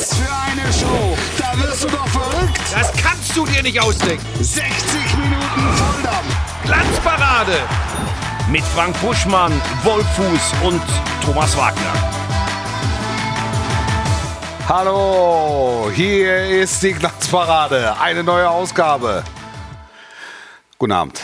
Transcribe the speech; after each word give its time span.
Was 0.00 0.14
für 0.14 0.32
eine 0.32 0.72
Show! 0.72 1.14
Da 1.36 1.58
wirst 1.60 1.84
du 1.84 1.88
doch 1.88 2.08
verrückt! 2.08 2.58
Das 2.74 2.90
kannst 3.02 3.36
du 3.36 3.44
dir 3.44 3.62
nicht 3.62 3.78
ausdenken. 3.78 4.24
60 4.42 4.64
Minuten 5.18 5.76
Volldampf! 5.76 6.36
Glanzparade 6.64 7.58
Mit 8.50 8.62
Frank 8.64 8.98
Buschmann, 9.02 9.52
Wolfuß 9.82 10.54
und 10.62 10.80
Thomas 11.22 11.54
Wagner. 11.54 11.92
Hallo, 14.66 15.90
hier 15.94 16.62
ist 16.62 16.82
die 16.82 16.94
Glanzparade, 16.94 17.94
eine 18.00 18.24
neue 18.24 18.48
Ausgabe. 18.48 19.22
Guten 20.78 20.92
Abend. 20.92 21.20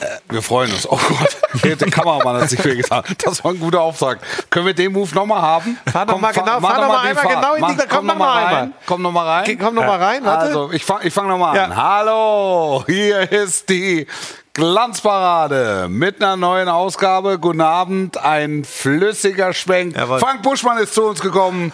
Äh, 0.00 0.18
Wir 0.30 0.42
freuen 0.42 0.70
uns. 0.72 0.86
Oh 0.86 0.98
Gott, 1.08 1.29
der 1.64 1.90
Kameramann 1.90 2.40
hat 2.42 2.50
sich 2.50 2.60
viel 2.60 2.76
getan. 2.76 3.02
Das 3.24 3.42
war 3.44 3.52
ein 3.52 3.58
guter 3.60 3.80
Auftrag. 3.80 4.18
Können 4.50 4.66
wir 4.66 4.74
den 4.74 4.92
Move 4.92 5.14
nochmal 5.14 5.42
haben? 5.42 5.78
Fahr 5.90 6.06
doch 6.06 6.18
mal 6.18 6.32
genau, 6.32 6.60
fahr 6.60 6.80
doch 6.80 6.88
mal 6.88 6.98
einmal 6.98 7.14
Fahrt. 7.16 7.28
genau 7.34 7.54
in 7.54 7.66
die- 7.66 7.76
Mach- 7.76 7.88
komm 7.88 7.88
komm 7.88 8.06
noch 8.06 8.14
noch 8.14 8.18
mal 8.18 8.24
mal 8.26 8.32
rein. 8.44 8.46
einmal. 8.56 8.72
Komm 8.86 9.02
noch 9.02 9.12
mal 9.12 9.26
rein. 9.28 9.58
Komm 9.58 9.74
noch 9.74 9.86
mal 9.86 9.98
rein, 10.02 10.24
warte. 10.24 10.44
Also, 10.46 10.70
ich 10.72 10.84
fange 10.84 11.04
ich 11.06 11.12
fang 11.14 11.28
noch 11.28 11.38
mal 11.38 11.56
Ja. 11.56 11.64
an. 11.64 11.76
Hallo, 11.76 12.84
hier 12.86 13.30
ist 13.32 13.68
die 13.68 14.06
Glanzparade 14.54 15.86
mit 15.88 16.22
einer 16.22 16.36
neuen 16.36 16.68
Ausgabe. 16.68 17.38
Guten 17.38 17.60
Abend, 17.60 18.18
ein 18.18 18.64
flüssiger 18.64 19.52
Schwenk. 19.52 19.96
Jawohl. 19.96 20.18
Frank 20.18 20.42
Buschmann 20.42 20.78
ist 20.78 20.94
zu 20.94 21.04
uns 21.04 21.20
gekommen. 21.20 21.72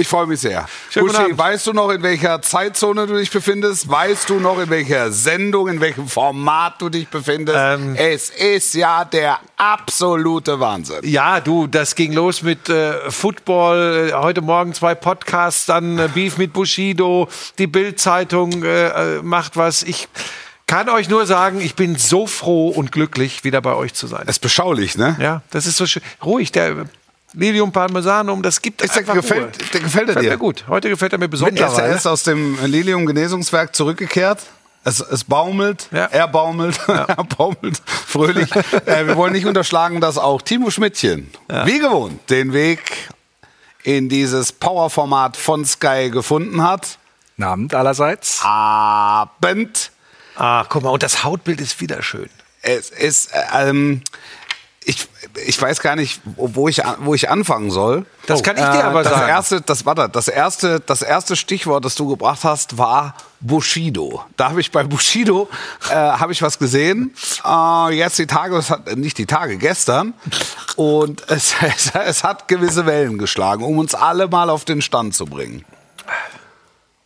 Ich 0.00 0.08
freue 0.08 0.26
mich 0.26 0.40
sehr. 0.40 0.66
Schönen 0.88 1.14
Abend. 1.14 1.36
weißt 1.36 1.66
du 1.66 1.74
noch, 1.74 1.90
in 1.90 2.02
welcher 2.02 2.40
Zeitzone 2.40 3.06
du 3.06 3.16
dich 3.16 3.30
befindest? 3.30 3.86
Weißt 3.86 4.30
du 4.30 4.40
noch, 4.40 4.58
in 4.58 4.70
welcher 4.70 5.12
Sendung, 5.12 5.68
in 5.68 5.78
welchem 5.78 6.08
Format 6.08 6.80
du 6.80 6.88
dich 6.88 7.06
befindest? 7.06 7.58
Ähm. 7.60 7.96
es 7.96 8.30
ist 8.30 8.72
ja 8.72 9.04
der 9.04 9.38
absolute 9.58 10.58
Wahnsinn. 10.58 11.00
Ja, 11.02 11.38
du, 11.40 11.66
das 11.66 11.94
ging 11.94 12.14
los 12.14 12.40
mit 12.40 12.70
äh, 12.70 13.10
Football, 13.10 14.08
äh, 14.08 14.12
heute 14.14 14.40
Morgen 14.40 14.72
zwei 14.72 14.94
Podcasts, 14.94 15.66
dann 15.66 15.98
äh, 15.98 16.08
Beef 16.14 16.38
mit 16.38 16.54
Bushido, 16.54 17.28
die 17.58 17.66
Bild-Zeitung 17.66 18.62
äh, 18.62 19.18
äh, 19.18 19.22
macht 19.22 19.58
was. 19.58 19.82
Ich 19.82 20.08
kann 20.66 20.88
euch 20.88 21.10
nur 21.10 21.26
sagen, 21.26 21.60
ich 21.60 21.74
bin 21.74 21.96
so 21.96 22.26
froh 22.26 22.68
und 22.68 22.90
glücklich, 22.90 23.44
wieder 23.44 23.60
bei 23.60 23.74
euch 23.74 23.92
zu 23.92 24.06
sein. 24.06 24.22
Es 24.22 24.36
ist 24.36 24.38
beschaulich, 24.38 24.96
ne? 24.96 25.18
Ja, 25.20 25.42
das 25.50 25.66
ist 25.66 25.76
so 25.76 25.84
schön. 25.84 26.02
Ruhig, 26.24 26.52
der 26.52 26.86
Lilium 27.32 27.70
Parmesanum, 27.72 28.42
das 28.42 28.60
gibt 28.60 28.80
der, 28.80 28.90
einfach 28.92 29.14
gefällt, 29.14 29.42
Ruhe. 29.42 29.68
der 29.72 29.80
gefällt 29.80 30.08
er 30.08 30.14
Gefällt 30.14 30.24
dir? 30.26 30.30
mir 30.30 30.36
gut. 30.38 30.64
Heute 30.68 30.88
gefällt 30.88 31.12
er 31.12 31.18
mir 31.18 31.26
Er 31.26 31.28
besonders. 31.28 31.78
er 31.78 31.94
ist 31.94 32.06
aus 32.06 32.24
dem 32.24 32.58
Lilium 32.64 33.06
Genesungswerk 33.06 33.74
zurückgekehrt. 33.74 34.40
Es, 34.82 34.98
es 35.00 35.24
baumelt, 35.24 35.88
Ja. 35.92 36.06
er 36.06 36.26
baumelt, 36.28 36.78
er 36.88 37.06
baumelt 37.36 37.80
fröhlich. 37.86 38.50
äh, 38.86 39.06
wir 39.06 39.16
wollen 39.16 39.32
nicht 39.34 39.46
unterschlagen, 39.46 40.00
dass 40.00 40.16
auch 40.18 40.40
Timo 40.42 40.70
Schmidtchen, 40.70 41.30
wie 41.64 41.78
gewohnt, 41.78 42.28
den 42.30 42.52
Weg 42.54 42.80
in 43.82 44.08
dieses 44.08 44.52
Powerformat 44.52 45.36
von 45.36 45.64
Sky 45.64 46.10
gefunden 46.10 46.62
hat. 46.62 46.98
Abend 47.40 47.74
allerseits. 47.74 48.40
Abend. 48.44 49.92
Ah, 50.36 50.64
guck 50.68 50.82
mal, 50.82 50.90
und 50.90 51.02
das 51.02 51.24
Hautbild 51.24 51.60
ist 51.60 51.80
wieder 51.80 52.02
schön. 52.02 52.28
Es 52.62 52.90
ist, 52.90 53.32
äh, 53.34 53.68
ähm, 53.68 54.02
ich, 54.84 55.08
ich 55.46 55.60
weiß 55.60 55.80
gar 55.80 55.96
nicht, 55.96 56.20
wo 56.36 56.68
ich, 56.68 56.82
wo 57.00 57.14
ich 57.14 57.30
anfangen 57.30 57.70
soll. 57.70 58.06
Das 58.26 58.42
kann 58.42 58.56
ich 58.56 58.62
dir 58.62 58.84
aber 58.84 59.00
Oh. 59.00 59.02
Äh, 59.02 59.04
das 59.04 59.12
sagen. 59.12 59.28
Erste, 59.28 59.60
das, 59.60 59.86
warte, 59.86 60.08
das, 60.08 60.28
erste, 60.28 60.80
das 60.80 61.02
erste 61.02 61.36
Stichwort, 61.36 61.84
das 61.84 61.94
du 61.94 62.08
gebracht 62.08 62.44
hast, 62.44 62.76
war 62.78 63.14
Bushido. 63.40 64.24
Da 64.36 64.50
habe 64.50 64.60
ich 64.60 64.70
bei 64.70 64.82
Bushido 64.84 65.48
äh, 65.90 65.94
habe 65.94 66.32
ich 66.32 66.42
was 66.42 66.58
gesehen. 66.58 67.14
Äh, 67.44 67.94
jetzt 67.94 68.18
die 68.18 68.26
Tage, 68.26 68.56
es 68.56 68.70
hat, 68.70 68.94
nicht 68.96 69.18
die 69.18 69.26
Tage, 69.26 69.56
gestern. 69.56 70.14
Und 70.76 71.22
es, 71.28 71.54
es, 71.62 71.92
es 71.94 72.24
hat 72.24 72.48
gewisse 72.48 72.86
Wellen 72.86 73.18
geschlagen, 73.18 73.64
um 73.64 73.78
uns 73.78 73.94
alle 73.94 74.28
mal 74.28 74.50
auf 74.50 74.64
den 74.64 74.82
Stand 74.82 75.14
zu 75.14 75.24
bringen. 75.24 75.64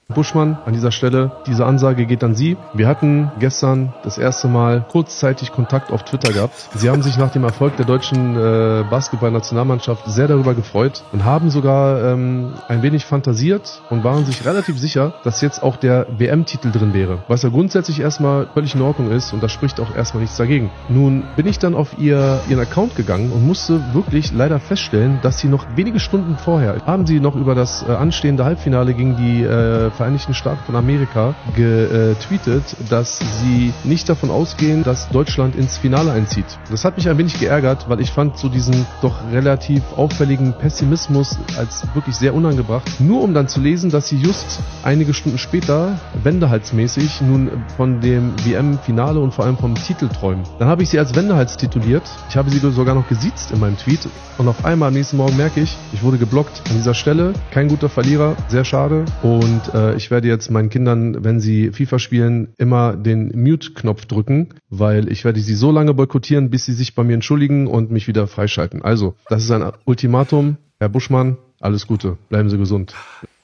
Buschmann, 0.09 0.59
an 0.67 0.75
dieser 0.75 0.93
Stelle, 0.93 1.33
diese 1.47 1.65
Ansage 1.65 2.05
geht 2.05 2.23
an 2.23 2.35
Sie. 2.35 2.59
Wir 2.75 2.87
hatten 2.87 3.33
gestern 3.39 3.95
das 4.03 4.19
erste 4.19 4.49
Mal 4.49 4.85
kurzzeitig 4.91 5.51
Kontakt 5.51 5.91
auf 5.91 6.05
Twitter 6.05 6.31
gehabt. 6.31 6.69
Sie 6.75 6.91
haben 6.91 7.03
sich 7.03 7.17
nach 7.17 7.33
dem 7.33 7.43
Erfolg 7.43 7.79
der 7.79 7.87
deutschen 7.87 8.37
äh, 8.37 8.85
Basketballnationalmannschaft 8.91 10.05
sehr 10.07 10.29
darüber 10.29 10.55
gefreut 10.55 11.03
und 11.13 11.25
haben 11.25 11.49
sogar 11.49 12.13
ähm, 12.13 12.53
ein 12.69 12.83
wenig 12.83 13.07
fantasiert 13.07 13.81
und 13.89 14.05
waren 14.05 14.27
sich 14.27 14.45
relativ 14.45 14.79
sicher, 14.79 15.15
dass 15.25 15.41
jetzt 15.41 15.63
auch 15.63 15.77
der 15.77 16.07
WM-Titel 16.19 16.71
drin 16.71 16.93
wäre. 16.93 17.21
Was 17.29 17.43
ja 17.43 17.49
grundsätzlich 17.49 18.01
erstmal 18.01 18.47
völlig 18.53 18.75
in 18.75 18.83
Ordnung 18.83 19.11
ist 19.11 19.33
und 19.33 19.43
da 19.43 19.49
spricht 19.49 19.81
auch 19.81 19.97
erstmal 19.97 20.21
nichts 20.23 20.37
dagegen. 20.37 20.71
Nun 20.91 21.23
bin 21.35 21.47
ich 21.47 21.59
dann 21.59 21.75
auf 21.75 21.99
ihr, 21.99 22.41
ihren 22.51 22.61
Account 22.61 22.95
gegangen 22.95 23.33
und 23.33 23.47
musste 23.47 23.81
wirklich 23.95 24.33
leider 24.33 24.61
feststellen, 24.61 25.19
dass 25.23 25.39
sie 25.39 25.49
noch 25.49 25.65
wenige 25.77 25.99
Stunden 25.99 26.37
vorher 26.37 26.77
haben 26.85 27.07
sie 27.07 27.21
noch 27.21 27.37
über 27.37 27.55
das 27.55 27.83
äh, 27.89 27.93
anstehende 27.93 28.45
Halbfinale 28.45 28.93
gegen 28.93 29.17
die 29.17 29.43
äh, 29.43 29.91
Vereinigten 29.95 30.35
Staaten 30.35 30.63
von 30.67 30.77
Amerika 30.77 31.35
getweetet, 31.55 32.65
dass 32.89 33.19
sie 33.19 33.73
nicht 33.85 34.09
davon 34.09 34.31
ausgehen, 34.31 34.83
dass 34.83 35.09
Deutschland 35.09 35.57
ins 35.57 35.79
Finale 35.79 36.13
einzieht. 36.13 36.47
Das 36.71 36.85
hat 36.85 36.97
mich 36.97 37.09
ein 37.09 37.19
wenig 37.19 37.39
geärgert, 37.39 37.89
weil 37.89 38.01
ich 38.01 38.11
fand 38.11 38.39
so 38.39 38.49
diesen 38.49 38.87
doch 39.03 39.15
relativ 39.33 39.83
auffälligen 39.97 40.55
Pessimismus 40.55 41.39
als 41.57 41.87
wirklich 41.95 42.17
sehr 42.17 42.35
unangebracht. 42.35 43.01
Nur 43.01 43.23
um 43.23 43.35
dann 43.35 43.49
zu 43.49 43.61
lesen, 43.61 43.91
dass 43.91 44.09
sie 44.09 44.17
just 44.17 44.61
einige 44.83 45.15
Stunden 45.15 45.39
später 45.39 45.99
wendehalsmäßig 46.23 47.21
nun 47.21 47.51
von 47.77 48.01
dem 48.01 48.35
WM-Finale 48.45 49.21
und 49.21 49.33
vor 49.33 49.45
allem 49.45 49.57
vom 49.57 49.75
Titel 49.75 50.09
träumen. 50.09 50.45
Dann 50.59 50.69
habe 50.69 50.83
ich 50.83 50.91
sie 50.91 50.99
als 50.99 51.15
Wendehals 51.15 51.57
tituliert. 51.57 52.03
Ich 52.29 52.37
habe 52.37 52.51
sie 52.51 52.59
sogar 52.59 52.95
noch 52.95 53.09
gesiezt 53.09 53.53
in 53.53 53.61
meinem 53.61 53.77
Tweet. 53.77 54.09
Und 54.39 54.49
auf 54.49 54.65
einmal 54.65 54.89
am 54.89 54.95
nächsten 54.95 55.17
Morgen 55.17 55.37
merke 55.37 55.61
ich, 55.61 55.77
ich 55.93 56.03
wurde 56.03 56.19
geblockt. 56.19 56.63
An 56.69 56.77
dieser 56.77 56.95
Stelle 56.95 57.33
kein 57.51 57.69
guter 57.69 57.89
Verlierer, 57.89 58.37
sehr 58.49 58.65
schade. 58.65 59.05
Und 59.23 59.75
äh, 59.75 59.84
ich 59.93 60.11
werde 60.11 60.29
jetzt 60.29 60.51
meinen 60.51 60.71
Kindern, 60.71 61.25
wenn 61.25 61.41
sie 61.41 61.71
FIFA 61.71 61.99
spielen, 61.99 62.49
immer 62.59 62.97
den 62.97 63.33
Mute-Knopf 63.35 64.07
drücken, 64.07 64.49
weil 64.71 65.11
ich 65.11 65.25
werde 65.25 65.41
sie 65.41 65.55
so 65.55 65.71
lange 65.71 65.95
boykottieren, 65.95 66.51
bis 66.51 66.65
sie 66.65 66.73
sich 66.73 66.95
bei 66.95 67.05
mir 67.05 67.15
entschuldigen 67.15 67.67
und 67.67 67.91
mich 67.91 68.09
wieder 68.09 68.27
freischalten. 68.27 68.83
Also, 68.83 69.15
das 69.29 69.45
ist 69.45 69.51
ein 69.51 69.71
Ultimatum. 69.85 70.57
Herr 70.81 70.89
Buschmann, 70.89 71.37
alles 71.61 71.87
Gute. 71.87 72.19
Bleiben 72.29 72.51
Sie 72.51 72.59
gesund. 72.59 72.95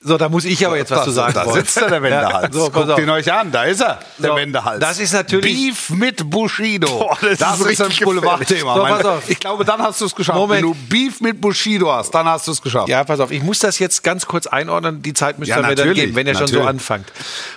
So, 0.03 0.17
da 0.17 0.31
muss 0.31 0.47
ich 0.47 0.65
aber 0.67 0.79
jetzt 0.79 0.91
was 0.91 1.05
zu 1.05 1.11
sagen. 1.11 1.35
Da 1.35 1.53
sitzt 1.53 1.77
er, 1.77 1.91
der 1.91 2.01
Wendehals. 2.03 2.49
Ja, 2.57 2.61
so, 2.65 2.71
Guckt 2.71 2.99
ihn 2.99 3.11
euch 3.11 3.31
an, 3.31 3.53
da 3.53 3.65
ist 3.65 3.83
er, 3.83 3.99
der 4.17 4.31
So, 4.31 4.37
Wendehals. 4.37 4.81
das 4.81 4.99
ist 4.99 5.13
natürlich- 5.13 5.55
Beef 5.55 5.91
mit 5.91 6.31
Bushido. 6.31 6.87
Boah, 7.01 7.19
das 7.21 7.33
ist 7.33 7.43
ein 7.43 7.63
richtig 7.89 8.01
Boulevardthema. 8.01 8.75
So, 8.77 8.83
pass 8.83 9.05
auf. 9.05 9.29
Ich 9.29 9.39
glaube, 9.39 9.65
dann 9.67 9.83
hast 9.83 10.01
du 10.01 10.07
es 10.07 10.15
geschafft. 10.15 10.39
Moment. 10.39 10.63
Wenn 10.63 10.73
du 10.73 10.77
Beef 10.89 11.21
mit 11.21 11.39
Bushido 11.39 11.93
hast, 11.93 12.13
dann 12.13 12.27
hast 12.27 12.47
du 12.49 12.53
es 12.53 12.63
geschafft. 12.63 12.89
Ja, 12.89 13.05
pass 13.05 13.21
auf, 13.21 13.31
ich 13.31 13.43
muss 13.43 13.59
das 13.59 13.79
jetzt 13.79 14.03
ganz 14.03 14.25
kurz 14.27 14.47
einordnen. 14.47 15.03
Die 15.03 15.13
Zeit 15.13 15.39
müsst 15.39 15.51
Ja, 15.51 15.59
ihr 15.59 15.67
mir 15.67 15.75
dann 15.75 15.93
geben, 15.93 16.15
wenn 16.15 16.27
ihr 16.27 16.35
schon 16.35 16.47
so 16.47 16.63
anfangt. 16.63 17.13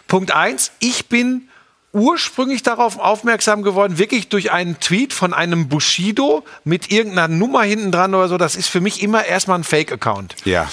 Punkt 0.10 0.32
eins: 0.32 0.72
Ich 0.80 1.08
bin 1.08 1.48
ursprünglich 1.94 2.62
darauf 2.64 3.00
aufmerksam 3.00 3.62
geworden, 3.64 3.98
wirklich 4.00 4.28
durch 4.28 4.52
einen 4.52 4.80
Tweet 4.82 5.14
von 5.14 5.34
einem 5.34 5.70
Bushido 5.70 6.44
mit 6.66 6.92
irgendeiner 6.92 7.28
Nummer 7.30 7.62
hinten 7.64 7.92
dran 7.94 8.14
oder 8.16 8.28
so. 8.28 8.38
Das 8.38 8.58
ist 8.58 8.68
für 8.68 8.82
mich 8.82 9.02
immer 9.02 9.24
erstmal 9.26 9.60
ein 9.60 9.64
Fake-Account. 9.64 10.36
Ja. 10.44 10.68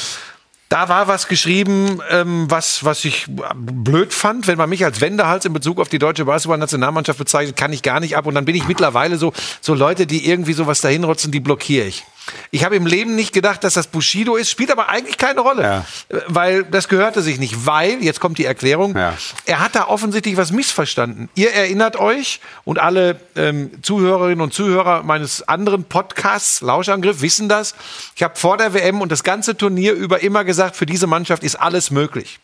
Da 0.71 0.89
war 0.89 1.09
was 1.09 1.27
geschrieben, 1.27 2.01
ähm, 2.11 2.49
was, 2.49 2.85
was 2.85 3.05
ich 3.05 3.27
blöd 3.57 4.15
fand. 4.15 4.47
Wenn 4.47 4.57
man 4.57 4.71
mich 4.71 4.85
als 4.85 5.01
Wendehals 5.01 5.45
in 5.45 5.53
Bezug 5.53 5.81
auf 5.81 5.89
die 5.89 5.99
deutsche 5.99 6.25
Basketballnationalmannschaft 6.25 7.19
bezeichnet, 7.19 7.57
kann 7.57 7.73
ich 7.73 7.83
gar 7.83 7.99
nicht 7.99 8.17
ab. 8.17 8.25
Und 8.27 8.37
dann 8.37 8.45
bin 8.45 8.55
ich 8.55 8.69
mittlerweile 8.69 9.19
so, 9.19 9.33
so 9.61 9.75
Leute, 9.75 10.07
die 10.07 10.29
irgendwie 10.29 10.53
sowas 10.53 10.81
dahinrotzen, 10.81 11.33
die 11.33 11.41
blockiere 11.41 11.89
ich. 11.89 12.05
Ich 12.51 12.65
habe 12.65 12.77
im 12.77 12.87
Leben 12.87 13.15
nicht 13.17 13.33
gedacht, 13.33 13.65
dass 13.65 13.75
das 13.75 13.87
Bushido 13.89 14.37
ist, 14.37 14.51
spielt 14.51 14.71
aber 14.71 14.89
eigentlich 14.89 15.19
keine 15.19 15.41
Rolle. 15.41 15.63
Ja. 15.63 15.85
Weil 16.27 16.65
das 16.65 16.89
gehörte 16.89 17.23
sich 17.23 17.39
nicht. 17.39 17.67
Weil, 17.67 18.03
jetzt 18.03 18.21
kommt 18.21 18.39
die 18.39 18.45
Erklärung, 18.45 18.97
Ja. 18.97 19.17
er 19.47 19.61
hat 19.61 19.75
da 19.75 19.87
offensichtlich 19.89 20.37
was 20.37 20.53
missverstanden. 20.53 21.29
Ihr 21.35 21.53
erinnert 21.53 21.97
euch 21.97 22.41
und 22.65 22.79
alle 22.79 23.21
ähm, 23.37 23.71
Zuhörerinnen 23.83 24.41
und 24.41 24.53
Zuhörer 24.55 25.03
meines 25.03 25.47
anderen 25.49 25.85
Podcasts, 25.85 26.61
Lauschangriff, 26.61 27.21
wissen 27.21 27.49
das. 27.49 27.75
Ich 28.15 28.23
habe 28.23 28.37
vor 28.37 28.57
der 28.57 28.75
WM 28.75 29.01
und 29.01 29.11
das 29.11 29.25
ganze 29.25 29.57
Turnier 29.57 29.93
über 29.95 30.21
immer 30.23 30.45
gesagt, 30.45 30.77
für 30.77 30.87
diese 30.87 31.07
Mannschaft 31.07 31.43
ist 31.43 31.57
alles 31.57 31.91
möglich. 31.91 32.39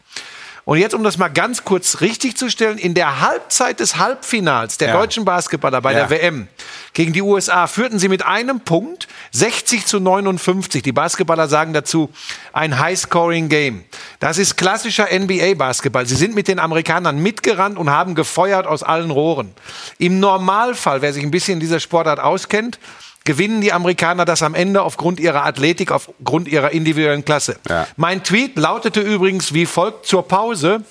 Und 0.67 0.79
jetzt, 0.79 0.95
um 0.97 1.05
das 1.05 1.17
mal 1.17 1.29
ganz 1.29 1.63
kurz 1.65 2.01
richtig 2.01 2.37
zu 2.37 2.51
stellen, 2.51 2.77
in 2.77 2.93
der 2.93 3.21
Halbzeit 3.21 3.79
des 3.79 3.99
Halbfinals 3.99 4.79
der 4.79 4.89
Ja. 4.89 4.95
deutschen 4.99 5.25
Basketballer 5.25 5.81
bei 5.81 5.93
Ja. 5.93 6.07
der 6.07 6.11
WM 6.11 6.49
gegen 6.93 7.13
die 7.13 7.23
USA 7.23 7.69
führten 7.69 8.01
sie 8.01 8.09
mit 8.09 8.27
einem 8.27 8.59
Punkt 8.59 9.07
60 9.31 9.87
zu 9.87 10.01
59. 10.01 10.83
Die 10.83 10.91
Basketballer 10.91 11.47
sagen 11.47 11.73
dazu 11.73 12.11
ein 12.53 12.81
High-Scoring-Game. 12.81 13.85
Das 14.19 14.39
ist 14.39 14.57
klassischer 14.57 15.07
NBA-Basketball. 15.13 16.05
Sie 16.05 16.17
sind 16.17 16.35
mit 16.35 16.49
den 16.49 16.59
Amerikanern 16.59 17.19
mitgerannt 17.21 17.79
und 17.79 17.91
haben 17.91 18.17
gefeuert 18.17 18.67
aus 18.67 18.83
allen 18.83 19.13
Rohren. 19.13 19.55
Im 19.99 20.19
Normalfall, 20.19 21.01
wer 21.01 21.13
sich 21.13 21.23
ein 21.23 21.31
bisschen 21.31 21.55
in 21.55 21.61
dieser 21.61 21.79
Sportart 21.79 22.19
auskennt, 22.19 22.81
gewinnen 23.27 23.61
die 23.61 23.73
Amerikaner 23.73 24.25
das 24.25 24.43
am 24.43 24.55
Ende 24.55 24.83
aufgrund 24.83 25.21
ihrer 25.21 25.45
Athletik, 25.45 25.91
aufgrund 25.91 26.49
ihrer 26.49 26.71
individuellen 26.71 27.25
Klasse. 27.25 27.59
Ja. 27.69 27.87
Mein 27.97 28.25
Tweet 28.25 28.57
lautete 28.57 29.01
übrigens 29.01 29.53
wie 29.53 29.67
folgt 29.67 30.07
zur 30.07 30.27
Pause. 30.27 30.83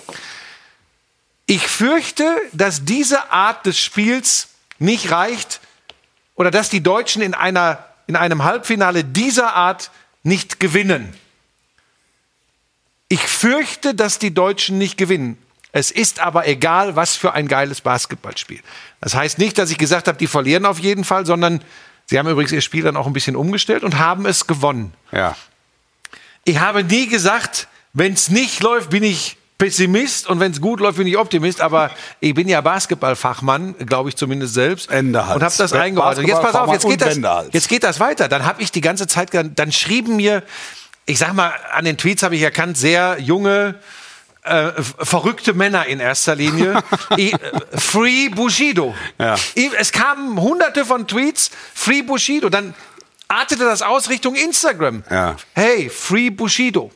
Ich 1.48 1.68
fürchte, 1.68 2.26
dass 2.54 2.86
diese 2.86 3.32
Art 3.32 3.66
des 3.66 3.80
Spiels 3.80 4.50
nicht 4.78 5.12
reicht 5.12 5.62
oder 6.36 6.52
dass 6.52 6.70
die 6.70 6.82
Deutschen 6.82 7.22
in, 7.22 7.34
einer, 7.34 7.84
in 8.08 8.16
einem 8.16 8.44
Halbfinale 8.44 9.04
dieser 9.04 9.54
Art 9.54 9.90
nicht 10.24 10.60
gewinnen. 10.60 11.16
Ich 13.08 13.22
fürchte, 13.22 13.94
dass 13.94 14.20
die 14.20 14.34
Deutschen 14.34 14.78
nicht 14.78 14.98
gewinnen. 14.98 15.38
Es 15.72 15.92
ist 15.92 16.20
aber 16.20 16.48
egal, 16.48 16.96
was 16.96 17.16
für 17.16 17.34
ein 17.34 17.48
geiles 17.48 17.82
Basketballspiel. 17.82 18.62
Das 19.02 19.14
heißt 19.14 19.38
nicht, 19.38 19.58
dass 19.58 19.70
ich 19.72 19.78
gesagt 19.78 20.08
habe, 20.08 20.18
die 20.18 20.28
verlieren 20.28 20.66
auf 20.66 20.80
jeden 20.80 21.04
Fall, 21.04 21.26
sondern 21.26 21.62
sie 22.06 22.20
haben 22.20 22.30
übrigens 22.30 22.52
ihr 22.52 22.62
Spiel 22.62 22.84
dann 22.84 22.98
auch 22.98 23.08
ein 23.08 23.14
bisschen 23.14 23.36
umgestellt 23.36 23.84
und 23.84 23.98
haben 23.98 24.26
es 24.26 24.48
gewonnen. 24.48 24.94
Ja. 25.12 25.36
Ich 26.44 26.60
habe 26.60 26.84
nie 26.84 27.08
gesagt, 27.08 27.68
wenn 27.94 28.14
es 28.14 28.30
nicht 28.30 28.62
läuft, 28.62 28.90
bin 28.90 29.04
ich 29.04 29.38
Pessimist 29.58 30.28
und 30.28 30.42
wenn 30.42 30.52
es 30.52 30.60
gut 30.60 30.82
läuft, 30.82 30.98
bin 30.98 31.08
ich 31.08 31.18
Optimist. 31.18 31.62
Aber 31.62 31.90
ich 32.20 32.34
bin 32.34 32.48
ja 32.48 32.60
Basketballfachmann, 32.62 33.76
glaube 33.86 34.10
ich 34.10 34.18
zumindest 34.18 34.54
selbst. 34.54 34.92
Endehals. 34.92 35.36
Und 35.36 35.44
habe 35.44 35.56
das 35.58 35.74
eingeordnet. 35.74 36.28
Jetzt 36.28 36.42
pass 36.42 36.56
auf, 36.56 36.72
jetzt 36.74 36.86
geht, 36.86 37.02
das, 37.02 37.18
jetzt 37.52 37.70
geht 37.70 37.84
das 37.84 38.00
weiter. 38.00 38.28
Dann 38.28 38.46
habe 38.46 38.62
ich 38.62 38.72
die 38.72 38.82
ganze 38.82 39.08
Zeit, 39.08 39.30
dann 39.34 39.72
schrieben 39.72 40.18
mir, 40.18 40.44
ich 41.06 41.20
sag 41.20 41.34
mal, 41.34 41.54
an 41.72 41.86
den 41.86 41.98
Tweets 41.98 42.24
habe 42.24 42.36
ich 42.36 42.42
erkannt, 42.42 42.78
sehr 42.78 43.18
junge, 43.20 43.76
äh, 44.46 44.72
verrückte 44.82 45.54
Männer 45.54 45.86
in 45.88 46.00
erster 46.00 46.36
Linie. 46.36 46.82
I, 47.18 47.32
äh, 47.34 47.78
Free 47.78 48.30
Bushido. 48.30 48.96
Ja. 49.20 49.36
I- 49.58 49.72
Es 49.78 49.92
kamen 49.92 50.40
hunderte 50.40 50.86
von 50.86 51.08
Tweets, 51.08 51.52
Free 51.74 52.02
Bushido. 52.04 52.50
Dann 52.50 52.74
artete 53.28 53.66
das 53.66 53.82
aus 53.82 54.10
Richtung 54.10 54.36
Instagram. 54.36 55.04
Ja. 55.10 55.36
Hey, 55.54 55.90
Free 55.90 56.30
Bushido. 56.30 56.92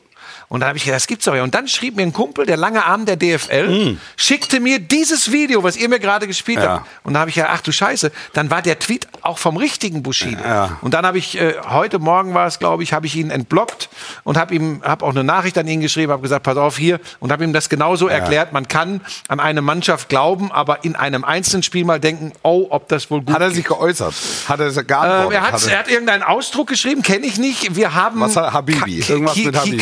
Und 0.50 0.60
dann 0.60 0.68
habe 0.70 0.78
ich 0.78 0.84
gedacht, 0.84 0.96
das 0.96 1.06
gibt's 1.06 1.24
doch 1.26 1.34
ja. 1.36 1.44
Und 1.44 1.54
dann 1.54 1.68
schrieb 1.68 1.94
mir 1.94 2.02
ein 2.02 2.12
Kumpel, 2.12 2.44
der 2.44 2.56
lange 2.56 2.84
Arm 2.84 3.06
der 3.06 3.14
DFL, 3.16 3.96
schickte 4.16 4.58
mir 4.58 4.80
dieses 4.80 5.30
Video, 5.30 5.62
was 5.62 5.76
ihr 5.76 5.88
mir 5.88 6.00
gerade 6.00 6.26
gespielt 6.26 6.58
Mm. 6.58 6.62
Ja. 6.62 6.68
habt. 6.72 6.86
Und 7.04 7.14
da 7.14 7.20
habe 7.20 7.30
ich 7.30 7.36
ja, 7.36 7.46
ach 7.50 7.60
du 7.60 7.70
Scheiße, 7.70 8.10
dann 8.32 8.50
war 8.50 8.60
der 8.60 8.78
Tweet 8.80 9.06
auch 9.22 9.38
vom 9.38 9.56
richtigen 9.56 10.02
Bushido. 10.02 10.42
Ja. 10.42 10.76
Und 10.80 10.92
dann 10.92 11.06
habe 11.06 11.18
ich, 11.18 11.38
äh, 11.40 11.54
heute 11.68 12.00
Morgen 12.00 12.34
war 12.34 12.48
es, 12.48 12.58
glaube 12.58 12.82
ich, 12.82 12.92
habe 12.92 13.06
ich 13.06 13.14
ihn 13.14 13.30
entblockt 13.30 13.88
und 14.24 14.36
habe 14.36 14.52
ihm, 14.54 14.82
habe 14.84 15.04
auch 15.06 15.10
eine 15.10 15.22
Nachricht 15.22 15.56
an 15.56 15.68
ihn 15.68 15.80
geschrieben, 15.80 16.10
habe 16.10 16.22
gesagt, 16.22 16.42
pass 16.42 16.56
auf 16.56 16.76
hier 16.76 16.98
und 17.20 17.30
habe 17.30 17.44
ihm 17.44 17.52
das 17.52 17.68
genauso 17.68 18.08
erklärt. 18.08 18.52
Man 18.52 18.66
kann 18.66 19.02
an 19.28 19.38
eine 19.38 19.62
Mannschaft 19.62 20.08
glauben, 20.08 20.50
aber 20.50 20.82
in 20.84 20.96
einem 20.96 21.22
einzelnen 21.24 21.62
Spiel 21.62 21.84
mal 21.84 22.00
denken, 22.00 22.32
oh, 22.42 22.66
ob 22.70 22.88
das 22.88 23.08
wohl 23.10 23.22
gut 23.22 23.34
Hat 23.34 23.40
er 23.42 23.52
sich 23.52 23.64
geäußert? 23.64 24.14
Hat 24.48 24.58
er 24.58 24.66
ähm, 24.76 24.86
geantwortet? 24.86 25.32
er, 25.32 25.42
hat, 25.52 25.66
er 25.68 25.78
hat 25.78 25.88
irgendeinen 25.88 26.24
Ausdruck 26.24 26.66
geschrieben, 26.68 27.02
kenne 27.02 27.24
ich 27.26 27.38
nicht. 27.38 27.76
Wir 27.76 27.94
haben. 27.94 28.20
Was 28.20 28.36
hat 28.36 28.52
Habibi? 28.52 29.04
Irgendwas 29.06 29.36
mit 29.36 29.56
Habibi. 29.56 29.76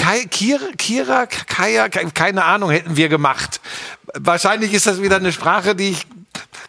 Kira, 0.76 1.26
Kira, 1.26 1.88
Kaya, 1.88 1.88
keine 1.88 2.44
Ahnung, 2.44 2.70
hätten 2.70 2.96
wir 2.96 3.08
gemacht. 3.08 3.60
Wahrscheinlich 4.14 4.72
ist 4.72 4.86
das 4.86 5.02
wieder 5.02 5.16
eine 5.16 5.32
Sprache, 5.32 5.74
die 5.74 5.90
ich. 5.90 6.06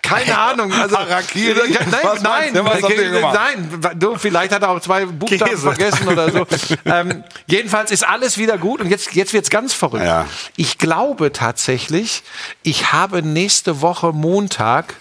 Keine 0.02 0.38
Ahnung. 0.38 0.72
Also, 0.74 0.98
Harakiri? 0.98 1.54
Nein, 1.70 2.54
nein, 2.54 2.54
gemacht? 2.54 3.40
nein. 3.82 4.00
Du, 4.00 4.18
vielleicht 4.18 4.54
hat 4.54 4.64
er 4.64 4.70
auch 4.70 4.80
zwei 4.80 5.06
Buchstaben 5.06 5.52
Käse. 5.52 5.62
vergessen 5.62 6.08
oder 6.08 6.32
so. 6.32 6.48
ähm, 6.86 7.24
jedenfalls 7.48 7.92
ist 7.92 8.08
alles 8.08 8.38
wieder 8.38 8.58
gut 8.58 8.82
und 8.82 8.90
jetzt, 8.90 9.14
jetzt 9.14 9.34
wird's 9.34 9.50
ganz 9.50 9.74
verrückt. 9.74 10.06
Ja. 10.06 10.26
Ich 10.56 10.78
glaube 10.78 11.32
tatsächlich, 11.32 12.24
ich 12.64 12.92
habe 12.92 13.22
nächste 13.22 13.82
Woche 13.82 14.12
Montag 14.14 14.96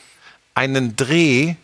einen 0.54 0.96
Dreh 0.96 1.54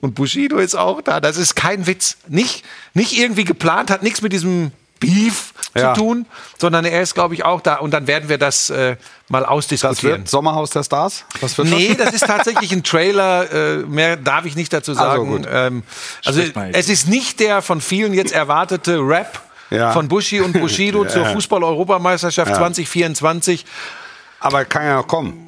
und 0.00 0.14
Bushido 0.14 0.58
ist 0.58 0.74
auch 0.74 1.02
da. 1.02 1.20
Das 1.20 1.36
ist 1.36 1.54
kein 1.54 1.86
Witz. 1.86 2.16
Nicht, 2.28 2.64
nicht 2.94 3.18
irgendwie 3.18 3.44
geplant, 3.44 3.90
hat 3.90 4.02
nichts 4.02 4.22
mit 4.22 4.32
diesem 4.32 4.72
Beef 5.00 5.52
Ja. 5.74 5.94
zu 5.94 6.00
tun, 6.00 6.26
sondern 6.58 6.84
er 6.84 7.00
ist, 7.02 7.14
glaube 7.14 7.34
ich, 7.34 7.44
auch 7.44 7.60
da. 7.60 7.76
Und 7.76 7.90
dann 7.92 8.06
werden 8.06 8.28
wir 8.28 8.38
das 8.38 8.70
äh, 8.70 8.96
mal 9.28 9.40
Das 9.40 9.48
ausdiskutieren. 9.48 10.18
wird 10.20 10.28
Sommerhaus 10.28 10.70
der 10.70 10.82
Stars? 10.84 11.24
Was 11.40 11.56
wird 11.58 11.68
Nee, 11.68 11.94
das 11.96 12.12
ist 12.12 12.26
tatsächlich 12.26 12.70
ein 12.72 12.82
Trailer. 12.84 13.50
Äh, 13.52 13.76
mehr 13.78 14.16
darf 14.16 14.44
ich 14.44 14.56
nicht 14.56 14.72
dazu 14.72 14.94
sagen. 14.94 15.26
gut. 15.26 15.46
ähm, 15.50 15.82
also 16.24 16.42
mal 16.54 16.66
jetzt. 16.68 16.76
es 16.76 16.88
ist 16.88 17.08
nicht 17.08 17.40
der 17.40 17.62
von 17.62 17.80
vielen 17.80 18.14
jetzt 18.14 18.32
erwartete 18.32 18.98
Rap 18.98 19.40
Ja. 19.70 19.92
von 19.92 20.08
Bushi 20.08 20.40
und 20.40 20.52
Bushido 20.60 21.04
zur 21.06 21.24
Fußball-Europameisterschaft 21.26 22.54
2024. 22.54 23.64
Aber 24.42 24.64
kann 24.64 24.84
ja 24.84 24.96
noch 24.96 25.06
kommen. 25.06 25.46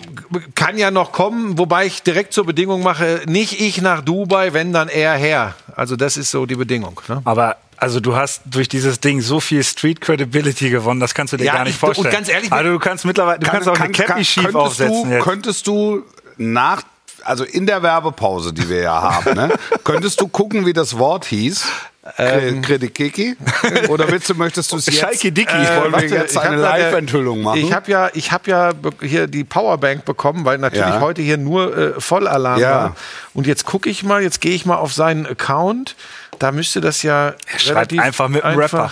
Kann 0.55 0.77
ja 0.79 0.91
noch 0.91 1.13
kommen, 1.13 1.57
wobei 1.59 1.87
ich 1.87 2.03
direkt 2.03 2.33
zur 2.35 2.45
Bedingung 2.45 2.83
mache, 2.83 3.23
nicht 3.27 3.59
ich 3.61 3.81
nach 3.81 4.03
Dubai, 4.03 4.53
wenn 4.53 4.73
dann 4.73 4.89
er 4.89 5.15
her. 5.15 5.55
Also 5.75 5.97
das 5.97 6.17
ist 6.19 6.31
so 6.31 6.45
die 6.47 6.57
Bedingung. 6.57 7.01
Ne? 7.09 7.23
Aber 7.25 7.57
also 7.82 7.99
du 7.99 8.14
hast 8.14 8.43
durch 8.46 8.69
dieses 8.69 9.00
Ding 9.00 9.20
so 9.20 9.40
viel 9.40 9.64
Street 9.64 10.00
Credibility 10.00 10.70
gewonnen, 10.70 11.00
das 11.00 11.14
kannst 11.14 11.32
du 11.32 11.37
dir 11.37 11.46
Ja, 11.46 11.55
gar 11.55 11.64
nicht 11.64 11.76
ich- 11.76 11.82
und 11.82 11.94
vorstellen. 11.96 12.14
ganz 12.14 12.29
ehrlich, 12.29 12.52
also 12.52 12.70
du 12.70 12.79
kannst 12.79 13.05
mittlerweile, 13.05 13.40
du 13.40 13.50
kannst 13.50 13.69
auch 13.69 13.79
eine 13.79 13.93
Cappy 13.93 14.25
schief 14.25 14.44
könntest 14.44 14.56
aufsetzen 14.56 15.02
du, 15.05 15.11
jetzt. 15.11 15.25
Könntest 15.25 15.67
du 15.67 16.02
nach, 16.37 16.82
also 17.25 17.43
in 17.43 17.67
der 17.67 17.82
Werbepause, 17.82 18.52
die 18.52 18.69
wir 18.69 18.82
ja 18.82 19.02
haben, 19.02 19.34
ne, 19.34 19.50
könntest 19.84 20.20
du 20.20 20.29
gucken, 20.29 20.64
wie 20.64 20.73
das 20.73 20.96
Wort 20.96 21.25
hieß? 21.25 21.67
Ähm, 22.19 22.62
Kredikiki? 22.62 23.37
Oder 23.88 24.11
willst 24.11 24.29
du, 24.29 24.34
möchtest 24.34 24.73
du 24.73 24.76
es 24.76 24.87
jetzt? 24.87 24.99
Schalke 24.99 25.31
Dicky. 25.31 25.52
Äh, 25.55 25.76
wollen 25.81 25.84
wir 25.84 25.93
Warte, 25.93 26.06
jetzt 26.06 26.32
ich 26.32 26.40
eine 26.40 26.56
hab 26.56 26.76
Live-Enthüllung 26.76 27.43
machen? 27.43 27.61
Ich 27.61 27.73
habe 27.73 27.88
ja, 27.93 28.11
ich 28.14 28.32
habe 28.32 28.50
ja 28.50 28.73
hier 29.00 29.29
die 29.29 29.44
Powerbank 29.44 30.05
bekommen, 30.05 30.44
weil 30.44 30.58
natürlich 30.58 30.88
Ja. 30.94 31.00
heute 31.00 31.23
hier 31.23 31.37
nur 31.37 31.76
äh, 31.76 32.00
Vollalarm 32.00 32.58
Ja. 32.61 32.70
war. 32.70 32.96
Und 33.34 33.46
jetzt 33.46 33.67
gucke 33.67 33.88
ich 33.88 34.02
mal, 34.02 34.20
jetzt 34.20 34.40
gehe 34.40 34.52
ich 34.52 34.67
mal 34.67 34.76
auf 34.79 34.93
seinen 34.93 35.26
Account. 35.26 35.94
Da 36.43 36.50
müsste 36.50 36.81
das 36.81 37.05
ja 37.05 37.35
schreibt 37.47 37.69
relativ 37.93 38.00
einfach 38.00 38.29
mit 38.29 38.43
einem 38.43 38.59
Rapper. 38.59 38.91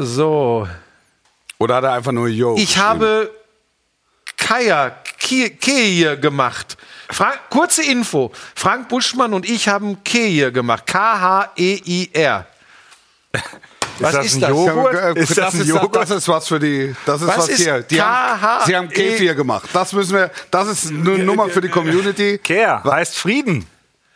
So, 0.00 0.66
Oder 1.58 1.76
hat 1.76 1.84
er 1.84 1.92
einfach 1.92 2.10
nur 2.10 2.26
Yo? 2.26 2.56
ich 2.56 2.78
habe 2.78 3.30
Kaya 4.36 4.90
Keir 5.20 6.16
gemacht. 6.16 6.76
Fra 7.12 7.34
kurze 7.48 7.84
Info. 7.84 8.32
Frank 8.56 8.88
Buschmann 8.88 9.34
und 9.34 9.48
ich 9.48 9.68
haben 9.68 10.02
Keir 10.02 10.50
gemacht. 10.50 10.82
E 10.88 10.90
K-H-E-I-R. 10.90 12.46
Was 14.00 14.12
das 14.12 14.26
ist 14.26 14.34
ein 14.34 14.40
das? 14.40 14.50
Joghurt? 14.50 14.94
Äh, 14.94 15.20
Ist 15.20 15.38
das 15.38 15.54
ein 15.54 15.60
ist, 15.60 15.68
Joghurt? 15.68 15.94
das 15.94 16.10
ist 16.10 16.26
was 16.26 16.48
für 16.48 16.58
die. 16.58 16.92
Das 17.06 17.20
ist 17.20 17.28
Was 17.28 17.36
was, 17.38 17.48
ist 17.50 17.60
hier. 17.62 17.82
Die 17.82 18.02
haben, 18.02 18.40
KH? 18.40 18.66
sie 18.66 18.76
haben 18.76 18.88
Kefir 18.88 19.34
gemacht. 19.36 19.68
Das 19.72 19.92
müssen 19.92 20.16
wir. 20.16 20.30
Das 20.50 20.66
ist 20.66 20.90
eine 20.90 21.18
Nummer 21.18 21.48
für 21.50 21.60
die 21.60 21.68
Community. 21.68 22.38
Care 22.38 22.82
heißt 22.82 23.16
Frieden. 23.16 23.64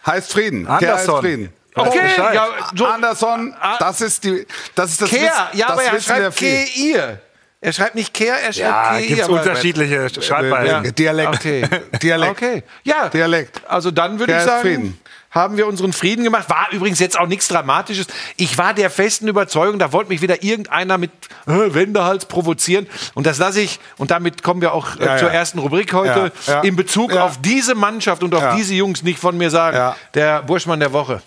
Heißt 0.05 0.32
Frieden. 0.32 0.64
Kehr 0.64 0.75
heißt 0.75 1.08
Anderson. 1.08 1.20
Frieden. 1.20 1.56
Okay, 1.76 2.00
ja, 2.17 2.46
so, 2.75 2.87
Anderson, 2.87 3.55
das 3.78 4.00
ist 4.00 4.25
die. 4.25 4.46
Das 4.75 4.90
ist 4.90 5.02
das. 5.02 5.11
Keir, 5.11 5.20
Wissen- 5.20 5.32
ja, 5.58 5.67
das 5.67 5.70
aber 5.73 5.82
er 5.84 5.93
wissen 5.93 6.06
schreibt. 6.14 6.37
Keir. 6.37 7.20
Er 7.61 7.73
schreibt 7.73 7.94
nicht 7.94 8.14
Keir, 8.14 8.34
er 8.34 8.52
schreibt 8.52 8.56
Ja, 8.58 8.90
Keir. 8.93 9.06
gibt 9.06 9.20
es 9.23 9.28
unterschiedliche 9.28 10.23
Schreibweisen. 10.23 10.84
Ja. 10.84 10.90
Dialekt. 10.90 11.34
Okay. 11.34 11.69
Dialekt. 12.02 12.32
Okay. 12.32 12.62
Ja. 12.84 13.08
Dialekt. 13.08 13.61
Also 13.69 13.90
dann 13.90 14.19
würde 14.19 14.37
ich 14.37 14.43
sagen, 14.43 14.61
Frieden. 14.62 15.00
haben 15.31 15.56
wir 15.56 15.67
unseren 15.67 15.93
Frieden 15.93 16.23
gemacht. 16.23 16.49
War 16.49 16.69
übrigens 16.70 16.99
jetzt 17.00 17.19
auch 17.19 17.26
nichts 17.26 17.49
Dramatisches. 17.49 18.06
Ich 18.37 18.56
war 18.58 18.73
der 18.75 18.88
festen 18.90 19.26
Überzeugung, 19.26 19.78
da 19.78 19.90
wollte 19.93 20.11
mich 20.11 20.20
wieder 20.23 20.43
irgendeiner 20.44 20.96
mit 20.99 21.11
äh, 21.46 21.75
Wendehals 21.75 22.26
provozieren. 22.26 22.87
Und 23.14 23.26
das 23.26 23.38
lasse 23.38 23.61
ich, 23.62 23.81
und 23.96 24.11
damit 24.11 24.42
kommen 24.42 24.61
wir 24.61 24.73
auch 24.73 24.97
äh, 25.00 25.04
Ja, 25.06 25.16
zur 25.16 25.28
ja. 25.28 25.35
ersten 25.35 25.59
Rubrik 25.59 25.92
heute, 25.95 26.33
Ja, 26.47 26.52
ja. 26.52 26.61
in 26.61 26.76
Bezug 26.76 27.12
Ja. 27.14 27.25
auf 27.25 27.40
diese 27.40 27.75
Mannschaft 27.75 28.23
und 28.23 28.35
auf 28.35 28.42
Ja. 28.42 28.54
diese 28.54 28.75
Jungs 28.75 29.02
nicht 29.02 29.18
von 29.18 29.37
mir 29.37 29.50
sagen. 29.50 29.76
Ja. 29.76 29.97
Der 30.14 30.42
Burschmann 30.42 30.78
der 30.78 30.92
Woche. 30.92 31.21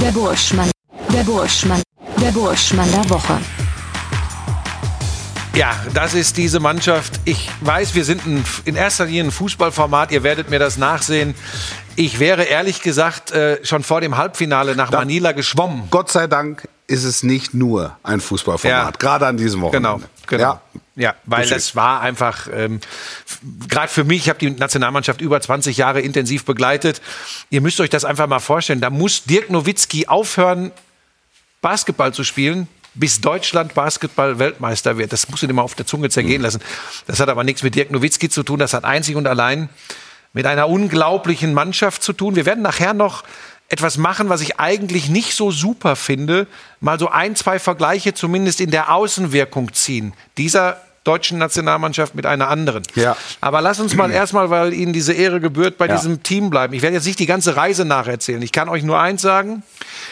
Der 0.00 0.12
Burschmann. 0.12 0.70
Der 1.12 1.22
Burschmann. 1.22 1.82
Der 2.20 2.30
Burschmann 2.32 2.90
der 2.92 3.08
Woche. 3.10 3.38
Ja, 5.54 5.74
das 5.94 6.14
ist 6.14 6.36
diese 6.36 6.60
Mannschaft. 6.60 7.20
Ich 7.24 7.50
weiß, 7.60 7.94
wir 7.94 8.04
sind 8.04 8.24
ein, 8.24 8.44
in 8.64 8.76
erster 8.76 9.06
Linie 9.06 9.24
ein 9.24 9.30
Fußballformat. 9.30 10.12
Ihr 10.12 10.22
werdet 10.22 10.48
mir 10.48 10.58
das 10.58 10.78
nachsehen. 10.78 11.34
Ich 11.96 12.20
wäre 12.20 12.44
ehrlich 12.44 12.82
gesagt 12.82 13.32
äh, 13.32 13.64
schon 13.64 13.82
vor 13.82 14.00
dem 14.00 14.16
Halbfinale 14.16 14.76
nach 14.76 14.90
Manila 14.90 15.32
geschwommen. 15.32 15.88
Gott 15.90 16.10
sei 16.10 16.28
Dank 16.28 16.68
ist 16.86 17.04
es 17.04 17.22
nicht 17.22 17.52
nur 17.52 17.96
ein 18.02 18.20
Fußballformat. 18.20 18.94
Ja. 18.94 18.98
Gerade 18.98 19.26
an 19.26 19.36
diesem 19.36 19.60
Wochenende. 19.62 19.88
Genau, 19.88 20.10
genau. 20.26 20.42
Ja. 20.42 20.60
Ja, 21.00 21.14
weil 21.24 21.40
Buschi. 21.42 21.54
das 21.54 21.74
war 21.74 22.02
einfach, 22.02 22.46
ähm, 22.52 22.78
gerade 23.68 23.88
für 23.88 24.04
mich, 24.04 24.18
ich 24.24 24.28
habe 24.28 24.38
die 24.38 24.50
Nationalmannschaft 24.50 25.20
über 25.22 25.40
20 25.40 25.78
Jahre 25.78 26.00
intensiv 26.02 26.44
begleitet. 26.44 27.00
Ihr 27.48 27.62
müsst 27.62 27.80
euch 27.80 27.88
das 27.88 28.04
einfach 28.04 28.26
mal 28.26 28.38
vorstellen. 28.38 28.80
Da 28.82 28.90
muss 28.90 29.24
Dirk 29.24 29.48
Nowitzki 29.50 30.08
aufhören, 30.08 30.72
Basketball 31.62 32.12
zu 32.12 32.22
spielen, 32.22 32.68
bis 32.94 33.20
Deutschland 33.20 33.72
Basketball-Weltmeister 33.74 34.98
wird. 34.98 35.12
Das 35.12 35.28
muss 35.30 35.42
ihr 35.42 35.48
immer 35.50 35.62
auf 35.62 35.74
der 35.74 35.86
Zunge 35.86 36.08
Mhm. 36.08 36.10
zergehen 36.10 36.42
lassen. 36.42 36.60
Das 37.06 37.18
hat 37.20 37.28
aber 37.28 37.44
nichts 37.44 37.62
mit 37.62 37.74
Dirk 37.74 37.90
Nowitzki 37.90 38.28
zu 38.28 38.42
tun. 38.42 38.58
Das 38.58 38.74
hat 38.74 38.84
einzig 38.84 39.16
und 39.16 39.26
allein 39.26 39.68
mit 40.32 40.44
einer 40.46 40.68
unglaublichen 40.68 41.54
Mannschaft 41.54 42.02
zu 42.02 42.12
tun. 42.12 42.36
Wir 42.36 42.46
werden 42.46 42.62
nachher 42.62 42.92
noch 42.94 43.24
etwas 43.68 43.96
machen, 43.98 44.28
was 44.28 44.40
ich 44.40 44.58
eigentlich 44.58 45.08
nicht 45.08 45.34
so 45.34 45.50
super 45.52 45.94
finde. 45.96 46.46
Mal 46.80 46.98
so 46.98 47.08
ein, 47.08 47.36
zwei 47.36 47.58
Vergleiche 47.60 48.12
zumindest 48.14 48.60
in 48.60 48.70
der 48.72 48.92
Außenwirkung 48.92 49.72
ziehen. 49.72 50.12
Dieser 50.36 50.80
deutschen 51.04 51.38
Nationalmannschaft 51.38 52.14
mit 52.14 52.26
einer 52.26 52.48
anderen. 52.48 52.82
Ja. 52.94 53.16
Aber 53.40 53.60
lass 53.62 53.80
uns 53.80 53.94
mal 53.96 54.10
erstmal, 54.10 54.50
weil 54.50 54.72
Ihnen 54.74 54.92
diese 54.92 55.12
Ehre 55.14 55.40
gebührt, 55.40 55.78
bei 55.78 55.86
Ja. 55.86 55.96
diesem 55.96 56.22
Team 56.22 56.50
bleiben. 56.50 56.74
Ich 56.74 56.82
werde 56.82 56.96
jetzt 56.96 57.06
nicht 57.06 57.18
die 57.18 57.26
ganze 57.26 57.56
Reise 57.56 57.84
nacherzählen. 57.84 58.42
Ich 58.42 58.52
kann 58.52 58.68
euch 58.68 58.82
nur 58.82 59.00
eins 59.00 59.22
sagen. 59.22 59.62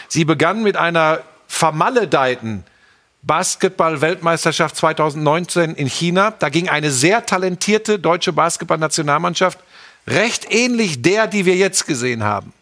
Sie 0.07 0.25
begann 0.25 0.63
mit 0.63 0.77
einer 0.77 1.19
vermaledeiten 1.47 2.63
Basketball-Weltmeisterschaft 3.21 4.75
2019 4.77 5.75
in 5.75 5.87
China. 5.87 6.31
Da 6.31 6.49
ging 6.49 6.69
eine 6.69 6.89
sehr 6.91 7.25
talentierte 7.25 7.99
deutsche 7.99 8.33
Basketball-Nationalmannschaft, 8.33 9.59
recht 10.07 10.51
ähnlich 10.51 11.01
der, 11.01 11.27
die 11.27 11.45
wir 11.45 11.55
jetzt 11.55 11.85
gesehen 11.85 12.23
haben, 12.23 12.53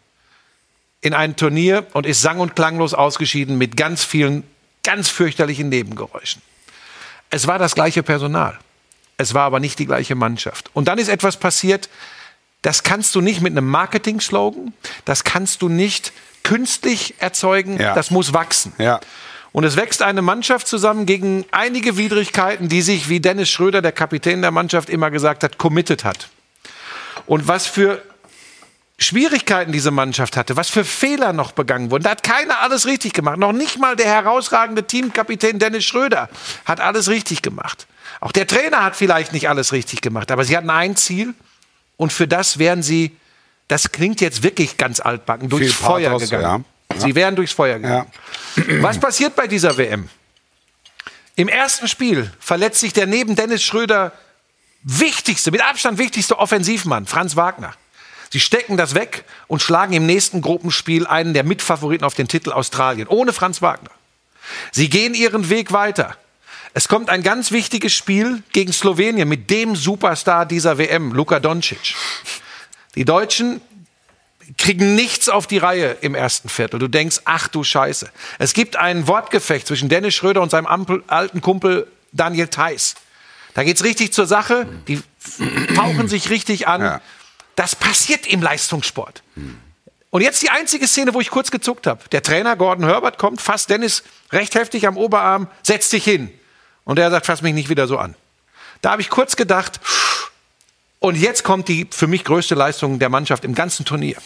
in 1.00 1.14
ein 1.14 1.36
Turnier 1.36 1.86
und 1.92 2.06
ist 2.06 2.20
sang- 2.22 2.40
und 2.40 2.56
klanglos 2.56 2.92
ausgeschieden 2.92 3.56
mit 3.56 3.76
ganz 3.76 4.04
vielen 4.04 4.42
ganz 4.82 5.08
fürchterlichen 5.08 5.68
Nebengeräuschen. 5.68 6.42
Es 7.30 7.46
war 7.46 7.58
das 7.58 7.74
gleiche 7.74 8.02
Personal. 8.02 8.58
Es 9.16 9.34
war 9.34 9.42
aber 9.44 9.60
nicht 9.60 9.78
die 9.78 9.86
gleiche 9.86 10.14
Mannschaft. 10.14 10.70
Und 10.74 10.86
dann 10.88 10.98
ist 10.98 11.08
etwas 11.08 11.36
passiert, 11.36 11.88
das 12.62 12.82
kannst 12.82 13.14
du 13.14 13.20
nicht 13.20 13.40
mit 13.40 13.52
einem 13.52 13.66
Marketing-Slogan, 13.68 14.72
das 15.04 15.24
kannst 15.24 15.62
du 15.62 15.68
nicht 15.68 16.12
künstlich 16.42 17.14
erzeugen, 17.18 17.78
Ja. 17.78 17.94
das 17.94 18.10
muss 18.10 18.32
wachsen. 18.32 18.72
Ja. 18.78 19.00
Und 19.52 19.64
es 19.64 19.76
wächst 19.76 20.02
eine 20.02 20.22
Mannschaft 20.22 20.66
zusammen 20.68 21.04
gegen 21.06 21.44
einige 21.50 21.96
Widrigkeiten, 21.96 22.68
die 22.68 22.82
sich, 22.82 23.08
wie 23.08 23.20
Dennis 23.20 23.48
Schröder, 23.48 23.82
der 23.82 23.92
Kapitän 23.92 24.42
der 24.42 24.50
Mannschaft, 24.50 24.88
immer 24.90 25.10
gesagt 25.10 25.42
hat, 25.42 25.58
committed 25.58 26.04
hat. 26.04 26.28
Und 27.26 27.48
was 27.48 27.66
für 27.66 28.02
Schwierigkeiten 29.00 29.70
diese 29.70 29.92
Mannschaft 29.92 30.36
hatte, 30.36 30.56
was 30.56 30.68
für 30.68 30.84
Fehler 30.84 31.32
noch 31.32 31.52
begangen 31.52 31.90
wurden. 31.92 32.02
Da 32.02 32.10
hat 32.10 32.24
keiner 32.24 32.60
alles 32.60 32.84
richtig 32.86 33.12
gemacht. 33.12 33.38
Noch 33.38 33.52
nicht 33.52 33.78
mal 33.78 33.94
der 33.94 34.06
herausragende 34.06 34.82
Teamkapitän 34.84 35.60
Dennis 35.60 35.84
Schröder 35.84 36.28
hat 36.64 36.80
alles 36.80 37.08
richtig 37.08 37.42
gemacht. 37.42 37.86
Auch 38.20 38.32
der 38.32 38.48
Trainer 38.48 38.82
hat 38.82 38.96
vielleicht 38.96 39.32
nicht 39.32 39.48
alles 39.48 39.72
richtig 39.72 40.00
gemacht, 40.00 40.32
aber 40.32 40.44
sie 40.44 40.56
hatten 40.56 40.70
ein 40.70 40.96
Ziel 40.96 41.34
und 41.96 42.12
für 42.12 42.26
das 42.26 42.58
wären 42.58 42.82
sie, 42.82 43.16
das 43.68 43.92
klingt 43.92 44.20
jetzt 44.20 44.42
wirklich 44.42 44.76
ganz 44.76 44.98
altbacken, 44.98 45.48
durchs 45.48 45.66
Viel 45.66 45.74
Feuer 45.74 46.10
Pathos, 46.10 46.30
gegangen. 46.30 46.64
ja. 46.90 47.00
Sie 47.00 47.14
wären 47.14 47.36
durchs 47.36 47.52
Feuer 47.52 47.76
gegangen. 47.76 48.10
Was 48.80 48.98
passiert 48.98 49.36
bei 49.36 49.46
dieser 49.46 49.76
WM? 49.76 50.08
Im 51.36 51.46
ersten 51.46 51.86
Spiel 51.86 52.32
verletzt 52.40 52.80
sich 52.80 52.92
der 52.92 53.06
neben 53.06 53.36
Dennis 53.36 53.62
Schröder 53.62 54.10
wichtigste, 54.82 55.52
mit 55.52 55.62
Abstand 55.62 55.98
wichtigste 55.98 56.36
Offensivmann, 56.36 57.06
Franz 57.06 57.36
Wagner. 57.36 57.74
Sie 58.30 58.40
stecken 58.40 58.76
das 58.76 58.94
weg 58.94 59.24
und 59.46 59.62
schlagen 59.62 59.94
im 59.94 60.06
nächsten 60.06 60.40
Gruppenspiel 60.40 61.06
einen 61.06 61.34
der 61.34 61.44
Mitfavoriten 61.44 62.04
auf 62.04 62.14
den 62.14 62.28
Titel 62.28 62.52
Australien, 62.52 63.08
ohne 63.08 63.32
Franz 63.32 63.62
Wagner. 63.62 63.90
Sie 64.72 64.88
gehen 64.90 65.14
ihren 65.14 65.50
Weg 65.50 65.72
weiter. 65.72 66.16
Es 66.74 66.88
kommt 66.88 67.08
ein 67.08 67.22
ganz 67.22 67.50
wichtiges 67.50 67.92
Spiel 67.92 68.42
gegen 68.52 68.72
Slowenien 68.72 69.28
mit 69.28 69.50
dem 69.50 69.74
Superstar 69.74 70.46
dieser 70.46 70.78
WM, 70.78 71.12
Luka 71.12 71.40
Doncic. 71.40 71.94
Die 72.94 73.04
Deutschen 73.04 73.60
kriegen 74.56 74.94
nichts 74.94 75.28
auf 75.28 75.46
die 75.46 75.58
Reihe 75.58 75.96
im 76.00 76.14
ersten 76.14 76.48
Viertel. 76.48 76.78
Du 76.78 76.88
denkst, 76.88 77.20
ach 77.24 77.48
du 77.48 77.64
Scheiße. 77.64 78.10
Es 78.38 78.54
gibt 78.54 78.76
ein 78.76 79.06
Wortgefecht 79.06 79.66
zwischen 79.66 79.88
Dennis 79.88 80.14
Schröder 80.14 80.40
und 80.40 80.50
seinem 80.50 80.66
alten 81.06 81.40
Kumpel 81.40 81.86
Daniel 82.12 82.48
Theiss. 82.48 82.94
Da 83.54 83.64
geht's 83.64 83.84
richtig 83.84 84.12
zur 84.12 84.26
Sache. 84.26 84.66
Die 84.86 85.02
fauchen 85.74 86.08
sich 86.08 86.30
richtig 86.30 86.68
an. 86.68 86.80
Ja. 86.80 87.00
Das 87.58 87.74
passiert 87.74 88.24
im 88.28 88.40
Leistungssport. 88.40 89.24
Und 90.10 90.22
jetzt 90.22 90.40
die 90.42 90.50
einzige 90.50 90.86
Szene, 90.86 91.12
wo 91.12 91.20
ich 91.20 91.28
kurz 91.28 91.50
gezuckt 91.50 91.88
habe. 91.88 92.08
Der 92.12 92.22
Trainer 92.22 92.54
Gordon 92.54 92.84
Herbert 92.84 93.18
kommt, 93.18 93.40
fasst 93.40 93.68
Dennis 93.68 94.04
recht 94.30 94.54
heftig 94.54 94.86
am 94.86 94.96
Oberarm, 94.96 95.48
setzt 95.64 95.90
sich 95.90 96.04
hin. 96.04 96.30
Und 96.84 97.00
er 97.00 97.10
sagt, 97.10 97.26
fass 97.26 97.42
mich 97.42 97.54
nicht 97.54 97.68
wieder 97.68 97.88
so 97.88 97.98
an. 97.98 98.14
Da 98.80 98.92
habe 98.92 99.02
ich 99.02 99.10
kurz 99.10 99.34
gedacht, 99.34 99.80
und 101.00 101.16
jetzt 101.16 101.42
kommt 101.42 101.66
die 101.66 101.88
für 101.90 102.06
mich 102.06 102.22
größte 102.22 102.54
Leistung 102.54 103.00
der 103.00 103.08
Mannschaft 103.08 103.44
im 103.44 103.56
ganzen 103.56 103.84
Turnier. 103.84 104.18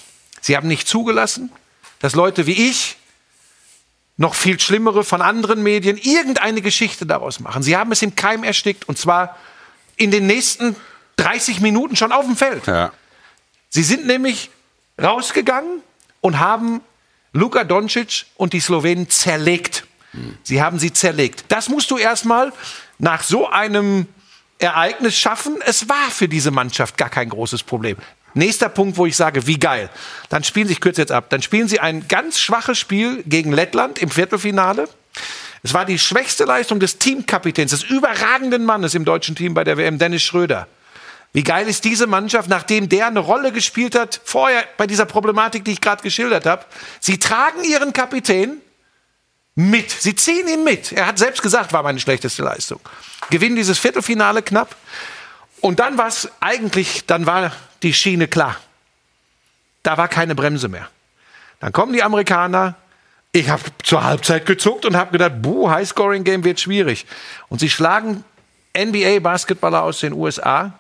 Sie 0.43 0.55
haben 0.55 0.69
nicht 0.69 0.87
zugelassen, 0.87 1.51
dass 2.01 2.15
Leute 2.15 2.47
wie 2.47 2.69
ich, 2.69 2.99
noch 4.19 4.35
viel 4.35 4.61
schlimmere 4.61 5.05
von 5.05 5.23
anderen 5.23 5.63
Medien, 5.63 5.97
irgendeine 5.97 6.61
Geschichte 6.61 7.07
daraus 7.07 7.41
machen. 7.41 7.63
Sie 7.63 7.79
haben 7.79 7.93
es 7.93 8.03
im 8.03 8.15
Keim 8.15 8.45
erstickt 8.45 8.91
und 8.91 8.99
zwar 8.99 9.39
in 9.97 10.11
den 10.11 10.27
nächsten 10.27 10.77
30 11.17 11.61
Minuten 11.61 11.97
schon 11.97 12.13
auf 12.13 12.27
dem 12.27 12.37
Feld. 12.37 12.67
Ja. 12.67 12.93
Sie 13.75 13.83
sind 13.83 14.07
nämlich 14.07 14.51
rausgegangen 15.03 15.81
und 16.21 16.39
haben 16.39 16.83
Luka 17.33 17.65
Doncic 17.65 18.27
und 18.37 18.53
die 18.53 18.61
Slowenen 18.61 19.09
zerlegt. 19.09 19.87
Sie 20.43 20.61
haben 20.61 20.79
sie 20.79 20.93
zerlegt. 20.93 21.47
Das 21.49 21.71
musst 21.71 21.91
du 21.91 21.97
erstmal 21.97 22.53
nach 22.99 23.23
so 23.23 23.49
einem 23.49 24.07
Ereignis 24.59 25.17
schaffen. 25.17 25.57
Es 25.65 25.89
war 25.89 26.11
für 26.11 26.29
diese 26.29 26.51
Mannschaft 26.51 26.99
gar 26.99 27.09
kein 27.09 27.31
großes 27.31 27.63
Problem. 27.63 27.97
Nächster 28.35 28.69
Punkt, 28.69 28.99
wo 28.99 29.07
ich 29.07 29.17
sage, 29.17 29.47
wie 29.47 29.59
geil. 29.59 29.89
Dann 30.29 30.45
spielen 30.45 30.67
sie, 30.67 30.75
ich 30.75 30.81
kürze 30.83 31.01
jetzt 31.01 31.13
ab, 31.13 31.31
dann 31.31 31.41
spielen 31.41 31.67
sie 31.67 31.81
ein 31.81 32.07
ganz 32.09 32.41
schwaches 32.41 32.79
Spiel 32.79 33.23
gegen 33.23 33.53
Lettland 33.53 33.99
im 34.01 34.11
Viertelfinale. 34.11 34.87
Es 35.63 35.73
war 35.73 35.87
die 35.87 35.99
schwächste 35.99 36.45
Leistung 36.45 36.79
des 36.79 36.99
Teamkapitäns, 36.99 37.71
des 37.71 37.85
überragenden 37.85 38.67
Mannes 38.67 38.95
im 38.95 39.07
deutschen 39.07 39.35
Team 39.35 39.55
bei 39.55 39.65
der 39.65 39.79
WM, 39.79 39.99
Dennis 39.99 40.23
Schröder. 40.23 40.69
Wie 41.33 41.43
geil 41.43 41.67
ist 41.67 41.85
diese 41.85 42.07
Mannschaft, 42.07 42.49
nachdem 42.49 42.89
der 42.89 43.07
eine 43.07 43.21
Rolle 43.21 43.53
gespielt 43.53 43.95
hat, 43.95 44.21
vorher 44.25 44.65
bei 44.77 44.87
dieser 44.87 45.07
Problematik, 45.07 45.65
die 45.65 45.73
ich 45.73 45.81
gerade 45.81 46.03
geschildert 46.03 46.45
habe. 46.45 46.65
Sie 47.01 47.19
tragen 47.19 47.65
ihren 47.65 47.95
Kapitän 47.95 48.61
mit. 49.55 49.91
Sie 49.91 50.15
ziehen 50.15 50.47
ihn 50.47 50.63
mit. 50.63 50.93
Er 50.93 51.07
hat 51.07 51.19
selbst 51.19 51.43
gesagt, 51.43 51.73
war 51.73 51.83
meine 51.83 52.01
schlechteste 52.01 52.43
Leistung. 52.43 52.81
Gewinnen 53.31 53.57
dieses 53.57 53.79
Viertelfinale 53.79 54.43
knapp. 54.43 54.77
Und 55.63 55.79
dann 55.79 55.97
war 55.97 56.09
es 56.09 56.29
eigentlich, 56.41 57.07
dann 57.07 57.25
war 57.25 57.53
die 57.83 57.95
Schiene 57.95 58.29
klar. 58.29 58.57
Da 59.83 59.97
war 59.97 60.09
keine 60.09 60.35
Bremse 60.35 60.69
mehr. 60.69 60.89
Dann 61.61 61.73
kommen 61.73 61.93
die 61.93 62.03
Amerikaner. 62.03 62.75
Ich 63.33 63.49
habe 63.49 63.63
zur 63.83 64.05
Halbzeit 64.05 64.45
gezuckt 64.45 64.85
und 64.85 64.97
habe 64.97 65.13
gedacht, 65.13 65.41
buh, 65.41 65.71
High-Scoring-Game 65.71 66.45
wird 66.45 66.61
schwierig. 66.61 67.07
Und 67.49 67.61
sie 67.61 67.71
schlagen 67.71 68.25
NBA-Basketballer 68.77 69.83
aus 69.83 70.01
den 70.01 70.13
USA 70.13 70.79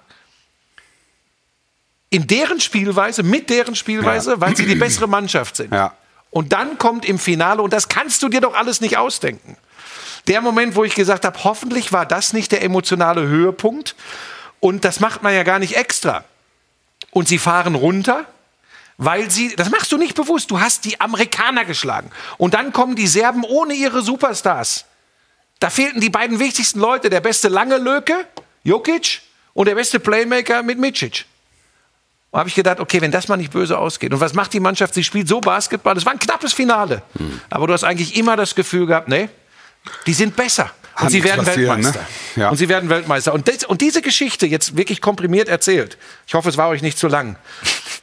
in 2.13 2.27
deren 2.27 2.61
Spielweise, 2.61 3.23
mit 3.23 3.49
deren 3.49 3.75
Spielweise, 3.75 4.33
Ja. 4.33 4.41
weil 4.41 4.55
sie 4.55 4.67
die 4.67 4.75
bessere 4.75 5.09
Mannschaft 5.09 5.57
sind. 5.57 5.73
Ja. 5.73 5.95
Und 6.31 6.53
dann 6.53 6.77
kommt 6.77 7.07
im 7.07 7.19
Finale, 7.19 7.63
und 7.63 7.73
das 7.73 7.89
kannst 7.89 8.23
du 8.23 8.29
dir 8.29 8.43
doch 8.43 8.55
alles 8.55 8.83
nicht 8.83 8.99
ausdenken. 8.99 9.57
Der 10.29 10.43
Moment, 10.43 10.77
wo 10.77 10.85
ich 10.85 10.95
gesagt 10.95 11.25
habe, 11.25 11.43
hoffentlich 11.43 11.91
war 11.91 12.05
das 12.05 12.35
nicht 12.35 12.53
der 12.53 12.63
emotionale 12.63 13.23
Höhepunkt. 13.27 13.97
Und 14.61 14.85
das 14.85 15.01
macht 15.01 15.23
man 15.23 15.35
ja 15.35 15.43
gar 15.43 15.59
nicht 15.59 15.75
extra. 15.77 16.23
Und 17.13 17.29
sie 17.29 17.39
fahren 17.39 17.75
runter, 17.75 18.27
weil 18.99 19.31
sie, 19.31 19.57
das 19.57 19.71
machst 19.71 19.91
du 19.91 19.97
nicht 19.97 20.15
bewusst, 20.15 20.51
du 20.51 20.61
hast 20.61 20.85
die 20.85 21.01
Amerikaner 21.01 21.65
geschlagen. 21.65 22.11
Und 22.37 22.53
dann 22.53 22.75
kommen 22.75 22.95
die 22.95 23.07
Serben 23.07 23.43
ohne 23.43 23.73
ihre 23.73 24.03
Superstars. 24.03 24.85
Da 25.61 25.71
fehlten 25.71 26.01
die 26.03 26.11
beiden 26.11 26.39
wichtigsten 26.41 26.79
Leute, 26.79 27.09
der 27.09 27.23
beste 27.23 27.49
lange 27.49 27.79
Löke, 27.79 28.27
Jokic, 28.65 29.23
und 29.55 29.67
der 29.67 29.75
beste 29.77 29.99
Playmaker 29.99 30.63
mit 30.63 30.79
Micic. 30.79 31.25
Und 32.33 32.39
habe 32.41 32.49
ich 32.49 32.55
gedacht, 32.55 32.81
okay, 32.81 33.01
wenn 33.03 33.11
das 33.13 33.29
mal 33.29 33.37
nicht 33.37 33.53
böse 33.53 33.77
ausgeht. 33.79 34.13
Und 34.13 34.21
was 34.21 34.33
macht 34.33 34.53
die 34.55 34.61
Mannschaft? 34.61 34.95
Sie 34.95 35.05
spielt 35.05 35.29
so 35.29 35.41
Basketball. 35.41 35.95
Das 35.95 36.05
war 36.07 36.13
ein 36.13 36.19
knappes 36.19 36.53
Finale. 36.55 37.03
Aber 37.51 37.67
du 37.67 37.75
hast 37.75 37.85
eigentlich 37.85 38.17
immer 38.17 38.37
das 38.37 38.55
Gefühl 38.55 38.87
gehabt, 38.87 39.07
nee, 39.09 39.29
die 40.07 40.15
sind 40.15 40.35
besser. 40.35 40.71
Und 41.01 41.11
sie 41.11 41.23
werden 41.25 41.45
passieren, 41.45 41.77
Weltmeister. 41.85 42.01
ne? 42.37 42.43
Ja. 42.43 42.49
Und 42.51 42.57
sie 42.57 42.69
werden 42.69 42.89
Weltmeister. 42.91 43.33
Und, 43.35 43.49
das, 43.49 43.65
und 43.65 43.81
diese 43.81 44.03
Geschichte, 44.03 44.47
jetzt 44.47 44.77
wirklich 44.77 45.01
komprimiert 45.01 45.49
erzählt, 45.49 45.97
ich 46.27 46.35
hoffe, 46.35 46.49
es 46.49 46.57
war 46.57 46.69
euch 46.69 46.83
nicht 46.83 46.99
zu 46.99 47.09
lang. 47.09 47.37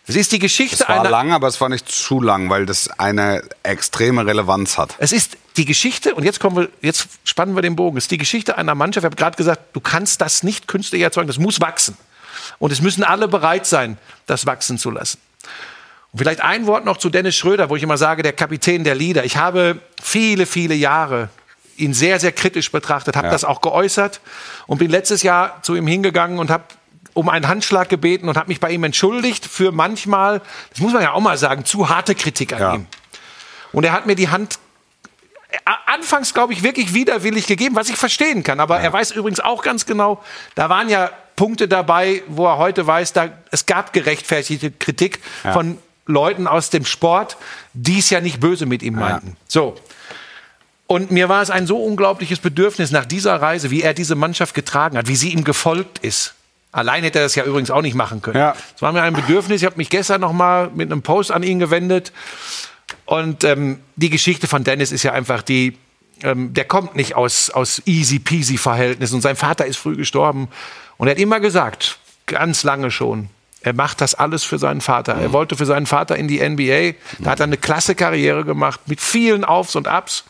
Es 0.08 0.16
ist 0.16 0.32
die 0.32 0.40
Geschichte 0.40 0.84
Es 0.84 0.90
war 0.90 1.02
einer. 1.02 1.10
lang, 1.10 1.32
aber 1.32 1.48
es 1.48 1.60
war 1.62 1.70
nicht 1.70 1.88
zu 1.92 2.20
lang, 2.22 2.50
weil 2.50 2.66
das 2.66 2.90
eine 3.00 3.44
extreme 3.64 4.26
Relevanz 4.26 4.78
hat. 4.78 4.96
Es 4.98 5.12
ist 5.12 5.38
die 5.58 5.66
Geschichte, 5.66 6.16
und 6.16 6.24
jetzt 6.24 6.40
kommen 6.40 6.56
wir, 6.58 6.70
jetzt 6.82 7.08
spannen 7.24 7.56
wir 7.56 7.62
den 7.62 7.76
Bogen. 7.76 7.98
Es 7.98 8.06
ist 8.06 8.12
die 8.12 8.18
Geschichte 8.18 8.58
einer 8.58 8.74
Mannschaft. 8.76 9.04
Ich 9.04 9.06
habe 9.06 9.16
gerade 9.16 9.38
gesagt, 9.38 9.76
du 9.76 9.80
kannst 9.80 10.22
das 10.22 10.42
nicht 10.44 10.68
künstlich 10.68 11.02
erzeugen, 11.04 11.28
das 11.28 11.38
muss 11.38 11.62
wachsen. 11.62 11.96
Und 12.60 12.72
es 12.72 12.82
müssen 12.82 13.04
alle 13.04 13.28
bereit 13.28 13.66
sein, 13.66 13.98
das 14.26 14.46
wachsen 14.46 14.78
zu 14.78 14.92
lassen. 14.92 15.20
Und 16.12 16.20
vielleicht 16.20 16.42
ein 16.42 16.66
Wort 16.68 16.86
noch 16.86 16.98
zu 16.98 17.10
Dennis 17.10 17.36
Schröder, 17.36 17.70
wo 17.70 17.76
ich 17.76 17.84
immer 17.84 17.98
sage, 17.98 18.22
der 18.24 18.34
Kapitän 18.34 18.84
der 18.84 18.96
Lieder. 18.96 19.24
Ich 19.26 19.38
habe 19.38 19.80
viele, 20.02 20.46
viele 20.46 20.74
Jahre 20.76 21.30
ihn 21.78 21.94
sehr, 21.94 22.20
sehr 22.20 22.32
kritisch 22.34 22.72
betrachtet, 22.72 23.16
habe 23.16 23.28
Ja. 23.28 23.32
das 23.34 23.46
auch 23.46 23.62
geäußert 23.62 24.20
und 24.68 24.80
bin 24.80 24.90
letztes 24.92 25.24
Jahr 25.24 25.62
zu 25.64 25.76
ihm 25.76 25.88
hingegangen 25.88 26.38
und 26.40 26.50
habe 26.50 26.64
um 27.14 27.30
einen 27.30 27.48
Handschlag 27.48 27.88
gebeten 27.90 28.28
und 28.28 28.38
habe 28.38 28.50
mich 28.50 28.60
bei 28.60 28.70
ihm 28.72 28.84
entschuldigt 28.84 29.46
für 29.46 29.72
manchmal, 29.72 30.42
das 30.72 30.80
muss 30.80 30.92
man 30.94 31.02
ja 31.02 31.14
auch 31.14 31.22
mal 31.22 31.38
sagen, 31.38 31.64
zu 31.66 31.88
harte 31.90 32.16
Kritik 32.16 32.54
an 32.54 32.60
Ja. 32.60 32.74
ihm. 32.76 32.88
Und 33.72 33.84
er 33.86 33.94
hat 33.94 34.06
mir 34.06 34.16
die 34.16 34.30
Hand 34.30 34.60
a- 35.66 35.78
anfangs, 35.94 36.34
glaube 36.34 36.54
ich, 36.54 36.64
wirklich 36.64 36.94
widerwillig 36.94 37.48
gegeben, 37.48 37.76
was 37.76 37.90
ich 37.90 37.96
verstehen 37.98 38.44
kann. 38.44 38.60
Aber 38.60 38.80
er 38.80 38.92
weiß 38.92 39.12
übrigens 39.12 39.40
auch 39.40 39.64
ganz 39.64 39.86
genau, 39.86 40.22
da 40.56 40.70
waren 40.70 40.90
ja 40.90 41.10
Punkte 41.40 41.70
dabei, 41.70 42.22
wo 42.28 42.48
er 42.48 42.58
heute 42.58 42.86
weiß, 42.86 43.14
da, 43.14 43.30
es 43.50 43.66
gab 43.66 43.94
gerechtfertigte 43.94 44.72
Kritik 44.72 45.22
von 45.54 45.78
Leuten 46.06 46.48
aus 46.48 46.70
dem 46.70 46.84
Sport, 46.84 47.38
die 47.74 48.00
es 48.00 48.10
ja 48.10 48.20
nicht 48.20 48.42
böse 48.42 48.66
mit 48.66 48.84
ihm 48.84 48.96
meinten. 48.96 49.38
So. 49.48 49.78
Und 50.86 51.12
mir 51.12 51.30
war 51.30 51.42
es 51.42 51.50
ein 51.50 51.66
so 51.66 51.82
unglaubliches 51.82 52.40
Bedürfnis 52.40 52.92
nach 52.92 53.06
dieser 53.06 53.42
Reise, 53.42 53.72
wie 53.72 53.84
er 53.84 53.94
diese 53.94 54.16
Mannschaft 54.16 54.54
getragen 54.54 54.98
hat, 54.98 55.08
wie 55.08 55.16
sie 55.16 55.30
ihm 55.30 55.46
gefolgt 55.46 56.00
ist. 56.00 56.34
Allein 56.74 57.04
hätte 57.04 57.20
er 57.20 57.24
das 57.24 57.36
ja 57.36 57.46
übrigens 57.46 57.72
auch 57.72 57.84
nicht 57.84 57.96
machen 57.96 58.22
können. 58.22 58.38
Ja. 58.38 58.54
Es 58.76 58.82
war 58.82 58.92
mir 58.92 59.02
ein 59.04 59.14
Bedürfnis. 59.14 59.62
Ich 59.62 59.66
habe 59.66 59.78
mich 59.78 59.90
gestern 59.90 60.20
noch 60.20 60.34
mal 60.34 60.70
mit 60.76 60.92
einem 60.92 61.04
Post 61.04 61.32
an 61.32 61.44
ihn 61.44 61.60
gewendet. 61.60 62.12
Und 63.06 63.46
ähm, 63.46 63.80
die 63.96 64.10
Geschichte 64.10 64.48
von 64.48 64.66
Dennis 64.66 64.92
ist 64.92 65.04
ja 65.04 65.14
einfach 65.14 65.42
die, 65.42 65.78
ähm, 66.22 66.54
der 66.54 66.66
kommt 66.66 66.98
nicht 66.98 67.16
aus, 67.16 67.50
aus 67.50 67.82
easy 67.86 68.20
peasy 68.20 68.58
Verhältnissen 68.58 69.16
und 69.16 69.22
sein 69.22 69.38
Vater 69.38 69.66
ist 69.66 69.78
früh 69.78 69.96
gestorben. 69.96 70.50
Und 71.00 71.08
er 71.08 71.12
hat 71.12 71.20
immer 71.20 71.40
gesagt, 71.40 71.98
ganz 72.28 72.62
lange 72.64 72.92
schon, 72.92 73.30
er 73.62 73.74
macht 73.74 74.02
das 74.02 74.14
alles 74.16 74.44
für 74.44 74.60
seinen 74.60 74.82
Vater. 74.82 75.16
Er 75.16 75.34
wollte 75.34 75.56
für 75.58 75.66
seinen 75.66 75.86
Vater 75.88 76.16
in 76.16 76.28
die 76.28 76.40
NBA. 76.48 76.94
Da 77.20 77.32
hat 77.32 77.40
er 77.40 77.46
eine 77.46 77.58
klasse 77.58 77.96
Karriere 77.96 78.46
gemacht 78.46 78.82
mit 78.86 79.02
vielen 79.02 79.44
Aufs 79.44 79.76
und 79.76 79.88
Abs. 79.88 80.26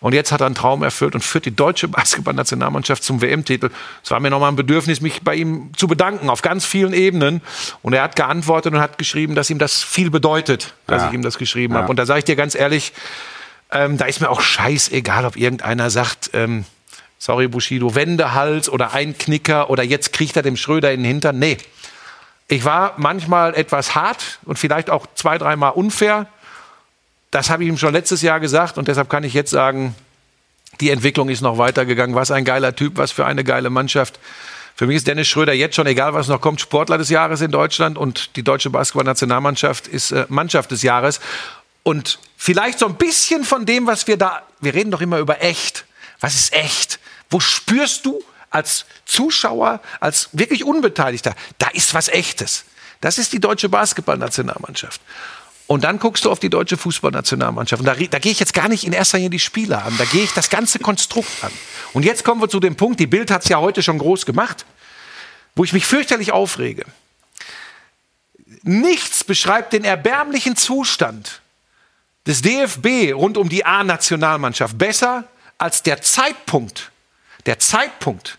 Und 0.00 0.12
jetzt 0.12 0.32
hat 0.32 0.40
er 0.42 0.46
einen 0.46 0.54
Traum 0.54 0.82
erfüllt 0.82 1.14
und 1.14 1.22
führt 1.22 1.46
die 1.46 1.56
deutsche 1.56 1.88
Basketballnationalmannschaft 2.34 3.02
zum 3.02 3.22
WM-Titel. 3.22 3.70
Es 4.02 4.10
war 4.10 4.20
mir 4.20 4.28
nochmal 4.30 4.50
ein 4.52 4.56
Bedürfnis, 4.56 5.00
mich 5.00 5.22
bei 5.22 5.34
ihm 5.34 5.70
zu 5.76 5.86
bedanken, 5.88 6.28
auf 6.28 6.42
ganz 6.42 6.64
vielen 6.66 6.92
Ebenen. 6.92 7.40
Und 7.82 7.92
er 7.94 8.02
hat 8.02 8.14
geantwortet 8.14 8.74
und 8.74 8.80
hat 8.80 8.98
geschrieben, 8.98 9.34
dass 9.34 9.48
ihm 9.48 9.58
das 9.58 9.82
viel 9.82 10.10
bedeutet, 10.10 10.74
dass 10.86 11.02
Ja. 11.02 11.08
ich 11.08 11.14
ihm 11.14 11.22
das 11.22 11.38
geschrieben 11.38 11.74
Ja. 11.74 11.80
habe. 11.80 11.90
Und 11.90 11.96
da 11.98 12.04
sage 12.04 12.18
ich 12.18 12.24
dir 12.24 12.36
ganz 12.36 12.54
ehrlich, 12.54 12.92
ähm, 13.72 13.96
da 13.96 14.04
ist 14.04 14.20
mir 14.20 14.28
auch 14.28 14.40
scheißegal, 14.42 15.24
ob 15.24 15.36
irgendeiner 15.36 15.88
sagt, 15.90 16.30
ähm, 16.34 16.64
sorry 17.24 17.48
Bushido, 17.48 17.94
Wendehals 17.94 18.68
oder 18.68 18.92
ein 18.92 19.16
Knicker 19.16 19.70
oder 19.70 19.82
jetzt 19.82 20.12
kriegt 20.12 20.36
er 20.36 20.42
dem 20.42 20.58
Schröder 20.58 20.92
in 20.92 21.00
den 21.00 21.06
Hintern. 21.06 21.38
Nee. 21.38 21.56
Ich 22.48 22.66
war 22.66 22.92
manchmal 22.98 23.54
etwas 23.54 23.94
hart 23.94 24.40
und 24.44 24.58
vielleicht 24.58 24.90
auch 24.90 25.06
zwei, 25.14 25.38
dreimal 25.38 25.72
unfair. 25.72 26.26
Das 27.30 27.48
habe 27.48 27.62
ich 27.62 27.70
ihm 27.70 27.78
schon 27.78 27.94
letztes 27.94 28.20
Jahr 28.20 28.40
gesagt 28.40 28.76
und 28.76 28.88
deshalb 28.88 29.08
kann 29.08 29.24
ich 29.24 29.32
jetzt 29.32 29.50
sagen, 29.50 29.94
die 30.80 30.90
Entwicklung 30.90 31.30
ist 31.30 31.40
noch 31.40 31.56
weitergegangen. 31.56 32.14
Was 32.14 32.30
ein 32.30 32.44
geiler 32.44 32.76
Typ, 32.76 32.98
was 32.98 33.10
für 33.10 33.24
eine 33.24 33.42
geile 33.42 33.70
Mannschaft. 33.70 34.20
Für 34.76 34.86
mich 34.86 34.96
ist 34.96 35.06
Dennis 35.06 35.26
Schröder 35.26 35.54
jetzt 35.54 35.76
schon, 35.76 35.86
egal 35.86 36.12
was 36.12 36.28
noch 36.28 36.42
kommt, 36.42 36.60
Sportler 36.60 36.98
des 36.98 37.08
Jahres 37.08 37.40
in 37.40 37.50
Deutschland 37.50 37.96
und 37.96 38.36
die 38.36 38.42
deutsche 38.42 38.68
Basketballnationalmannschaft 38.68 39.88
ist 39.88 40.10
äh, 40.10 40.26
Mannschaft 40.28 40.72
des 40.72 40.82
Jahres. 40.82 41.20
Und 41.84 42.18
vielleicht 42.36 42.78
so 42.80 42.86
ein 42.86 42.96
bisschen 42.96 43.44
von 43.44 43.64
dem, 43.64 43.86
was 43.86 44.06
wir 44.08 44.18
da, 44.18 44.42
wir 44.60 44.74
reden 44.74 44.90
doch 44.90 45.00
immer 45.00 45.20
über 45.20 45.42
echt. 45.42 45.86
Was 46.20 46.34
ist 46.34 46.52
echt? 46.52 46.98
Wo 47.30 47.40
spürst 47.40 48.06
du 48.06 48.22
als 48.54 48.86
Zuschauer, 49.04 49.80
als 50.00 50.28
wirklich 50.32 50.64
Unbeteiligter, 50.64 51.34
da 51.58 51.68
ist 51.68 51.92
was 51.92 52.08
Echtes. 52.08 52.64
Das 53.00 53.18
ist 53.18 53.32
die 53.32 53.40
deutsche 53.40 53.68
Basketballnationalmannschaft. 53.68 55.00
Und 55.66 55.82
dann 55.82 55.98
guckst 55.98 56.24
du 56.24 56.30
auf 56.30 56.38
die 56.38 56.50
deutsche 56.50 56.76
Fußballnationalmannschaft. 56.76 57.80
Und 57.80 57.86
da, 57.86 57.94
da 57.94 58.18
gehe 58.18 58.32
ich 58.32 58.38
jetzt 58.38 58.54
gar 58.54 58.68
nicht 58.68 58.84
in 58.84 58.92
erster 58.92 59.18
Linie 59.18 59.30
die 59.30 59.38
Spieler 59.40 59.84
an, 59.84 59.94
da 59.98 60.04
gehe 60.04 60.22
ich 60.22 60.32
das 60.32 60.50
ganze 60.50 60.78
Konstrukt 60.78 61.32
an. 61.42 61.50
Und 61.94 62.04
jetzt 62.04 62.24
kommen 62.24 62.40
wir 62.40 62.48
zu 62.48 62.60
dem 62.60 62.76
Punkt, 62.76 63.00
die 63.00 63.06
Bild 63.06 63.30
hat 63.30 63.42
es 63.42 63.48
ja 63.48 63.58
heute 63.58 63.82
schon 63.82 63.98
groß 63.98 64.24
gemacht, 64.24 64.66
wo 65.56 65.64
ich 65.64 65.72
mich 65.72 65.86
fürchterlich 65.86 66.32
aufrege. 66.32 66.84
Nichts 68.62 69.24
beschreibt 69.24 69.72
den 69.72 69.84
erbärmlichen 69.84 70.56
Zustand 70.56 71.40
des 72.26 72.42
DFB 72.42 73.14
rund 73.14 73.36
um 73.36 73.48
die 73.48 73.64
A-Nationalmannschaft 73.64 74.78
besser 74.78 75.24
als 75.64 75.82
der 75.82 76.02
Zeitpunkt, 76.02 76.92
der 77.46 77.58
Zeitpunkt 77.58 78.36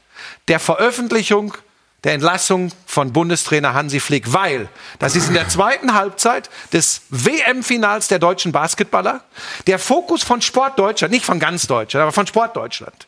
der 0.48 0.60
Veröffentlichung 0.60 1.56
der 2.04 2.14
Entlassung 2.14 2.72
von 2.86 3.14
Bundestrainer 3.14 3.74
Hansi 3.74 4.00
Flick, 4.00 4.32
weil 4.32 4.70
das 5.00 5.16
ist 5.16 5.28
in 5.28 5.34
der 5.34 5.50
zweiten 5.50 5.96
Halbzeit 5.96 6.52
des 6.72 7.02
WM-Finals 7.10 8.10
der 8.10 8.20
deutschen 8.20 8.52
Basketballer 8.52 9.24
der 9.66 9.80
Fokus 9.80 10.22
von 10.22 10.40
Sport 10.44 10.78
Deutschland, 10.78 11.12
nicht 11.12 11.26
von 11.26 11.40
ganz 11.40 11.66
Deutschland, 11.66 12.04
aber 12.04 12.12
von 12.12 12.28
Sport 12.28 12.56
Deutschland. 12.56 13.08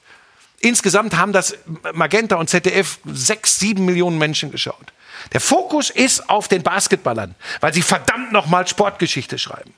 Insgesamt 0.61 1.15
haben 1.15 1.31
das 1.31 1.55
Magenta 1.93 2.37
und 2.37 2.49
ZDF 2.49 2.97
sechs, 3.05 3.59
sieben 3.59 3.85
Millionen 3.85 4.17
Menschen 4.17 4.49
geschaut. 4.49 4.93
Der 5.33 5.41
Fokus 5.41 5.91
ist 5.91 6.27
auf 6.27 6.47
den 6.47 6.63
Basketballern, 6.63 7.35
weil 7.59 7.71
sie 7.71 7.83
verdammt 7.83 8.31
nochmal 8.31 8.67
Sportgeschichte 8.67 9.37
schreiben. 9.37 9.75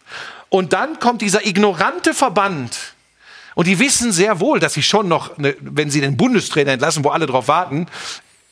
Und 0.48 0.72
dann 0.72 0.98
kommt 1.02 1.22
dieser 1.22 1.46
ignorante 1.46 2.14
Verband. 2.14 2.94
Und 3.56 3.68
die 3.68 3.80
wissen 3.80 4.12
sehr 4.12 4.40
wohl, 4.40 4.60
dass 4.60 4.74
sie 4.74 4.84
schon 4.84 5.08
noch, 5.08 5.38
ne, 5.38 5.56
wenn 5.60 5.90
sie 5.90 6.02
den 6.02 6.18
Bundestrainer 6.18 6.72
entlassen, 6.74 7.04
wo 7.04 7.10
alle 7.10 7.26
drauf 7.26 7.48
warten, 7.48 7.88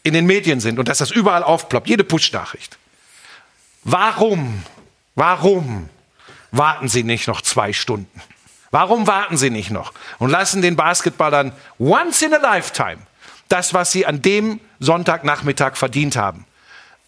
in 0.04 0.14
den 0.14 0.26
Medien 0.26 0.60
sind 0.60 0.80
und 0.80 0.88
dass 0.88 1.00
das 1.00 1.12
überall 1.12 1.44
aufploppt, 1.44 1.88
jede 1.88 2.04
Push-Nachricht. 2.04 2.78
Warum, 3.84 4.64
warum 5.16 5.90
warten 6.52 6.88
Sie 6.88 7.04
nicht 7.04 7.28
noch 7.28 7.42
zwei 7.42 7.74
Stunden? 7.74 8.22
Warum 8.72 9.08
warten 9.08 9.38
Sie 9.38 9.50
nicht 9.50 9.70
noch 9.70 9.94
und 10.20 10.30
lassen 10.30 10.62
den 10.62 10.76
Basketballern 10.76 11.52
once 11.80 12.22
in 12.22 12.34
a 12.34 12.38
lifetime 12.38 13.00
das, 13.50 13.74
was 13.74 13.92
sie 13.92 14.06
an 14.06 14.22
dem 14.22 14.60
Sonntagnachmittag 14.80 15.78
verdient 15.78 16.18
haben? 16.18 16.46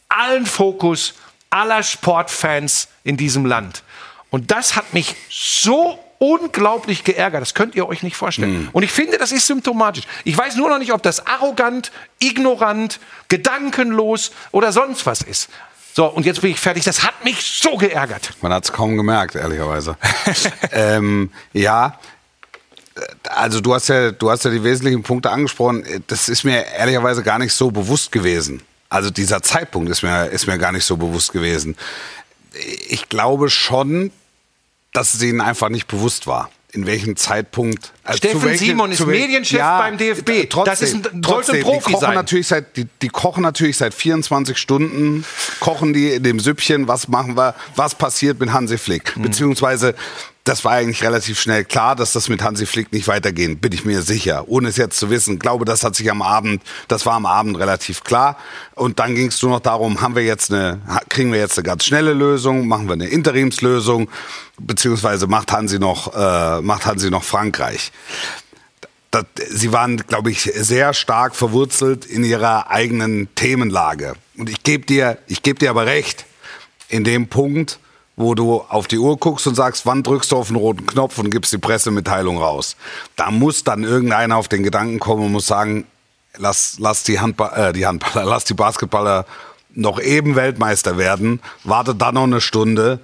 Allen 0.08 0.46
Fokus 0.46 1.16
aller 1.50 1.84
Sportfans 1.84 2.88
in 3.04 3.18
diesem 3.18 3.46
Land. 3.46 3.84
Und 4.30 4.52
das 4.52 4.76
hat 4.76 4.94
mich 4.94 5.16
so 5.30 6.00
unglaublich 6.20 7.04
geärgert. 7.04 7.42
Das 7.42 7.54
könnt 7.54 7.76
ihr 7.76 7.88
euch 7.88 8.04
nicht 8.04 8.16
vorstellen. 8.16 8.70
Und 8.74 8.84
ich 8.84 8.92
finde, 8.92 9.18
das 9.18 9.32
ist 9.32 9.48
symptomatisch. 9.48 10.04
Ich 10.26 10.38
weiß 10.38 10.56
nur 10.58 10.70
noch 10.70 10.78
nicht, 10.78 10.94
ob 10.94 11.02
das 11.02 11.26
arrogant, 11.26 11.92
ignorant, 12.20 13.00
gedankenlos 13.30 14.32
oder 14.52 14.72
sonst 14.72 15.06
was 15.06 15.22
ist. 15.22 15.50
So, 15.96 16.06
und 16.06 16.26
jetzt 16.26 16.42
bin 16.42 16.52
ich 16.52 16.60
fertig. 16.60 16.84
Das 16.84 17.04
hat 17.04 17.24
mich 17.24 17.42
so 17.42 17.76
geärgert. 17.78 18.34
Man 18.42 18.54
hat 18.54 18.66
es 18.66 18.72
kaum 18.72 18.96
gemerkt, 18.96 19.36
ehrlicherweise. 19.36 19.98
ähm, 20.72 21.32
ja, 21.54 21.98
also 23.30 23.62
du 23.62 23.74
hast 23.74 23.88
ja, 23.88 24.12
du 24.12 24.30
hast 24.30 24.46
ja 24.46 24.52
die 24.52 24.64
wesentlichen 24.64 25.04
Punkte 25.04 25.32
angesprochen. 25.32 25.84
Das 26.08 26.30
ist 26.30 26.44
mir 26.44 26.66
ehrlicherweise 26.66 27.24
gar 27.24 27.40
nicht 27.40 27.54
so 27.54 27.72
bewusst 27.72 28.12
gewesen. 28.12 28.62
Also 28.90 29.10
dieser 29.10 29.42
Zeitpunkt 29.42 29.90
ist 29.90 30.04
mir, 30.04 30.28
ist 30.28 30.48
mir 30.48 30.58
gar 30.58 30.72
nicht 30.72 30.86
so 30.86 30.98
bewusst 30.98 31.32
gewesen. 31.32 31.76
Ich 32.90 33.10
glaube 33.10 33.50
schon, 33.50 34.12
dass 34.94 35.14
es 35.14 35.22
ihnen 35.22 35.42
einfach 35.42 35.70
nicht 35.70 35.88
bewusst 35.88 36.28
war. 36.28 36.50
In 36.72 36.86
welchem 36.86 37.16
Zeitpunkt. 37.16 37.94
also 38.04 38.18
Steffen 38.18 38.42
zu 38.42 38.46
welchem- 38.46 38.66
Simon 38.68 38.92
ist 38.92 39.04
Medienchef 39.04 39.60
beim 39.60 39.98
DFB. 39.98 40.46
Trotzdem, 40.50 40.72
Das 40.72 40.82
ist 40.84 40.94
ein- 40.94 41.02
sollte 41.02 41.18
ein 41.18 41.22
trotzdem, 41.24 41.62
Profi 41.64 41.78
die 41.88 41.94
kochen 41.94 42.02
sein. 42.02 42.14
Natürlich 42.14 42.48
seit, 42.48 42.78
die, 42.78 42.86
die 43.02 43.08
kochen 43.10 43.42
natürlich 43.42 43.78
seit 43.78 43.94
24 43.96 44.56
Stunden, 44.56 45.26
kochen 45.60 45.94
die 45.94 46.10
in 46.12 46.22
dem 46.22 46.40
Süppchen, 46.40 46.88
was 46.88 47.08
machen 47.08 47.36
wir, 47.36 47.56
was 47.76 47.96
passiert 47.96 48.40
mit 48.40 48.54
Hansi 48.54 48.78
Flick. 48.78 49.18
Mhm. 49.18 49.24
Beziehungsweise, 49.24 49.96
das 50.44 50.66
war 50.66 50.72
eigentlich 50.72 51.04
relativ 51.04 51.40
schnell 51.40 51.64
klar, 51.64 51.96
dass 51.96 52.14
das 52.14 52.30
mit 52.30 52.42
Hansi 52.42 52.66
Flick 52.66 52.92
nicht 52.92 53.08
weitergehen, 53.08 53.60
bin 53.60 53.72
ich 53.72 53.86
mir 53.86 54.02
sicher. 54.02 54.46
Ohne 54.48 54.70
es 54.70 54.78
jetzt 54.78 54.98
zu 54.98 55.10
wissen, 55.10 55.38
glaube, 55.38 55.66
das 55.66 55.84
hat 55.84 55.96
sich 55.96 56.10
am 56.10 56.22
Abend, 56.22 56.64
das 56.88 57.06
war 57.06 57.14
am 57.14 57.26
Abend 57.26 57.60
relativ 57.60 58.04
klar. 58.04 58.38
Und 58.76 59.00
dann 59.00 59.16
ging 59.16 59.28
es 59.28 59.42
nur 59.42 59.52
noch 59.52 59.60
darum, 59.60 60.02
haben 60.02 60.16
wir 60.16 60.24
jetzt 60.24 60.52
eine, 60.52 60.82
kriegen 61.10 61.32
wir 61.32 61.40
jetzt 61.40 61.58
eine 61.58 61.66
ganz 61.66 61.86
schnelle 61.86 62.14
Lösung, 62.14 62.68
machen 62.68 62.88
wir 62.88 62.94
eine 62.94 63.08
Interimslösung, 63.08 64.10
beziehungsweise 64.58 65.28
macht 65.28 65.52
Hansi 65.52 65.78
noch, 65.78 66.16
äh, 66.16 66.62
macht 66.62 66.86
Hansi 66.86 67.12
noch 67.12 67.24
Frankreich 67.24 67.92
das, 69.12 69.26
sie 69.50 69.72
waren, 69.74 69.98
glaube 69.98 70.32
ich, 70.32 70.42
sehr 70.42 70.94
stark 70.94 71.36
verwurzelt 71.36 72.06
in 72.06 72.24
ihrer 72.24 72.70
eigenen 72.70 73.34
Themenlage. 73.36 74.14
Und 74.38 74.50
ich 74.50 74.64
gebe 74.64 74.86
dir, 74.86 75.18
ich 75.28 75.42
gebe 75.42 75.60
dir 75.60 75.70
aber 75.70 75.86
recht, 75.86 76.26
in 76.90 77.04
dem 77.04 77.28
Punkt, 77.28 77.80
wo 78.20 78.36
du 78.36 78.62
auf 78.68 78.88
die 78.88 78.98
Uhr 78.98 79.18
guckst 79.18 79.48
und 79.48 79.56
sagst, 79.56 79.86
wann 79.86 80.04
drückst 80.04 80.34
du 80.34 80.36
auf 80.36 80.48
den 80.48 80.58
roten 80.58 80.86
Knopf 80.86 81.18
und 81.20 81.30
gibst 81.30 81.54
die 81.54 81.58
Pressemitteilung 81.58 82.38
raus. 82.38 82.76
Da 83.16 83.32
muss 83.32 83.64
dann 83.64 83.86
irgendeiner 83.86 84.36
auf 84.36 84.50
den 84.50 84.62
Gedanken 84.62 85.00
kommen 85.00 85.28
und 85.28 85.32
muss 85.32 85.48
sagen, 85.48 85.86
lass, 86.36 86.76
lass 86.80 87.04
die, 87.04 87.22
Handba 87.22 87.70
äh, 87.70 87.72
die 87.72 87.88
Handballer, 87.88 88.26
lass 88.26 88.44
die 88.44 88.56
Basketballer 88.56 89.26
noch 89.74 90.02
eben 90.02 90.36
Weltmeister 90.36 90.98
werden, 90.98 91.40
warte 91.64 91.96
dann 91.96 92.16
noch 92.16 92.24
eine 92.24 92.42
Stunde. 92.42 93.00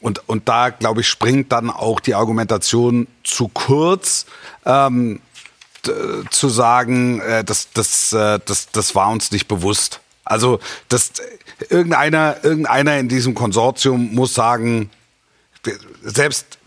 Und, 0.00 0.28
und 0.28 0.48
da, 0.48 0.70
glaube 0.70 1.00
ich, 1.00 1.08
springt 1.08 1.50
dann 1.50 1.68
auch 1.68 1.98
die 1.98 2.14
Argumentation 2.14 3.08
zu 3.24 3.48
kurz, 3.48 4.24
ähm, 4.64 5.20
zu 6.30 6.48
sagen, 6.48 7.18
äh, 7.20 7.42
das, 7.42 7.72
das, 7.72 8.12
äh, 8.12 8.38
das, 8.46 8.70
das 8.70 8.94
war 8.94 9.10
uns 9.10 9.32
nicht 9.32 9.48
bewusst. 9.48 10.00
Also 10.24 10.58
das, 10.88 11.12
irgendeiner, 11.68 12.36
irgendeiner 12.42 12.98
in 12.98 13.08
diesem 13.08 13.34
Konsortium 13.34 14.14
muss 14.14 14.34
sagen, 14.34 14.90
selbst 16.02 16.58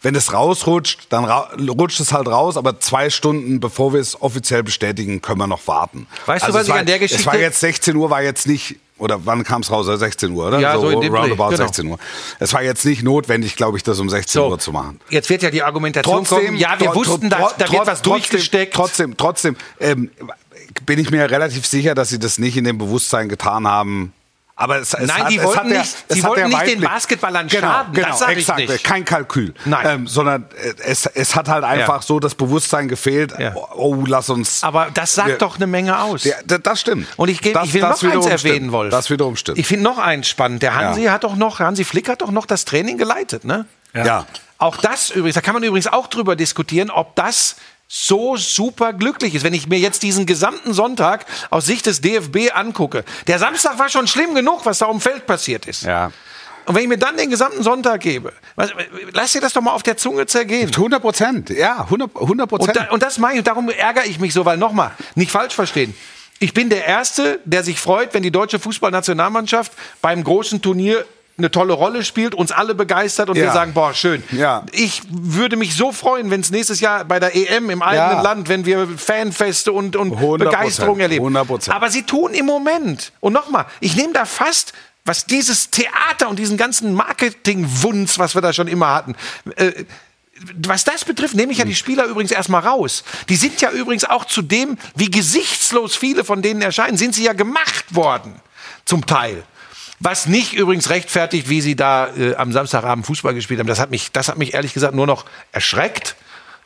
wenn 0.00 0.14
es 0.14 0.32
rausrutscht, 0.32 1.06
dann 1.08 1.24
ra 1.24 1.50
rutscht 1.58 1.98
es 2.00 2.12
halt 2.12 2.28
raus, 2.28 2.56
aber 2.56 2.78
zwei 2.78 3.10
Stunden 3.10 3.58
bevor 3.58 3.92
wir 3.92 4.00
es 4.00 4.20
offiziell 4.22 4.62
bestätigen, 4.62 5.20
können 5.20 5.38
wir 5.40 5.48
noch 5.48 5.66
warten. 5.66 6.06
Weißt 6.26 6.42
du, 6.44 6.46
Also 6.46 6.54
was 6.58 6.62
es 6.62 6.68
ich 6.68 6.72
war, 6.74 6.80
an 6.80 6.86
der 6.86 7.02
Es 7.02 7.12
war 7.26 7.32
Geschichte- 7.32 7.38
jetzt 7.38 7.60
16 7.60 7.96
Uhr, 7.96 8.08
war 8.08 8.22
jetzt 8.22 8.46
nicht, 8.46 8.76
oder 8.98 9.26
wann 9.26 9.42
kam 9.42 9.62
es 9.62 9.72
raus? 9.72 9.86
16 9.86 10.30
Uhr, 10.30 10.46
oder? 10.46 10.60
Ja, 10.60 10.78
so 10.78 10.88
in 10.90 11.00
dem 11.00 11.12
roundabout 11.12 11.48
genau. 11.50 11.56
16 11.66 11.86
Uhr. 11.88 11.98
Es 12.38 12.52
war 12.52 12.62
jetzt 12.62 12.84
nicht 12.84 13.02
notwendig, 13.02 13.56
glaube 13.56 13.76
ich, 13.76 13.82
das 13.82 13.98
um 13.98 14.08
16 14.08 14.40
Uhr 14.40 14.58
zu 14.60 14.70
machen. 14.70 15.00
Jetzt 15.10 15.30
wird 15.30 15.42
ja 15.42 15.50
die 15.50 15.64
Argumentation 15.64 16.24
kommen, 16.24 16.56
ja, 16.56 16.78
wir 16.78 16.94
wussten, 16.94 17.28
dass, 17.28 17.56
da 17.56 17.70
wird 17.70 17.80
was 17.86 18.00
trotzdem- 18.00 18.12
durchgesteckt. 18.12 18.74
Trotzdem, 18.74 19.16
trotzdem 19.16 19.56
ähm, 19.80 20.10
bin 20.86 20.98
ich 20.98 21.10
mir 21.10 21.30
relativ 21.30 21.66
sicher, 21.66 21.94
dass 21.94 22.08
sie 22.10 22.18
das 22.18 22.38
nicht 22.38 22.56
in 22.56 22.64
dem 22.64 22.78
Bewusstsein 22.78 23.28
getan 23.28 23.66
haben. 23.66 24.12
Aber 24.60 24.78
es, 24.80 24.92
es 24.92 25.06
Nein, 25.06 25.22
hat, 25.22 25.30
die 25.30 25.36
es 25.38 25.44
wollten 25.44 25.58
hat 25.60 25.70
der, 25.70 25.78
nicht- 25.78 25.96
sie 26.08 26.22
wollten 26.24 26.50
der 26.50 26.60
nicht 26.60 26.66
den 26.74 26.80
Basketballern 26.80 27.46
genau, 27.46 27.68
schaden, 27.68 27.92
Genau, 27.92 28.08
das 28.08 28.18
sag 28.18 28.32
ich 28.32 28.38
exakt, 28.38 28.58
nicht. 28.68 28.82
kein 28.82 29.04
Kalkül. 29.04 29.54
Nein. 29.64 29.86
Ähm, 29.88 30.06
sondern 30.08 30.46
äh, 30.60 30.72
es, 30.84 31.06
es 31.06 31.36
hat 31.36 31.48
halt 31.48 31.62
einfach 31.62 32.00
Ja. 32.00 32.02
so 32.02 32.18
das 32.18 32.34
Bewusstsein 32.34 32.88
gefehlt, 32.88 33.32
Ja. 33.38 33.52
oh, 33.54 33.68
oh, 33.74 34.04
lass 34.04 34.28
uns... 34.30 34.64
Aber 34.64 34.88
das 34.92 35.14
sagt 35.14 35.28
wir- 35.28 35.38
doch 35.38 35.54
eine 35.56 35.68
Menge 35.68 36.00
aus. 36.00 36.24
Ja, 36.24 36.34
d- 36.44 36.58
das 36.60 36.80
stimmt. 36.80 37.06
Und 37.16 37.28
ich, 37.28 37.40
geb, 37.40 37.54
Das- 37.54 37.66
ich 37.68 37.74
will 37.74 37.82
noch 37.82 38.02
eins 38.02 38.26
erwähnen, 38.26 38.38
stimmt. 38.56 38.72
Wolf. 38.72 38.90
Das 38.90 39.10
wiederum 39.10 39.36
stimmt. 39.36 39.58
Ich 39.58 39.66
finde 39.68 39.84
noch 39.84 39.98
eins 39.98 40.26
spannend. 40.26 40.60
Der 40.62 40.74
Hansi 40.74 41.02
Ja. 41.04 41.12
hat 41.12 41.22
doch 41.22 41.36
noch, 41.36 41.60
Hansi 41.60 41.84
Flick 41.84 42.08
hat 42.08 42.20
doch 42.22 42.32
noch 42.32 42.44
das 42.46 42.64
Training 42.64 42.98
geleitet, 42.98 43.44
ne? 43.44 43.64
ja. 43.94 44.26
Auch 44.60 44.76
das 44.78 45.10
übrigens, 45.10 45.36
da 45.36 45.40
kann 45.40 45.54
man 45.54 45.62
übrigens 45.62 45.86
auch 45.86 46.08
drüber 46.08 46.34
diskutieren, 46.34 46.90
ob 46.90 47.14
das 47.14 47.54
so 47.88 48.36
super 48.36 48.92
glücklich 48.92 49.34
ist. 49.34 49.44
Wenn 49.44 49.54
ich 49.54 49.66
mir 49.66 49.78
jetzt 49.78 50.02
diesen 50.02 50.26
gesamten 50.26 50.74
Sonntag 50.74 51.24
aus 51.48 51.64
Sicht 51.64 51.86
des 51.86 52.02
DFB 52.02 52.54
angucke. 52.54 53.02
Der 53.26 53.38
Samstag 53.38 53.78
war 53.78 53.88
schon 53.88 54.06
schlimm 54.06 54.34
genug, 54.34 54.66
was 54.66 54.78
da 54.78 54.86
um 54.86 55.00
Feld 55.00 55.26
passiert 55.26 55.66
ist. 55.66 55.84
Ja. 55.84 56.12
und 56.66 56.74
wenn 56.74 56.82
ich 56.82 56.88
mir 56.88 56.98
dann 56.98 57.16
den 57.16 57.30
gesamten 57.30 57.62
Sonntag 57.62 58.02
gebe, 58.02 58.34
was, 58.56 58.70
lass 59.12 59.32
dir 59.32 59.40
das 59.40 59.54
doch 59.54 59.62
mal 59.62 59.72
auf 59.72 59.82
der 59.82 59.96
Zunge 59.96 60.26
zergehen. 60.26 60.68
100 60.68 61.00
Prozent, 61.00 61.48
ja, 61.50 61.80
100 61.84 62.14
100 62.14 62.52
Und, 62.52 62.58
Prozent. 62.58 62.76
da, 62.76 62.92
und 62.92 63.02
das 63.02 63.18
meine 63.18 63.38
ich, 63.38 63.44
darum 63.44 63.70
ärgere 63.70 64.04
ich 64.04 64.20
mich 64.20 64.34
so, 64.34 64.44
weil 64.44 64.58
nochmal, 64.58 64.90
nicht 65.14 65.30
falsch 65.30 65.54
verstehen. 65.54 65.94
Ich 66.40 66.52
bin 66.52 66.68
der 66.68 66.84
Erste, 66.84 67.40
der 67.46 67.64
sich 67.64 67.80
freut, 67.80 68.12
wenn 68.12 68.22
die 68.22 68.30
deutsche 68.30 68.58
Fußballnationalmannschaft 68.58 69.72
beim 70.02 70.22
großen 70.22 70.60
Turnier 70.60 71.06
eine 71.38 71.50
tolle 71.50 71.72
Rolle 71.72 72.04
spielt, 72.04 72.34
uns 72.34 72.50
alle 72.50 72.74
begeistert 72.74 73.28
und 73.30 73.36
wir 73.36 73.44
Ja. 73.44 73.52
sagen, 73.52 73.72
boah, 73.72 73.94
schön. 73.94 74.22
Ja. 74.32 74.64
Ich 74.72 75.02
würde 75.08 75.56
mich 75.56 75.76
so 75.76 75.92
freuen, 75.92 76.30
wenn 76.30 76.40
es 76.40 76.50
nächstes 76.50 76.80
Jahr 76.80 77.04
bei 77.04 77.20
der 77.20 77.34
EM 77.36 77.70
im 77.70 77.80
eigenen 77.80 78.16
Ja. 78.16 78.20
Land, 78.22 78.48
wenn 78.48 78.66
wir 78.66 78.88
Fanfeste 78.98 79.72
und, 79.72 79.94
und 79.94 80.14
100%, 80.14 80.38
Begeisterung 80.38 80.98
erleben. 80.98 81.36
100%. 81.36 81.70
Aber 81.70 81.90
sie 81.90 82.02
tun 82.02 82.34
im 82.34 82.46
Moment. 82.46 83.12
Und 83.20 83.32
nochmal, 83.34 83.66
ich 83.80 83.94
nehme 83.94 84.12
da 84.12 84.24
fast, 84.24 84.72
was 85.04 85.26
dieses 85.26 85.70
Theater 85.70 86.28
und 86.28 86.38
diesen 86.38 86.56
ganzen 86.56 86.92
Marketing-Wunz, 86.92 88.18
was 88.18 88.34
wir 88.34 88.42
da 88.42 88.52
schon 88.52 88.68
immer 88.68 88.92
hatten, 88.92 89.14
äh, 89.56 89.84
was 90.66 90.84
das 90.84 91.04
betrifft, 91.04 91.34
nehme 91.34 91.52
ich 91.52 91.58
ja 91.58 91.64
die 91.64 91.74
Spieler 91.74 92.04
übrigens 92.06 92.30
erstmal 92.30 92.60
raus. 92.66 93.04
Die 93.28 93.36
sind 93.36 93.60
ja 93.60 93.70
übrigens 93.70 94.04
auch 94.04 94.24
zu 94.24 94.42
dem, 94.42 94.76
wie 94.94 95.10
gesichtslos 95.10 95.96
viele 95.96 96.24
von 96.24 96.42
denen 96.42 96.62
erscheinen, 96.62 96.96
sind 96.96 97.14
sie 97.14 97.24
ja 97.24 97.32
gemacht 97.32 97.94
worden. 97.94 98.34
Zum 98.84 99.04
Teil. 99.06 99.42
Was 100.00 100.26
nicht 100.26 100.52
übrigens 100.54 100.90
rechtfertigt, 100.90 101.48
wie 101.48 101.60
sie 101.60 101.74
da 101.74 102.08
äh, 102.16 102.36
am 102.36 102.52
Samstagabend 102.52 103.04
Fußball 103.06 103.34
gespielt 103.34 103.58
haben. 103.60 103.66
Das 103.66 103.80
hat 103.80 103.90
mich, 103.90 104.12
das 104.12 104.28
hat 104.28 104.38
mich 104.38 104.54
ehrlich 104.54 104.72
gesagt 104.74 104.94
nur 104.94 105.06
noch 105.06 105.24
erschreckt. 105.52 106.14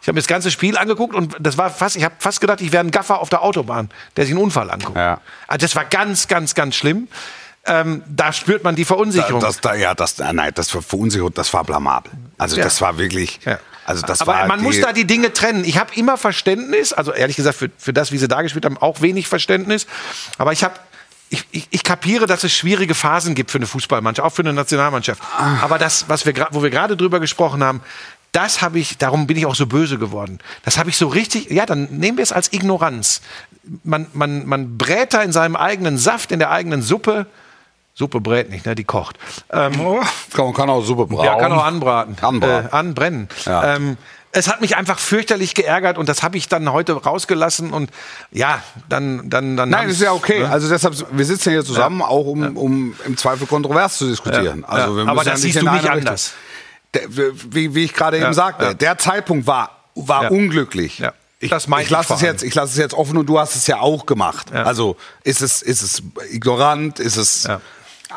Ich 0.03 0.09
habe 0.09 0.15
mir 0.15 0.21
das 0.21 0.27
ganze 0.27 0.51
Spiel 0.51 0.77
angeguckt 0.77 1.15
und 1.15 1.37
das 1.39 1.57
war 1.57 1.71
fast, 1.71 1.97
ich 1.97 2.05
habe 2.05 2.15
fast 2.19 2.41
gedacht, 2.41 2.61
ich 2.61 2.73
wäre 2.73 2.85
ein 2.85 2.91
Gaffer 2.91 3.21
auf 3.21 3.29
der 3.29 3.43
Autobahn, 3.43 3.89
der 4.17 4.25
sich 4.25 4.35
einen 4.35 4.43
Unfall 4.43 4.69
anguckt. 4.71 4.97
Ja. 4.99 5.21
Also 5.47 5.65
das 5.65 5.77
war 5.77 5.85
ganz, 5.85 6.27
ganz, 6.29 6.55
ganz 6.55 6.75
schlimm. 6.75 7.09
Ähm, 7.65 8.03
da 8.09 8.33
spürt 8.33 8.65
man 8.65 8.75
die 8.75 8.85
Verunsicherung. 8.85 9.41
das, 9.41 9.61
da, 9.61 9.75
ja, 9.75 9.95
das, 9.95 10.19
äh, 10.19 10.33
nein, 10.33 10.51
das 10.55 10.75
war 10.75 10.83
verunsichert, 10.83 11.39
das 11.39 11.55
war 11.55 11.63
blamabel. 11.63 12.11
Also 12.37 12.57
Ja. 12.57 12.65
das 12.65 12.81
war 12.81 12.99
wirklich, 12.99 13.39
Ja. 13.45 13.61
also 13.87 14.05
das 14.05 14.21
Aber 14.23 14.33
war 14.33 14.47
man 14.49 14.61
muss 14.61 14.81
da 14.81 14.93
die 14.93 15.05
Dinge 15.07 15.33
trennen. 15.33 15.65
Ich 15.65 15.79
habe 15.79 15.95
immer 15.95 16.17
Verständnis, 16.19 16.93
also 16.93 17.13
ehrlich 17.13 17.37
gesagt 17.37 17.57
für, 17.57 17.71
für 17.79 17.93
das, 17.93 18.11
wie 18.11 18.19
sie 18.19 18.27
da 18.27 18.43
gespielt 18.43 18.65
haben, 18.65 18.77
auch 18.79 19.01
wenig 19.01 19.29
Verständnis. 19.29 19.87
Aber 20.39 20.53
ich 20.53 20.65
habe 20.65 20.75
ich, 21.33 21.47
ich, 21.51 21.69
ich 21.71 21.83
kapiere, 21.83 22.27
dass 22.27 22.45
es 22.45 22.53
schwierige 22.53 22.95
Phasen 22.95 23.35
gibt 23.35 23.51
für 23.51 23.59
eine 23.59 23.67
Fußballmannschaft, 23.67 24.27
auch 24.27 24.35
für 24.35 24.43
eine 24.43 24.53
Nationalmannschaft. 24.53 25.23
Aber 25.63 25.79
das, 25.79 26.09
was 26.09 26.27
wir, 26.27 26.35
wo 26.51 26.63
wir 26.63 26.69
gerade 26.69 26.97
drüber 26.97 27.21
gesprochen 27.21 27.65
haben, 27.65 27.81
das 28.33 28.61
habe 28.61 28.79
ich, 28.79 28.99
darum 28.99 29.27
bin 29.27 29.39
ich 29.39 29.47
auch 29.47 29.55
so 29.55 29.67
böse 29.67 29.99
geworden. 29.99 30.39
Das 30.65 30.79
habe 30.79 30.91
ich 30.91 30.97
so 30.97 31.09
richtig, 31.09 31.51
ja, 31.51 31.65
dann 31.65 31.85
nehmen 31.91 32.19
wir 32.19 32.23
es 32.23 32.33
als 32.33 32.53
Ignoranz. 32.53 33.23
Man, 33.83 34.07
man, 34.13 34.47
man 34.47 34.77
brät 34.77 35.15
da 35.15 35.23
in 35.23 35.33
seinem 35.33 35.57
eigenen 35.57 35.97
Saft, 35.97 36.33
in 36.33 36.39
der 36.39 36.51
eigenen 36.51 36.83
Suppe. 36.83 37.27
Suppe 37.95 38.21
brät 38.21 38.51
nicht, 38.51 38.65
ne? 38.67 38.75
Die 38.75 38.85
kocht. 38.85 39.19
Ähm, 39.51 39.73
kann, 40.35 40.45
man 40.47 40.55
kann 40.55 40.71
auch 40.71 40.83
super 40.83 41.07
braun. 41.07 41.25
ja, 41.25 41.37
kann 41.37 41.53
auch 41.53 41.65
anbraten. 41.65 42.17
Anbraten. 42.21 42.69
Äh, 42.69 42.71
anbrennen. 42.71 43.29
Ja. 43.45 43.77
Ähm, 43.77 43.97
es 44.35 44.49
hat 44.49 44.61
mich 44.63 44.77
einfach 44.77 44.99
fürchterlich 44.99 45.55
geärgert 45.55 45.99
und 45.99 46.09
das 46.09 46.23
habe 46.23 46.37
ich 46.39 46.49
dann 46.49 46.73
heute 46.73 46.95
rausgelassen 46.95 47.71
und 47.73 47.91
ja, 48.31 48.63
dann 48.89 49.29
dann 49.29 49.57
dann 49.57 49.69
Nein, 49.69 49.89
das 49.89 49.97
ist 49.97 50.03
ja 50.03 50.13
okay. 50.13 50.41
ne? 50.41 50.51
Also 50.51 50.69
deshalb, 50.69 50.95
wir 51.11 51.25
sitzen 51.25 51.51
hier 51.51 51.65
zusammen, 51.65 52.01
auch 52.03 52.25
um, 52.27 52.57
um 52.57 52.95
im 53.05 53.17
Zweifel 53.17 53.47
kontrovers 53.47 53.99
zu 53.99 54.09
diskutieren. 54.09 54.61
Ja. 54.63 54.69
Also 54.69 54.97
wir 54.97 55.05
Ja. 55.05 55.11
Aber 55.11 55.15
müssen 55.21 55.27
ja 55.29 55.33
das 55.35 55.43
nicht 55.43 55.53
siehst 55.55 55.67
du 55.67 55.71
nicht 55.71 55.89
anders. 55.89 56.33
Der, 56.95 57.03
wie, 57.11 57.75
wie 57.75 57.85
ich 57.85 57.93
gerade 57.95 58.19
Ja. 58.19 58.25
eben 58.25 58.35
sagte, 58.35 58.65
Ja. 58.65 58.75
der 58.75 58.99
Zeitpunkt 58.99 59.47
war, 59.47 59.79
war 59.95 60.25
Ja. 60.25 60.29
unglücklich. 60.31 60.99
Ja. 60.99 61.13
Ich, 61.39 61.51
Das 61.51 61.67
ich 61.67 61.91
lasse 61.91 62.15
es 62.15 62.21
jetzt, 62.21 62.43
ich 62.45 62.55
lasse 62.55 62.73
es 62.73 62.79
jetzt 62.79 62.95
offen 62.95 63.17
und 63.19 63.27
du 63.27 63.39
hast 63.39 63.57
es 63.57 63.67
ja 63.67 63.81
auch 63.81 64.07
gemacht. 64.07 64.49
Ja. 64.55 64.63
Also 64.63 64.97
ist 65.25 65.43
es, 65.43 65.61
ist 65.61 65.83
es 65.83 66.03
ignorant, 66.31 67.01
ist 67.01 67.17
es 67.17 67.45
Ja. 67.45 67.61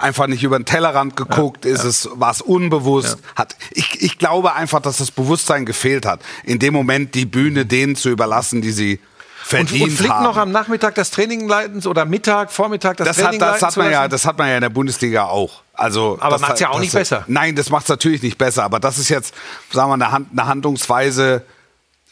Einfach 0.02 0.28
nicht 0.28 0.44
über 0.44 0.58
den 0.60 0.66
Tellerrand 0.66 1.16
geguckt, 1.16 1.66
ist 1.66 1.84
es 1.84 2.10
war 2.14 2.32
es 2.32 2.42
unbewusst. 2.42 3.18
Hat 3.36 3.56
ich, 3.72 4.02
ich 4.02 4.18
glaube 4.18 4.54
einfach, 4.54 4.82
dass 4.82 4.98
das 4.98 5.12
Bewusstsein 5.12 5.66
gefehlt 5.66 6.06
hat, 6.06 6.20
in 6.44 6.60
dem 6.60 6.74
Moment 6.74 7.16
die 7.16 7.26
Bühne 7.26 7.66
denen 7.66 7.96
zu 7.96 8.10
überlassen, 8.10 8.62
die 8.62 8.72
sie 8.72 8.94
und, 8.96 9.48
verdient 9.48 9.84
und 9.84 9.92
Flick 9.92 10.10
haben. 10.12 10.24
noch 10.24 10.38
am 10.38 10.52
Nachmittag 10.52 10.96
das 10.96 11.12
Training 11.12 11.48
leiten 11.48 11.86
oder 11.86 12.06
Mittag, 12.06 12.52
Vormittag 12.52 12.98
das, 12.98 13.08
das 13.10 13.18
hat, 13.18 13.24
Training 13.26 13.40
das 13.40 13.52
leiten 13.62 13.68
hat 13.68 13.78
man 13.78 13.92
ja, 13.92 14.08
das 14.08 14.26
hat 14.26 14.38
man 14.40 14.48
ja 14.50 14.56
in 14.56 14.62
der 14.62 14.70
Bundesliga 14.70 15.26
auch. 15.26 15.62
Also, 15.74 16.18
Aber 16.20 16.32
das 16.32 16.42
macht's 16.42 16.60
ja 16.62 16.68
hat- 16.68 16.74
auch 16.74 16.78
das 16.78 16.82
nicht 16.86 16.94
hat- 16.96 17.02
besser. 17.02 17.24
Nein, 17.28 17.56
das 17.56 17.70
macht 17.70 17.84
es 17.84 17.90
natürlich 17.90 18.22
nicht 18.24 18.38
besser. 18.38 18.64
Aber 18.64 18.80
das 18.80 18.98
ist 18.98 19.10
jetzt, 19.10 19.34
sagen 19.72 19.90
wir, 19.90 19.94
eine, 19.96 20.12
Hand, 20.12 20.30
eine 20.32 20.48
Handlungsweise, 20.48 21.44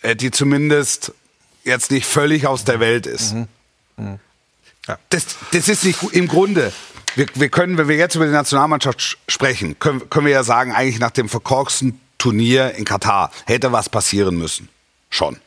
äh, 0.01 0.15
die 0.15 0.29
zumindest 0.31 1.11
jetzt 1.63 1.89
nicht 1.91 2.05
völlig 2.05 2.45
aus 2.45 2.65
der 2.65 2.79
Welt 2.79 3.07
ist. 3.07 3.33
Mhm. 3.33 4.19
Das, 5.09 5.25
das 5.51 5.67
ist 5.69 5.85
nicht 5.85 6.01
im 6.11 6.27
Grunde. 6.27 6.73
Wir, 7.15 7.27
wir 7.35 7.49
können, 7.49 7.77
wenn 7.77 7.87
wir 7.87 7.95
jetzt 7.95 8.15
über 8.15 8.25
die 8.25 8.31
Nationalmannschaft 8.31 8.99
sch- 8.99 9.15
sprechen, 9.27 9.77
können, 9.79 10.09
können 10.09 10.25
wir 10.25 10.33
ja 10.33 10.43
sagen, 10.43 10.73
eigentlich 10.73 10.99
nach 10.99 11.11
dem 11.11 11.29
verkorksten 11.29 11.99
Turnier 12.17 12.71
in 12.75 12.85
Katar 12.85 13.31
hätte 13.45 13.71
was 13.71 13.87
passieren 13.89 14.35
müssen. 14.35 14.67
Schon. 15.09 15.37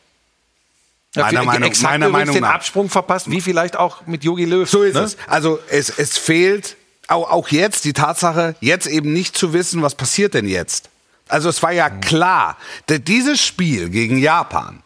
Ja, 1.15 1.23
meiner 1.25 1.43
Meinung- 1.43 1.73
meiner 1.81 2.09
Meinung 2.09 2.33
den 2.35 2.41
nach. 2.43 2.53
Absprung 2.55 2.89
verpasst, 2.89 3.29
wie 3.29 3.41
vielleicht 3.41 3.75
auch 3.75 4.05
mit 4.05 4.23
Jogi 4.23 4.45
Löw. 4.45 4.69
So 4.69 4.83
ist 4.83 4.93
ne? 4.95 5.01
es. 5.01 5.17
Also 5.27 5.59
es, 5.69 5.89
es 5.89 6.17
fehlt 6.17 6.77
auch, 7.07 7.29
auch 7.31 7.49
jetzt 7.49 7.85
die 7.85 7.93
Tatsache, 7.93 8.55
jetzt 8.59 8.87
eben 8.87 9.13
nicht 9.13 9.37
zu 9.37 9.53
wissen, 9.53 9.81
was 9.81 9.95
passiert 9.95 10.33
denn 10.35 10.47
jetzt. 10.47 10.89
Also 11.27 11.49
es 11.49 11.61
war 11.63 11.71
ja 11.73 11.89
klar, 11.89 12.57
dass 12.85 12.99
dieses 13.03 13.43
Spiel 13.43 13.89
gegen 13.89 14.17
Japan 14.17 14.81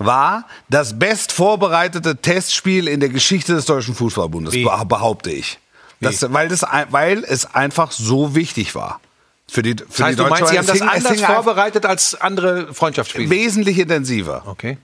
war 0.00 0.46
das 0.68 0.98
best 0.98 1.30
vorbereitete 1.30 2.16
Testspiel 2.16 2.88
in 2.88 3.00
der 3.00 3.10
Geschichte 3.10 3.54
des 3.54 3.66
Deutschen 3.66 3.94
Fußballbundes, 3.94 4.54
Wie? 4.54 4.66
beh- 4.66 4.84
behaupte 4.86 5.30
ich. 5.30 5.58
Das, 6.00 6.32
weil, 6.32 6.48
das, 6.48 6.64
weil 6.88 7.22
es 7.24 7.54
einfach 7.54 7.92
so 7.92 8.34
wichtig 8.34 8.74
war. 8.74 9.00
Für 9.48 9.62
die, 9.62 9.72
für 9.72 9.84
Das 9.84 10.00
heißt, 10.00 10.12
die 10.18 10.22
du 10.22 10.28
Deutsche 10.28 10.30
meinst, 10.30 10.50
sie 10.52 10.58
haben 10.58 10.66
das 10.66 10.78
hing- 10.78 10.88
anders 10.88 11.20
vorbereitet 11.20 11.84
als 11.84 12.14
andere 12.14 12.72
Freundschaftsspiele? 12.72 13.28
Wesentlich 13.28 13.78
intensiver. 13.78 14.42
Okay. 14.46 14.78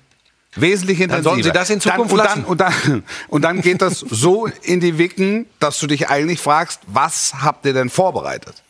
Wesentlich 0.57 0.99
Dann 0.99 1.05
intensiver. 1.05 1.31
sollten 1.31 1.43
Sie 1.45 1.53
das 1.53 1.71
in 1.71 1.81
Zukunft 1.81 2.13
dann, 2.19 2.45
und, 2.45 2.59
lassen. 2.61 2.85
dann, 2.89 2.93
und, 2.93 2.93
dann, 2.93 3.03
und 3.29 3.43
dann 3.43 3.61
geht 3.63 3.81
das 3.83 4.01
so 4.01 4.47
in 4.63 4.81
die 4.81 4.99
Wicken, 4.99 5.47
dass 5.61 5.79
du 5.79 5.87
dich 5.87 6.09
eigentlich 6.11 6.41
fragst, 6.41 6.81
was 6.87 7.33
habt 7.43 7.65
ihr 7.67 7.73
denn 7.73 7.89
vorbereitet? 7.91 8.63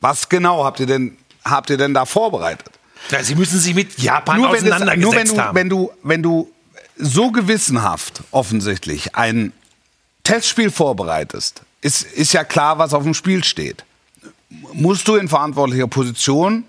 Was 0.00 0.28
genau 0.30 0.64
habt 0.64 0.80
ihr 0.80 0.86
denn, 0.86 1.16
habt 1.44 1.68
ihr 1.70 1.76
denn 1.76 1.92
da 1.94 2.04
vorbereitet? 2.06 2.70
Ja, 3.10 3.22
sie 3.22 3.34
müssen 3.34 3.58
sich 3.58 3.74
mit 3.74 3.98
Japan 3.98 4.40
Nur 4.40 4.52
wenn, 4.52 4.64
das, 4.64 4.76
auseinandergesetzt 4.76 5.04
nur 5.04 5.14
wenn 5.14 5.28
du, 5.28 5.42
haben. 5.42 5.54
wenn 5.54 5.68
du, 5.68 5.92
wenn 6.02 6.22
du 6.22 6.52
so 6.96 7.30
gewissenhaft 7.30 8.22
offensichtlich 8.30 9.14
ein 9.14 9.52
Testspiel 10.24 10.70
vorbereitest, 10.70 11.62
ist, 11.80 12.04
ist 12.04 12.32
ja 12.32 12.44
klar, 12.44 12.78
was 12.78 12.94
auf 12.94 13.02
dem 13.02 13.14
Spiel 13.14 13.42
steht. 13.44 13.84
Musst 14.72 15.08
du 15.08 15.16
in 15.16 15.28
verantwortlicher 15.28 15.88
Position 15.88 16.64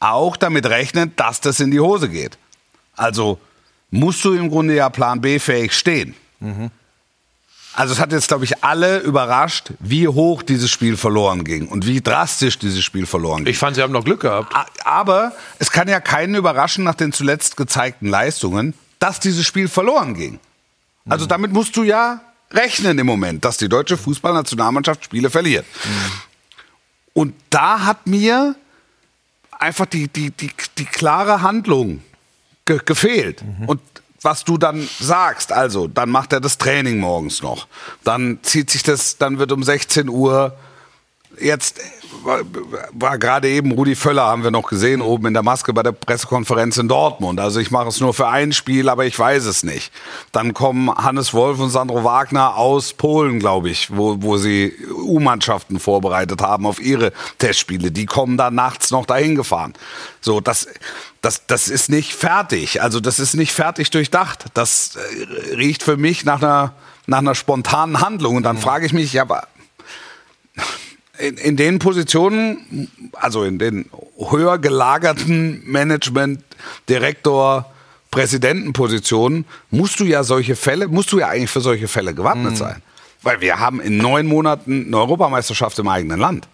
auch 0.00 0.36
damit 0.36 0.66
rechnen, 0.66 1.12
dass 1.16 1.40
das 1.40 1.60
in 1.60 1.70
die 1.70 1.80
Hose 1.80 2.08
geht. 2.08 2.36
Also 2.96 3.38
musst 3.90 4.24
du 4.24 4.34
im 4.34 4.50
Grunde 4.50 4.74
ja 4.74 4.90
Plan 4.90 5.20
B 5.20 5.38
fähig 5.38 5.72
stehen. 5.72 6.14
Also 7.74 7.94
es 7.94 8.00
hat 8.00 8.12
jetzt, 8.12 8.28
glaube 8.28 8.44
ich, 8.44 8.62
alle 8.62 8.98
überrascht, 8.98 9.72
wie 9.78 10.06
hoch 10.06 10.42
dieses 10.42 10.70
Spiel 10.70 10.96
verloren 10.96 11.44
ging 11.44 11.68
und 11.68 11.86
wie 11.86 12.00
drastisch 12.02 12.58
dieses 12.58 12.84
Spiel 12.84 13.06
verloren 13.06 13.44
ging. 13.44 13.52
ich 13.52 13.58
fand, 13.58 13.76
sie 13.76 13.82
haben 13.82 13.92
noch 13.92 14.04
Glück 14.04 14.20
gehabt. 14.20 14.54
Aber 14.84 15.32
es 15.58 15.70
kann 15.70 15.88
ja 15.88 16.00
keinen 16.00 16.34
überraschen 16.34 16.84
nach 16.84 16.94
den 16.94 17.12
zuletzt 17.12 17.56
gezeigten 17.56 18.08
Leistungen, 18.08 18.74
dass 18.98 19.20
dieses 19.20 19.46
Spiel 19.46 19.68
verloren 19.68 20.14
ging. 20.14 20.38
Also 21.08 21.26
damit 21.26 21.52
musst 21.52 21.76
du 21.76 21.82
ja 21.82 22.20
rechnen 22.52 22.98
im 22.98 23.06
Moment, 23.06 23.44
dass 23.44 23.56
die 23.56 23.68
deutsche 23.68 23.96
Fußballnationalmannschaft 23.96 25.04
Spiele 25.04 25.30
verliert. 25.30 25.64
Und 27.14 27.34
da 27.50 27.84
hat 27.84 28.06
mir 28.06 28.54
einfach 29.58 29.86
die, 29.86 30.08
die, 30.08 30.30
die, 30.30 30.50
die 30.78 30.84
klare 30.84 31.42
Handlung 31.42 32.02
ge 32.64 32.80
gefehlt. 32.84 33.42
Und 33.66 33.80
was 34.22 34.44
du 34.44 34.56
dann 34.56 34.88
sagst, 35.00 35.52
also, 35.52 35.88
dann 35.88 36.10
macht 36.10 36.32
er 36.32 36.40
das 36.40 36.58
Training 36.58 36.98
morgens 36.98 37.42
noch. 37.42 37.66
Dann 38.04 38.38
zieht 38.42 38.70
sich 38.70 38.82
das, 38.82 39.18
dann 39.18 39.38
wird 39.38 39.52
um 39.52 39.62
16 39.62 40.08
Uhr 40.08 40.56
jetzt 41.40 41.78
äh, 41.78 41.82
war, 42.92 43.18
gerade 43.18 43.48
eben 43.48 43.72
Rudi 43.72 43.96
Völler, 43.96 44.24
haben 44.24 44.44
wir 44.44 44.50
noch 44.50 44.68
gesehen, 44.68 45.00
oben 45.00 45.26
in 45.26 45.34
der 45.34 45.42
Maske 45.42 45.72
bei 45.72 45.82
der 45.82 45.92
Pressekonferenz 45.92 46.76
in 46.76 46.88
Dortmund. 46.88 47.40
Also 47.40 47.60
ich 47.60 47.70
mache 47.70 47.88
es 47.88 48.00
nur 48.00 48.14
für 48.14 48.28
ein 48.28 48.52
Spiel, 48.52 48.88
aber 48.88 49.06
ich 49.06 49.18
weiß 49.18 49.44
es 49.46 49.62
nicht. 49.62 49.92
Dann 50.30 50.54
kommen 50.54 50.94
Hannes 50.94 51.34
Wolf 51.34 51.58
und 51.58 51.70
Sandro 51.70 52.04
Wagner 52.04 52.56
aus 52.56 52.92
Polen, 52.92 53.38
glaube 53.38 53.70
ich, 53.70 53.96
wo, 53.96 54.22
wo 54.22 54.36
sie 54.36 54.74
U-Mannschaften 54.94 55.80
vorbereitet 55.80 56.42
haben 56.42 56.66
auf 56.66 56.80
ihre 56.80 57.12
Testspiele. 57.38 57.90
Die 57.90 58.06
kommen 58.06 58.36
dann 58.36 58.54
nachts 58.54 58.90
noch 58.90 59.06
dahin 59.06 59.34
gefahren. 59.34 59.72
So, 60.20 60.40
das, 60.40 60.68
das, 61.20 61.46
das 61.46 61.68
ist 61.68 61.88
nicht 61.88 62.14
fertig. 62.14 62.82
Also 62.82 63.00
das 63.00 63.18
ist 63.18 63.34
nicht 63.34 63.52
fertig 63.52 63.90
durchdacht. 63.90 64.46
Das 64.54 64.96
äh, 64.96 65.54
riecht 65.54 65.82
für 65.82 65.96
mich 65.96 66.24
nach 66.24 66.42
einer, 66.42 66.74
nach 67.06 67.18
einer 67.18 67.34
spontanen 67.34 68.00
Handlung. 68.00 68.36
Und 68.36 68.44
dann 68.44 68.58
frage 68.58 68.86
ich 68.86 68.92
mich, 68.92 69.12
ja, 69.12 69.22
aber 69.22 69.48
in, 71.22 71.36
in 71.36 71.56
den 71.56 71.78
Positionen, 71.78 72.88
also 73.14 73.44
in 73.44 73.58
den 73.58 73.86
höher 74.18 74.58
gelagerten 74.58 75.62
Management, 75.64 76.42
Direktor, 76.88 77.66
Präsidentenpositionen, 78.10 79.44
musst 79.70 80.00
du 80.00 80.04
ja 80.04 80.22
solche 80.24 80.56
Fälle, 80.56 80.88
musst 80.88 81.12
du 81.12 81.18
ja 81.20 81.28
eigentlich 81.28 81.50
für 81.50 81.60
solche 81.60 81.88
Fälle 81.88 82.14
gewappnet 82.14 82.56
sein. 82.56 82.82
Weil 83.22 83.40
wir 83.40 83.58
haben 83.60 83.80
in 83.80 83.98
neun 83.98 84.26
Monaten 84.26 84.86
eine 84.86 84.96
Europameisterschaft 84.98 85.78
im 85.78 85.88
eigenen 85.88 86.18
Land. 86.18 86.48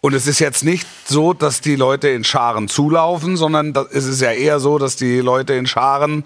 Und 0.00 0.14
es 0.14 0.26
ist 0.26 0.38
jetzt 0.38 0.64
nicht 0.64 0.86
so, 1.06 1.32
dass 1.32 1.60
die 1.60 1.76
Leute 1.76 2.08
in 2.08 2.24
Scharen 2.24 2.68
zulaufen, 2.68 3.36
sondern 3.36 3.72
da- 3.72 3.86
es 3.92 4.04
ist 4.06 4.20
ja 4.20 4.32
eher 4.32 4.60
so, 4.60 4.78
dass 4.78 4.96
die 4.96 5.18
Leute 5.18 5.54
in 5.54 5.66
Scharen 5.66 6.24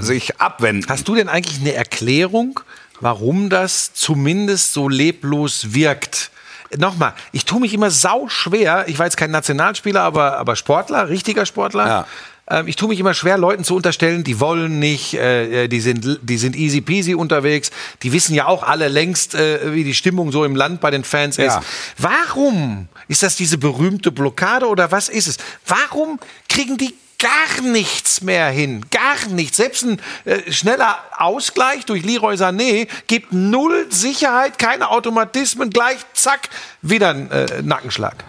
sich 0.00 0.40
abwenden. 0.40 0.88
Hast 0.88 1.06
du 1.08 1.14
denn 1.14 1.28
eigentlich 1.28 1.60
eine 1.60 1.72
Erklärung, 1.74 2.60
warum 3.00 3.50
das 3.50 3.92
zumindest 3.94 4.72
so 4.72 4.88
leblos 4.88 5.74
wirkt? 5.74 6.30
Nochmal, 6.76 7.14
ich 7.32 7.44
tue 7.44 7.60
mich 7.60 7.72
immer 7.74 7.90
sau 7.90 8.28
schwer. 8.28 8.84
Ich 8.88 8.98
war 8.98 9.06
jetzt 9.06 9.16
kein 9.16 9.30
Nationalspieler, 9.30 10.02
aber, 10.02 10.38
aber 10.38 10.56
Sportler, 10.56 11.08
richtiger 11.08 11.46
Sportler. 11.46 11.86
Ja. 11.86 12.06
Ähm, 12.48 12.68
ich 12.68 12.76
tue 12.76 12.88
mich 12.88 13.00
immer 13.00 13.14
schwer, 13.14 13.38
Leuten 13.38 13.64
zu 13.64 13.74
unterstellen, 13.74 14.24
die 14.24 14.40
wollen 14.40 14.78
nicht, 14.78 15.14
äh, 15.14 15.68
die, 15.68 15.80
sind, 15.80 16.20
die 16.22 16.38
sind 16.38 16.56
easy 16.56 16.80
peasy 16.80 17.14
unterwegs. 17.14 17.70
Die 18.02 18.12
wissen 18.12 18.34
ja 18.34 18.46
auch 18.46 18.62
alle 18.62 18.88
längst, 18.88 19.34
äh, 19.34 19.74
wie 19.74 19.84
die 19.84 19.94
Stimmung 19.94 20.32
so 20.32 20.44
im 20.44 20.56
Land 20.56 20.80
bei 20.80 20.90
den 20.90 21.04
Fans 21.04 21.38
ist. 21.38 21.46
Ja. 21.46 21.62
Warum 21.98 22.88
ist 23.08 23.22
das 23.22 23.36
diese 23.36 23.58
berühmte 23.58 24.12
Blockade 24.12 24.66
oder 24.66 24.90
was 24.92 25.08
ist 25.08 25.26
es? 25.26 25.38
Warum 25.66 26.18
kriegen 26.48 26.76
die 26.76 26.94
gar 27.18 27.62
nichts 27.62 28.20
mehr 28.22 28.48
hin? 28.48 28.84
Gar 28.90 29.28
nichts. 29.28 29.56
Selbst 29.56 29.84
ein 29.84 30.00
äh, 30.24 30.50
schneller 30.52 30.98
Ausgleich 31.16 31.84
durch 31.86 32.04
Leroy 32.04 32.34
Sané 32.34 32.88
gibt 33.06 33.32
null 33.32 33.86
Sicherheit, 33.90 34.58
keine 34.58 34.90
Automatismen, 34.90 35.70
gleich 35.70 35.98
zack, 36.12 36.48
wieder 36.82 37.10
ein 37.10 37.30
äh, 37.30 37.62
Nackenschlag. 37.62 38.24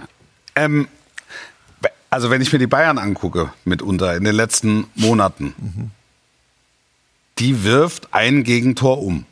Ähm, 0.55 0.87
also 2.09 2.29
wenn 2.29 2.41
ich 2.41 2.53
mir 2.53 2.59
die 2.59 2.67
Bayern 2.67 2.97
angucke, 2.97 3.51
mitunter 3.65 4.15
in 4.15 4.23
den 4.23 4.35
letzten 4.35 4.87
Monaten, 4.95 5.91
die 7.37 7.63
wirft 7.63 8.13
ein 8.13 8.43
Gegentor 8.43 9.01
um. 9.01 9.25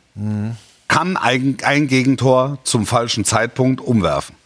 Kann 0.88 1.16
ein, 1.16 1.56
ein 1.62 1.88
Gegentor 1.88 2.58
zum 2.64 2.86
falschen 2.86 3.24
Zeitpunkt 3.24 3.80
umwerfen. 3.80 4.36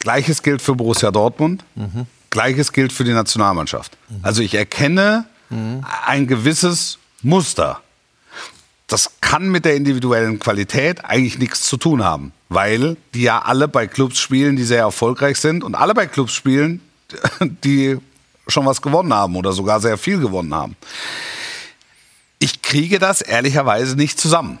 Gleiches 0.00 0.42
gilt 0.42 0.62
für 0.62 0.74
Borussia 0.74 1.10
Dortmund. 1.10 1.64
Gleiches 2.34 2.72
gilt 2.72 2.92
für 2.92 3.04
die 3.04 3.12
Nationalmannschaft. 3.12 3.96
Also 4.22 4.42
ich 4.42 4.54
erkenne 4.54 5.24
ein 6.06 6.26
gewisses 6.26 6.98
Muster. 7.22 7.80
Das 8.88 9.12
kann 9.20 9.48
mit 9.48 9.64
der 9.64 9.76
individuellen 9.76 10.40
Qualität 10.40 11.04
eigentlich 11.04 11.38
nichts 11.38 11.62
zu 11.62 11.76
tun 11.76 12.02
haben, 12.02 12.32
weil 12.48 12.96
die 13.14 13.22
ja 13.22 13.40
alle 13.40 13.68
bei 13.68 13.86
Clubs 13.86 14.18
spielen, 14.18 14.56
die 14.56 14.64
sehr 14.64 14.80
erfolgreich 14.80 15.38
sind 15.38 15.62
und 15.62 15.76
alle 15.76 15.94
bei 15.94 16.06
Clubs 16.06 16.32
spielen, 16.32 16.80
die 17.40 17.98
schon 18.48 18.66
was 18.66 18.82
gewonnen 18.82 19.14
haben 19.14 19.36
oder 19.36 19.52
sogar 19.52 19.80
sehr 19.80 19.96
viel 19.96 20.18
gewonnen 20.18 20.54
haben. 20.54 20.76
Ich 22.40 22.62
kriege 22.62 22.98
das 22.98 23.20
ehrlicherweise 23.22 23.94
nicht 23.94 24.18
zusammen. 24.18 24.58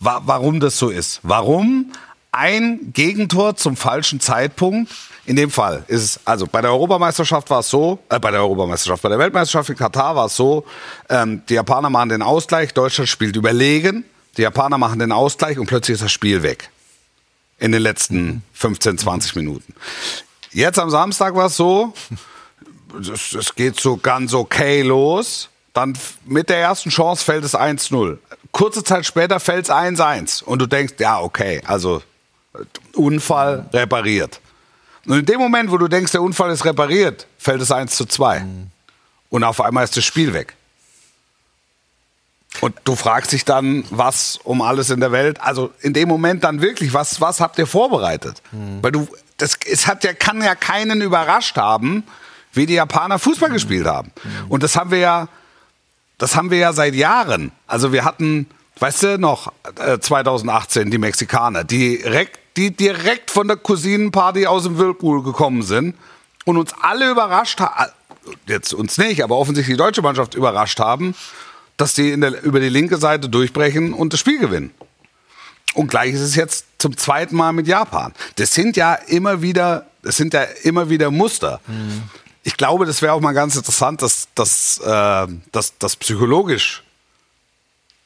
Wa 0.00 0.22
warum 0.26 0.58
das 0.58 0.78
so 0.78 0.90
ist. 0.90 1.20
Warum 1.22 1.92
ein 2.32 2.92
Gegentor 2.92 3.54
zum 3.54 3.76
falschen 3.76 4.18
Zeitpunkt? 4.18 4.90
In 5.24 5.36
dem 5.36 5.50
Fall 5.50 5.84
ist 5.86 6.02
es, 6.02 6.20
also 6.24 6.46
bei 6.46 6.60
der 6.60 6.72
Europameisterschaft 6.72 7.48
war 7.48 7.60
es 7.60 7.68
so, 7.68 8.00
äh, 8.08 8.18
bei 8.18 8.30
der 8.32 8.40
Europameisterschaft, 8.40 9.02
bei 9.02 9.08
der 9.08 9.18
Weltmeisterschaft 9.18 9.70
in 9.70 9.76
Katar 9.76 10.16
war 10.16 10.26
es 10.26 10.36
so, 10.36 10.64
ähm, 11.08 11.42
die 11.48 11.54
Japaner 11.54 11.90
machen 11.90 12.08
den 12.08 12.22
Ausgleich, 12.22 12.74
Deutschland 12.74 13.08
spielt 13.08 13.36
überlegen, 13.36 14.04
die 14.36 14.42
Japaner 14.42 14.78
machen 14.78 14.98
den 14.98 15.12
Ausgleich 15.12 15.58
und 15.58 15.66
plötzlich 15.66 15.94
ist 15.94 16.02
das 16.02 16.12
Spiel 16.12 16.42
weg. 16.42 16.70
In 17.58 17.70
den 17.70 17.82
letzten 17.82 18.42
15, 18.54 18.98
20 18.98 19.36
Minuten. 19.36 19.74
Jetzt 20.50 20.80
am 20.80 20.90
Samstag 20.90 21.36
war 21.36 21.46
es 21.46 21.56
so, 21.56 21.94
es, 23.00 23.54
geht 23.54 23.78
so 23.78 23.96
ganz 23.96 24.34
okay 24.34 24.82
los. 24.82 25.48
Dann 25.72 25.96
mit 26.24 26.50
der 26.50 26.58
ersten 26.58 26.90
Chance 26.90 27.24
fällt 27.24 27.44
es 27.44 27.54
1-0. 27.54 28.18
Kurze 28.50 28.84
Zeit 28.84 29.06
später 29.06 29.40
fällt 29.40 29.66
es 29.66 29.70
1-1. 29.70 30.42
Und 30.42 30.60
du 30.60 30.66
denkst, 30.66 30.94
ja, 30.98 31.20
okay, 31.20 31.62
also 31.64 32.02
äh, 32.54 32.58
Unfall 32.96 33.66
repariert. 33.72 34.40
Und 35.06 35.18
in 35.18 35.26
dem 35.26 35.40
Moment, 35.40 35.70
wo 35.70 35.78
du 35.78 35.88
denkst, 35.88 36.12
der 36.12 36.22
Unfall 36.22 36.50
ist 36.50 36.64
repariert, 36.64 37.26
fällt 37.38 37.60
es 37.60 37.72
1 37.72 37.96
zu 37.96 38.04
2. 38.06 38.44
Und 39.30 39.44
auf 39.44 39.60
einmal 39.60 39.84
ist 39.84 39.96
das 39.96 40.04
Spiel 40.04 40.32
weg. 40.32 40.54
Und 42.60 42.76
du 42.84 42.94
fragst 42.96 43.32
dich 43.32 43.44
dann, 43.44 43.84
was 43.90 44.38
um 44.44 44.60
alles 44.60 44.90
in 44.90 45.00
der 45.00 45.10
Welt, 45.10 45.40
also 45.40 45.72
in 45.80 45.94
dem 45.94 46.08
Moment 46.08 46.44
dann 46.44 46.60
wirklich, 46.60 46.92
was, 46.92 47.20
was 47.20 47.40
habt 47.40 47.58
ihr 47.58 47.66
vorbereitet? 47.66 48.42
Weil 48.82 48.92
du, 48.92 49.08
das, 49.38 49.58
es 49.64 49.86
hat 49.86 50.04
ja, 50.04 50.12
kann 50.12 50.42
ja 50.42 50.54
keinen 50.54 51.00
überrascht 51.00 51.56
haben, 51.56 52.04
wie 52.52 52.66
die 52.66 52.74
Japaner 52.74 53.18
Fußball 53.18 53.50
gespielt 53.50 53.86
haben. 53.86 54.12
Und 54.48 54.62
das 54.62 54.76
haben 54.76 54.90
wir 54.90 54.98
ja, 54.98 55.28
das 56.18 56.36
haben 56.36 56.50
wir 56.50 56.58
ja 56.58 56.72
seit 56.72 56.94
Jahren. 56.94 57.52
Also 57.66 57.92
wir 57.92 58.04
hatten, 58.04 58.46
weißt 58.78 59.02
du 59.02 59.18
noch, 59.18 59.52
äh, 59.78 59.98
2018 59.98 60.90
die 60.90 60.98
Mexikaner, 60.98 61.64
direkt, 61.64 62.38
die 62.56 62.70
direkt 62.70 63.30
von 63.30 63.48
der 63.48 63.56
Cousinenparty 63.56 64.46
aus 64.46 64.64
dem 64.64 64.78
Whirlpool 64.78 65.22
gekommen 65.22 65.62
sind 65.62 65.96
und 66.44 66.56
uns 66.56 66.74
alle 66.80 67.10
überrascht 67.10 67.60
haben, 67.60 67.92
jetzt 68.46 68.72
uns 68.72 68.98
nicht, 68.98 69.22
aber 69.22 69.36
offensichtlich 69.36 69.76
die 69.76 69.82
deutsche 69.82 70.02
Mannschaft 70.02 70.34
überrascht 70.34 70.78
haben, 70.78 71.14
dass 71.76 71.94
die 71.94 72.18
der, 72.18 72.42
über 72.42 72.60
die 72.60 72.68
linke 72.68 72.98
Seite 72.98 73.28
durchbrechen 73.28 73.92
und 73.92 74.12
das 74.12 74.20
Spiel 74.20 74.38
gewinnen. 74.38 74.72
Und 75.74 75.88
gleich 75.88 76.12
ist 76.12 76.20
es 76.20 76.34
jetzt 76.36 76.66
zum 76.78 76.96
zweiten 76.96 77.34
Mal 77.34 77.52
mit 77.52 77.66
Japan. 77.66 78.12
Das 78.36 78.52
sind 78.52 78.76
ja 78.76 78.94
immer 78.94 79.40
wieder, 79.40 79.86
das 80.02 80.16
sind 80.16 80.34
ja 80.34 80.42
immer 80.62 80.90
wieder 80.90 81.10
Muster. 81.10 81.60
Ich 82.42 82.56
glaube, 82.56 82.84
das 82.84 83.00
wäre 83.00 83.12
auch 83.12 83.20
mal 83.20 83.32
ganz 83.32 83.56
interessant, 83.56 84.02
das, 84.02 84.28
das, 84.34 84.78
äh, 84.78 85.26
das, 85.50 85.78
das 85.78 85.96
psychologisch 85.96 86.82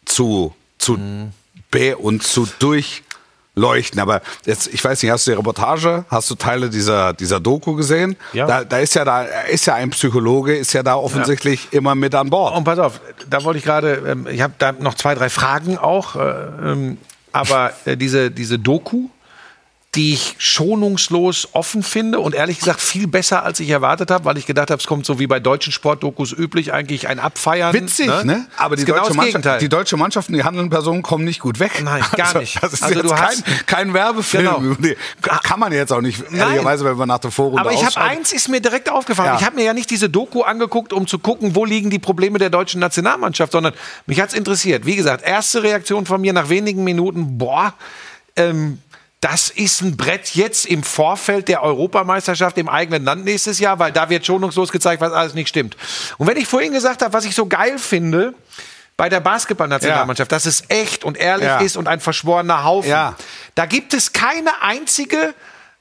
zu, 0.04 0.54
zu 0.78 0.98
be 1.70 1.96
und 1.96 2.22
zu 2.22 2.46
durchleuchten. 3.56 3.98
Aber 4.00 4.20
jetzt, 4.44 4.68
ich 4.72 4.84
weiß 4.84 5.02
nicht, 5.02 5.10
hast 5.10 5.26
du 5.26 5.32
die 5.32 5.36
Reportage, 5.36 6.04
hast 6.08 6.30
du 6.30 6.34
Teile 6.34 6.70
dieser, 6.70 7.12
dieser 7.14 7.40
Doku 7.40 7.74
gesehen? 7.74 8.16
Ja. 8.32 8.46
Da, 8.46 8.64
da 8.64 8.78
ist 8.78 8.94
ja 8.94 9.04
da 9.04 9.22
ist 9.22 9.66
ja 9.66 9.74
ein 9.74 9.90
Psychologe, 9.90 10.56
ist 10.56 10.72
ja 10.72 10.82
da 10.82 10.94
offensichtlich 10.96 11.68
immer 11.72 11.94
mit 11.94 12.14
an 12.14 12.30
Bord. 12.30 12.54
Und 12.56 12.64
pass 12.64 12.78
auf, 12.78 13.00
da 13.28 13.42
wollte 13.44 13.58
ich 13.58 13.64
gerade, 13.64 14.02
ähm, 14.06 14.26
ich 14.30 14.42
habe 14.42 14.54
da 14.58 14.72
noch 14.72 14.94
zwei, 14.94 15.14
drei 15.14 15.30
Fragen 15.30 15.78
auch, 15.78 16.16
äh, 16.16 16.20
ähm, 16.64 16.98
aber 17.32 17.72
äh, 17.84 17.96
diese, 17.96 18.30
diese 18.30 18.58
Doku, 18.58 19.08
die 19.96 20.12
ich 20.12 20.36
schonungslos 20.38 21.48
offen 21.52 21.82
finde 21.82 22.20
und 22.20 22.34
ehrlich 22.34 22.58
gesagt 22.58 22.82
viel 22.82 23.06
besser, 23.06 23.42
als 23.44 23.60
ich 23.60 23.70
erwartet 23.70 24.10
habe, 24.10 24.26
weil 24.26 24.36
ich 24.36 24.44
gedacht 24.44 24.70
habe, 24.70 24.78
es 24.78 24.86
kommt 24.86 25.06
so 25.06 25.18
wie 25.18 25.26
bei 25.26 25.40
deutschen 25.40 25.72
Sportdokus 25.72 26.32
üblich, 26.32 26.72
eigentlich 26.72 27.08
ein 27.08 27.18
Abfeiern. 27.18 27.72
Witzig, 27.72 28.08
ne? 28.24 28.46
Aber 28.58 28.76
die 28.76 28.84
genau 28.84 29.08
deutsche, 29.08 29.18
Gegenteil. 29.18 29.58
die 29.58 29.70
deutsche 29.70 29.96
Mannschaft 29.96 30.28
und 30.28 30.34
die 30.34 30.44
handelnden 30.44 30.70
Personen 30.70 31.02
kommen 31.02 31.24
nicht 31.24 31.40
gut 31.40 31.58
weg. 31.58 31.82
Nein, 31.82 32.04
gar 32.16 32.26
also, 32.26 32.38
nicht. 32.40 32.62
Das 32.62 32.74
ist 32.74 32.82
Also 32.82 32.94
jetzt 32.94 33.04
du 33.04 33.14
kein, 33.14 33.24
hast- 33.26 33.66
kein 33.66 33.94
Werbefilm. 33.94 34.44
Genau. 34.44 34.76
Nee, 34.78 34.96
kann 35.22 35.58
man 35.58 35.72
jetzt 35.72 35.92
auch 35.92 36.02
nicht, 36.02 36.22
ehrlicherweise, 36.30 36.84
wenn 36.84 36.98
wir 36.98 37.06
nach 37.06 37.18
der 37.18 37.30
Vorrunde 37.30 37.60
Aber 37.60 37.72
ich 37.72 37.84
habe 37.84 37.98
eins 37.98 38.32
ist 38.32 38.48
mir 38.48 38.60
direkt 38.60 38.90
aufgefallen. 38.90 39.30
Ja. 39.30 39.36
Ich 39.38 39.44
habe 39.44 39.56
mir 39.56 39.64
ja 39.64 39.72
nicht 39.72 39.90
diese 39.90 40.10
Doku 40.10 40.42
angeguckt, 40.42 40.92
um 40.92 41.06
zu 41.06 41.18
gucken, 41.18 41.54
wo 41.54 41.64
liegen 41.64 41.88
die 41.88 41.98
Probleme 41.98 42.38
der 42.38 42.50
deutschen 42.50 42.80
Nationalmannschaft, 42.80 43.52
sondern 43.52 43.72
mich 44.04 44.20
hat's 44.20 44.34
interessiert. 44.34 44.84
Wie 44.84 44.96
gesagt, 44.96 45.26
erste 45.26 45.62
Reaktion 45.62 46.04
von 46.04 46.20
mir 46.20 46.34
nach 46.34 46.50
wenigen 46.50 46.84
Minuten, 46.84 47.38
boah, 47.38 47.72
ähm, 48.36 48.78
das 49.26 49.50
ist 49.50 49.80
ein 49.80 49.96
Brett 49.96 50.36
jetzt 50.36 50.66
im 50.66 50.84
Vorfeld 50.84 51.48
der 51.48 51.64
Europameisterschaft 51.64 52.56
im 52.58 52.68
eigenen 52.68 53.02
Land 53.02 53.24
nächstes 53.24 53.58
Jahr, 53.58 53.80
weil 53.80 53.90
da 53.90 54.08
wird 54.08 54.24
schonungslos 54.24 54.70
gezeigt, 54.70 55.00
was 55.00 55.12
alles 55.12 55.34
nicht 55.34 55.48
stimmt. 55.48 55.76
Und 56.16 56.28
wenn 56.28 56.36
ich 56.36 56.46
vorhin 56.46 56.72
gesagt 56.72 57.02
habe, 57.02 57.12
was 57.12 57.24
ich 57.24 57.34
so 57.34 57.46
geil 57.46 57.76
finde, 57.80 58.34
bei 58.96 59.08
der 59.08 59.18
Basketballnationalmannschaft, 59.18 60.30
dass 60.30 60.46
es 60.46 60.62
echt 60.68 61.02
und 61.02 61.16
ehrlich 61.18 61.48
Ja. 61.48 61.58
ist 61.58 61.76
und 61.76 61.88
ein 61.88 61.98
verschworener 61.98 62.62
Haufen. 62.62 62.88
Ja. 62.88 63.16
Da 63.56 63.66
gibt 63.66 63.94
es 63.94 64.12
keine 64.12 64.62
einzige 64.62 65.34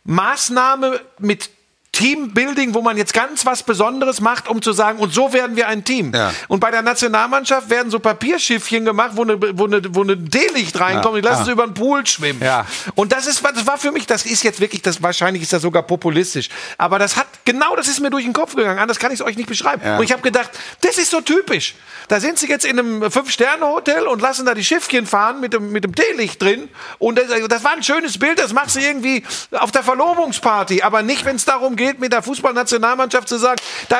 Maßnahme 0.05 0.99
mit 1.19 1.51
Teambuilding, 1.95 2.73
wo 2.73 2.81
man 2.81 2.97
jetzt 2.97 3.13
ganz 3.13 3.45
was 3.45 3.63
Besonderes 3.63 4.19
macht, 4.21 4.47
um 4.49 4.61
zu 4.61 4.73
sagen, 4.73 4.99
und 4.99 5.13
so 5.13 5.31
werden 5.33 5.55
wir 5.55 5.67
ein 5.67 5.83
Team. 5.85 6.11
Ja. 6.13 6.33
Und 6.49 6.59
bei 6.59 6.69
der 6.71 6.81
Nationalmannschaft 6.81 7.69
werden 7.69 7.89
so 7.89 7.99
Papierschiffchen 7.99 8.83
gemacht, 8.85 9.11
wo 9.13 9.21
eine, 9.23 9.39
wo 9.57 9.65
eine, 9.65 9.81
wo 9.95 10.03
eine 10.03 10.17
D-Licht 10.17 10.79
reinkommt 10.79 11.15
und 11.15 11.21
die 11.23 11.27
lassen 11.27 11.39
Ja. 11.39 11.45
sie 11.45 11.51
über 11.51 11.65
den 11.65 11.73
Pool 11.73 12.05
schwimmen. 12.05 12.41
Ja. 12.43 12.65
Und 12.95 13.11
das 13.13 13.27
ist, 13.27 13.43
das 13.43 13.65
war 13.65 13.77
für 13.77 13.91
mich, 13.91 14.05
das 14.07 14.25
ist 14.25 14.43
jetzt 14.43 14.59
wirklich, 14.59 14.81
das 14.81 15.01
wahrscheinlich 15.01 15.41
ist 15.43 15.53
das 15.53 15.61
sogar 15.61 15.83
populistisch. 15.83 16.49
Aber 16.77 16.99
das 16.99 17.15
hat, 17.15 17.27
genau 17.45 17.75
das 17.75 17.87
ist 17.87 18.01
mir 18.01 18.09
durch 18.09 18.25
den 18.25 18.33
Kopf 18.33 18.55
gegangen. 18.55 18.79
Anders 18.79 18.99
kann 18.99 19.11
ich 19.11 19.19
es 19.21 19.25
euch 19.25 19.37
nicht 19.37 19.47
beschreiben. 19.47 19.81
Ja. 19.85 19.97
Und 19.97 20.03
ich 20.03 20.11
habe 20.11 20.21
gedacht, 20.21 20.49
das 20.81 20.97
ist 20.97 21.11
so 21.11 21.21
typisch. 21.21 21.75
Da 22.09 22.19
sind 22.19 22.37
sie 22.37 22.47
jetzt 22.47 22.65
in 22.65 22.77
einem 22.77 23.09
Fünf-Sterne-Hotel 23.09 24.05
und 24.07 24.21
lassen 24.21 24.45
da 24.45 24.53
die 24.53 24.63
Schiffchen 24.63 25.07
fahren 25.07 25.39
mit 25.39 25.53
dem, 25.53 25.71
mit 25.71 25.83
dem 25.83 25.95
Teelicht 25.95 26.41
drin. 26.41 26.69
Und 26.99 27.17
das, 27.17 27.27
das 27.47 27.63
war 27.63 27.71
ein 27.71 27.83
schönes 27.83 28.17
Bild, 28.19 28.37
das 28.37 28.53
machst 28.53 28.75
du 28.75 28.79
irgendwie 28.79 29.23
auf 29.51 29.71
der 29.71 29.83
Verlobungsparty. 29.83 30.81
Aber 30.81 31.01
nicht, 31.01 31.23
wenn 31.25 31.35
es 31.37 31.45
darum 31.45 31.75
geht, 31.75 31.84
mit 31.93 32.13
der 32.13 32.23
Fußballnationalmannschaft 32.23 33.27
zu 33.27 33.37
sagen, 33.37 33.61
da, 33.89 33.97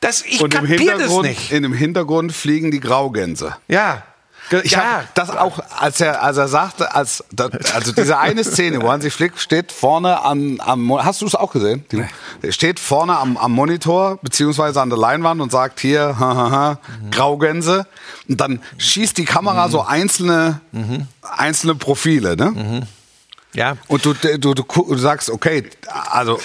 das, 0.00 0.22
ich 0.22 0.42
Und 0.42 0.54
im 0.54 0.66
kapier 0.66 0.98
das 0.98 1.16
nicht. 1.22 1.52
in 1.52 1.62
dem 1.62 1.72
Hintergrund 1.72 2.32
fliegen 2.32 2.70
die 2.70 2.80
Graugänse. 2.80 3.56
Ja. 3.68 4.02
Ich 4.64 4.70
ja. 4.70 4.78
hab 4.78 5.14
das 5.14 5.30
auch, 5.30 5.58
als 5.78 6.00
er, 6.00 6.22
als 6.22 6.38
er 6.38 6.48
sagte, 6.48 6.94
als, 6.94 7.22
also 7.74 7.92
diese 7.92 8.18
eine 8.18 8.42
Szene, 8.44 8.80
wo 8.80 8.90
Hansi 8.90 9.10
Flick 9.10 9.38
steht 9.38 9.72
vorne 9.72 10.22
am, 10.22 10.58
am 10.60 11.04
hast 11.04 11.20
du 11.20 11.26
es 11.26 11.34
auch 11.34 11.52
gesehen? 11.52 11.84
Er 12.40 12.52
steht 12.52 12.80
vorne 12.80 13.18
am, 13.18 13.36
am 13.36 13.52
Monitor, 13.52 14.18
beziehungsweise 14.22 14.80
an 14.80 14.88
der 14.88 14.98
Leinwand 14.98 15.40
und 15.42 15.52
sagt 15.52 15.80
hier, 15.80 16.00
ha, 16.18 16.34
ha, 16.34 16.50
ha, 16.50 16.78
Graugänse. 17.10 17.86
Und 18.26 18.40
dann 18.40 18.62
schießt 18.78 19.18
die 19.18 19.26
Kamera 19.26 19.68
so 19.68 19.82
einzelne, 19.82 20.60
einzelne 21.22 21.74
Profile, 21.74 22.36
ne? 22.36 22.86
Ja. 23.54 23.76
Und 23.86 24.04
du, 24.04 24.12
du, 24.14 24.38
du, 24.38 24.62
du 24.62 24.96
sagst, 24.98 25.30
okay, 25.30 25.68
also 26.10 26.38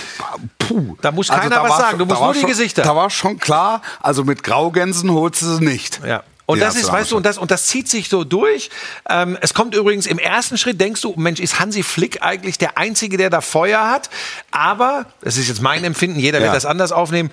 puh. 0.58 0.96
Da 1.02 1.12
muss 1.12 1.30
also, 1.30 1.42
keiner 1.42 1.56
da 1.58 1.64
was 1.64 1.78
sagen, 1.78 1.98
du 2.00 2.06
musst 2.06 2.22
nur 2.22 2.34
die 2.34 2.40
schon, 2.40 2.50
Gesichter. 2.50 2.84
Da 2.84 2.96
war 2.96 3.10
schon 3.10 3.38
klar, 3.40 3.82
also 4.02 4.24
mit 4.24 4.44
Graugänsen 4.44 5.12
holst 5.12 5.42
du 5.42 5.56
sie 5.56 5.64
nicht. 5.64 6.00
Ja. 6.06 6.24
Und 6.46 6.58
Die 6.58 6.62
das 6.62 6.76
ist, 6.76 6.92
weißt 6.92 7.12
du, 7.12 7.18
und 7.18 7.26
das, 7.26 7.38
und 7.38 7.52
das 7.52 7.68
zieht 7.68 7.88
sich 7.88 8.10
so 8.10 8.26
durch. 8.26 8.70
Ähm, 9.10 9.38
es 9.40 9.54
kommt 9.54 9.76
übrigens 9.76 10.06
im 10.08 10.20
ersten 10.20 10.58
Schritt, 10.58 10.80
denkst 10.82 11.00
du, 11.02 11.14
Mensch, 11.16 11.40
ist 11.40 11.60
Hansi 11.60 11.84
Flick 11.84 12.22
eigentlich 12.22 12.58
der 12.58 12.78
Einzige, 12.78 13.16
der 13.16 13.30
da 13.30 13.40
Feuer 13.40 13.90
hat? 13.90 14.10
Aber, 14.52 15.06
das 15.22 15.38
ist 15.38 15.48
jetzt 15.48 15.62
mein 15.62 15.86
Empfinden, 15.86 16.20
jeder 16.20 16.40
Ja. 16.40 16.46
wird 16.46 16.56
das 16.56 16.66
anders 16.66 16.92
aufnehmen, 16.92 17.32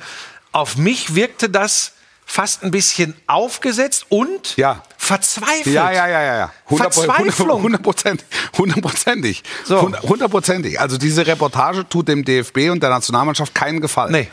auf 0.52 0.76
mich 0.76 1.16
wirkte 1.16 1.48
das 1.50 1.92
fast 2.33 2.62
ein 2.62 2.71
bisschen 2.71 3.16
aufgesetzt 3.27 4.07
und 4.09 4.57
Ja. 4.57 4.83
verzweifelt. 4.97 5.66
Ja, 5.66 5.90
ja, 5.90 6.07
ja, 6.09 6.23
ja, 6.23 6.37
ja. 6.38 6.53
Verzweiflung. 6.69 7.61
Hundertprozentig. 7.62 8.25
Hundertprozentig. 8.57 9.43
So. 9.64 9.83
Hund- 9.83 10.01
Hundertprozentig. 10.03 10.79
Also 10.79 10.97
diese 10.97 11.27
Reportage 11.27 11.88
tut 11.88 12.07
dem 12.07 12.25
DFB 12.25 12.71
und 12.71 12.83
der 12.85 12.90
Nationalmannschaft 12.90 13.53
keinen 13.53 13.81
Gefallen. 13.81 14.12
Nee. 14.12 14.29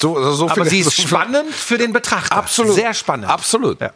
So, 0.00 0.32
so 0.32 0.48
Aber 0.48 0.64
sie 0.64 0.78
ist 0.78 0.94
spannend 1.02 1.52
für 1.52 1.76
den 1.76 1.92
Betrachter. 1.92 2.36
Absolut. 2.36 2.76
Sehr 2.76 2.94
spannend. 2.94 3.28
Absolut. 3.28 3.80
Ja. 3.80 3.90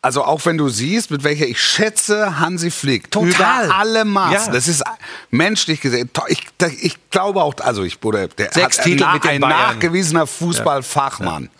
Also 0.00 0.24
auch 0.24 0.42
wenn 0.46 0.56
du 0.56 0.70
siehst, 0.70 1.10
mit 1.10 1.22
welcher 1.22 1.44
ich 1.46 1.60
schätze 1.60 2.40
Hansi 2.40 2.70
Flick 2.70 3.10
Total. 3.10 3.66
über 3.66 3.74
alle 3.76 4.06
Maßen. 4.06 4.46
Ja. 4.46 4.52
Das 4.52 4.66
ist 4.68 4.82
menschlich 5.28 5.82
gesehen. 5.82 6.08
Ich, 6.28 6.46
ich 6.80 7.10
glaube 7.10 7.42
auch, 7.42 7.52
also 7.60 7.82
ich 7.82 8.02
wurde 8.02 8.28
der 8.28 8.50
Sechs 8.50 8.78
hat 8.78 8.84
Titel 8.86 9.02
na- 9.04 9.12
mit 9.12 9.26
ein 9.26 9.42
Bayern. 9.42 9.58
nachgewiesener 9.74 10.26
Fußballfachmann. 10.26 11.50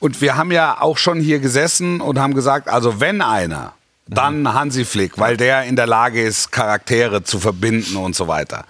Und 0.00 0.20
wir 0.20 0.36
haben 0.36 0.50
ja 0.50 0.80
auch 0.80 0.98
schon 0.98 1.20
hier 1.20 1.38
gesessen 1.38 2.00
und 2.00 2.18
haben 2.18 2.34
gesagt, 2.34 2.68
also 2.68 3.00
wenn 3.00 3.22
einer, 3.22 3.74
dann 4.06 4.52
Hansi 4.52 4.84
Flick, 4.84 5.18
weil 5.18 5.36
der 5.36 5.64
in 5.64 5.76
der 5.76 5.86
Lage 5.86 6.20
ist, 6.20 6.50
Charaktere 6.50 7.22
zu 7.22 7.38
verbinden 7.38 7.96
und 7.96 8.16
so 8.16 8.26
weiter. 8.26 8.64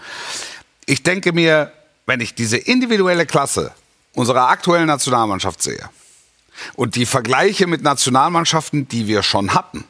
Ich 0.84 1.02
denke 1.02 1.32
mir, 1.32 1.72
wenn 2.04 2.20
ich 2.20 2.34
diese 2.34 2.58
individuelle 2.58 3.24
Klasse 3.24 3.72
unserer 4.14 4.48
aktuellen 4.48 4.86
Nationalmannschaft 4.86 5.62
sehe 5.62 5.88
und 6.74 6.96
die 6.96 7.06
Vergleiche 7.06 7.66
mit 7.66 7.82
Nationalmannschaften, 7.82 8.88
die 8.88 9.06
wir 9.06 9.22
schon 9.22 9.54
hatten, 9.54 9.84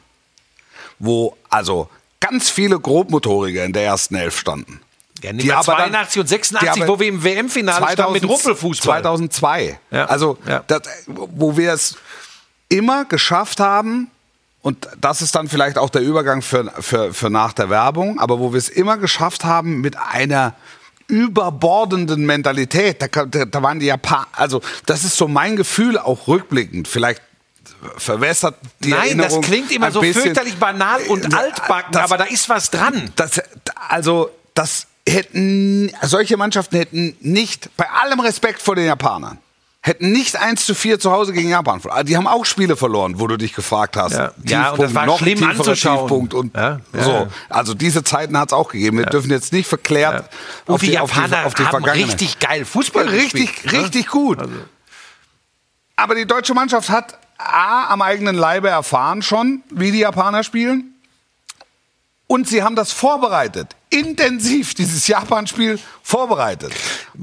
wo 0.99 1.35
also 1.49 1.89
ganz 2.19 2.49
viele 2.49 2.79
Grobmotoriker 2.79 3.65
in 3.65 3.73
der 3.73 3.83
ersten 3.83 4.15
Elf 4.15 4.37
standen. 4.37 4.79
Ja, 5.21 5.33
nehmen 5.33 5.47
wir 5.47 5.61
82 5.61 6.19
und 6.21 6.27
86, 6.27 6.87
wo 6.87 6.99
wir 6.99 7.07
im 7.07 7.23
WM-Finale 7.23 7.91
standen 7.91 8.13
mit 8.13 8.27
Rumpelfußball. 8.27 9.01
2002. 9.01 9.79
Ja. 9.91 10.05
Also, 10.05 10.37
Ja. 10.47 10.63
Das, 10.67 10.81
wo 11.07 11.55
wir 11.57 11.73
es 11.73 11.95
immer 12.69 13.05
geschafft 13.05 13.59
haben, 13.59 14.09
und 14.61 14.87
das 14.99 15.21
ist 15.21 15.33
dann 15.35 15.47
vielleicht 15.47 15.77
auch 15.77 15.89
der 15.89 16.01
Übergang 16.01 16.41
für, 16.41 16.71
für, 16.79 17.13
für 17.13 17.29
nach 17.29 17.53
der 17.53 17.69
Werbung, 17.69 18.19
aber 18.19 18.39
wo 18.39 18.53
wir 18.53 18.57
es 18.57 18.69
immer 18.69 18.97
geschafft 18.97 19.43
haben 19.43 19.81
mit 19.81 19.97
einer 19.97 20.53
überbordenden 21.07 22.25
Mentalität. 22.25 23.01
Da, 23.01 23.25
da, 23.25 23.63
waren 23.63 23.79
die 23.79 23.87
Japaner, 23.87 24.27
also 24.33 24.61
das 24.85 25.03
ist 25.03 25.17
so 25.17 25.27
mein 25.27 25.55
Gefühl 25.55 25.97
auch 25.97 26.27
rückblickend. 26.27 26.87
Vielleicht 26.87 27.21
verwässert 27.97 28.55
die 28.79 28.89
Nein, 28.89 28.99
Erinnerung 29.19 29.41
das 29.41 29.49
klingt 29.49 29.71
immer 29.71 29.91
so 29.91 29.99
bisschen. 30.01 30.21
fürchterlich 30.23 30.55
banal 30.57 31.01
und 31.09 31.33
Äh, 31.33 31.35
altbacken, 31.35 31.91
das- 31.93 32.03
aber 32.03 32.17
da 32.17 32.23
ist 32.25 32.47
was 32.49 32.69
dran. 32.69 33.11
das, 33.15 33.41
also, 33.89 34.29
das 34.53 34.87
hätten, 35.07 35.91
solche 36.01 36.37
Mannschaften 36.37 36.77
hätten 36.77 37.15
nicht, 37.21 37.75
bei 37.77 37.89
allem 37.89 38.19
Respekt 38.19 38.61
vor 38.61 38.75
den 38.75 38.85
Japanern, 38.85 39.37
hätten 39.81 40.11
nicht 40.11 40.35
1 40.35 40.65
zu 40.65 40.75
4 40.75 40.99
zu 40.99 41.11
Hause 41.11 41.33
gegen 41.33 41.49
Japan 41.49 41.79
verloren. 41.81 42.05
Die 42.05 42.15
haben 42.15 42.27
auch 42.27 42.45
Spiele 42.45 42.75
verloren, 42.75 43.19
wo 43.19 43.25
du 43.27 43.35
dich 43.37 43.53
gefragt 43.53 43.97
hast. 43.97 44.13
Ja. 44.13 44.31
Ja, 44.43 44.69
und 44.71 44.81
das 44.81 44.93
war 44.93 45.17
schlimm 45.17 45.39
tieferer 45.39 45.57
anzuschauen. 45.57 45.99
Tiefpunkt 45.99 46.33
und 46.35 46.55
Ja, 46.55 46.81
ja, 46.93 47.03
so. 47.03 47.27
Also 47.49 47.73
diese 47.73 48.03
Zeiten 48.03 48.37
hat 48.37 48.49
es 48.49 48.53
auch 48.53 48.69
gegeben. 48.69 48.99
Wir 48.99 49.07
dürfen 49.07 49.31
jetzt 49.31 49.51
nicht 49.53 49.67
verklärt 49.67 50.29
auf 50.67 50.81
die 50.81 50.87
die, 50.91 50.99
auf 50.99 51.11
die, 51.11 51.17
Japaner 51.17 51.45
auf 51.47 51.55
die 51.55 51.63
haben 51.63 51.71
Vergangenheit. 51.71 52.09
richtig 52.13 52.39
geil 52.39 52.63
Fußball 52.65 53.07
Richtig, 53.07 53.53
gespielt, 53.53 53.73
ne? 53.73 53.79
richtig 53.83 54.07
gut. 54.07 54.37
Aber 55.95 56.13
die 56.15 56.25
deutsche 56.27 56.53
Mannschaft 56.53 56.89
hat 56.91 57.17
A, 57.39 57.87
am 57.91 58.03
eigenen 58.03 58.35
Leibe 58.35 58.69
erfahren 58.69 59.23
schon, 59.23 59.63
wie 59.71 59.91
die 59.91 59.99
Japaner 59.99 60.43
spielen. 60.43 60.93
Und 62.27 62.47
sie 62.47 62.61
haben 62.61 62.75
das 62.75 62.91
vorbereitet. 62.91 63.75
Intensiv, 63.91 64.73
dieses 64.73 65.05
Japan-Spiel 65.07 65.77
vorbereitet. 66.01 66.71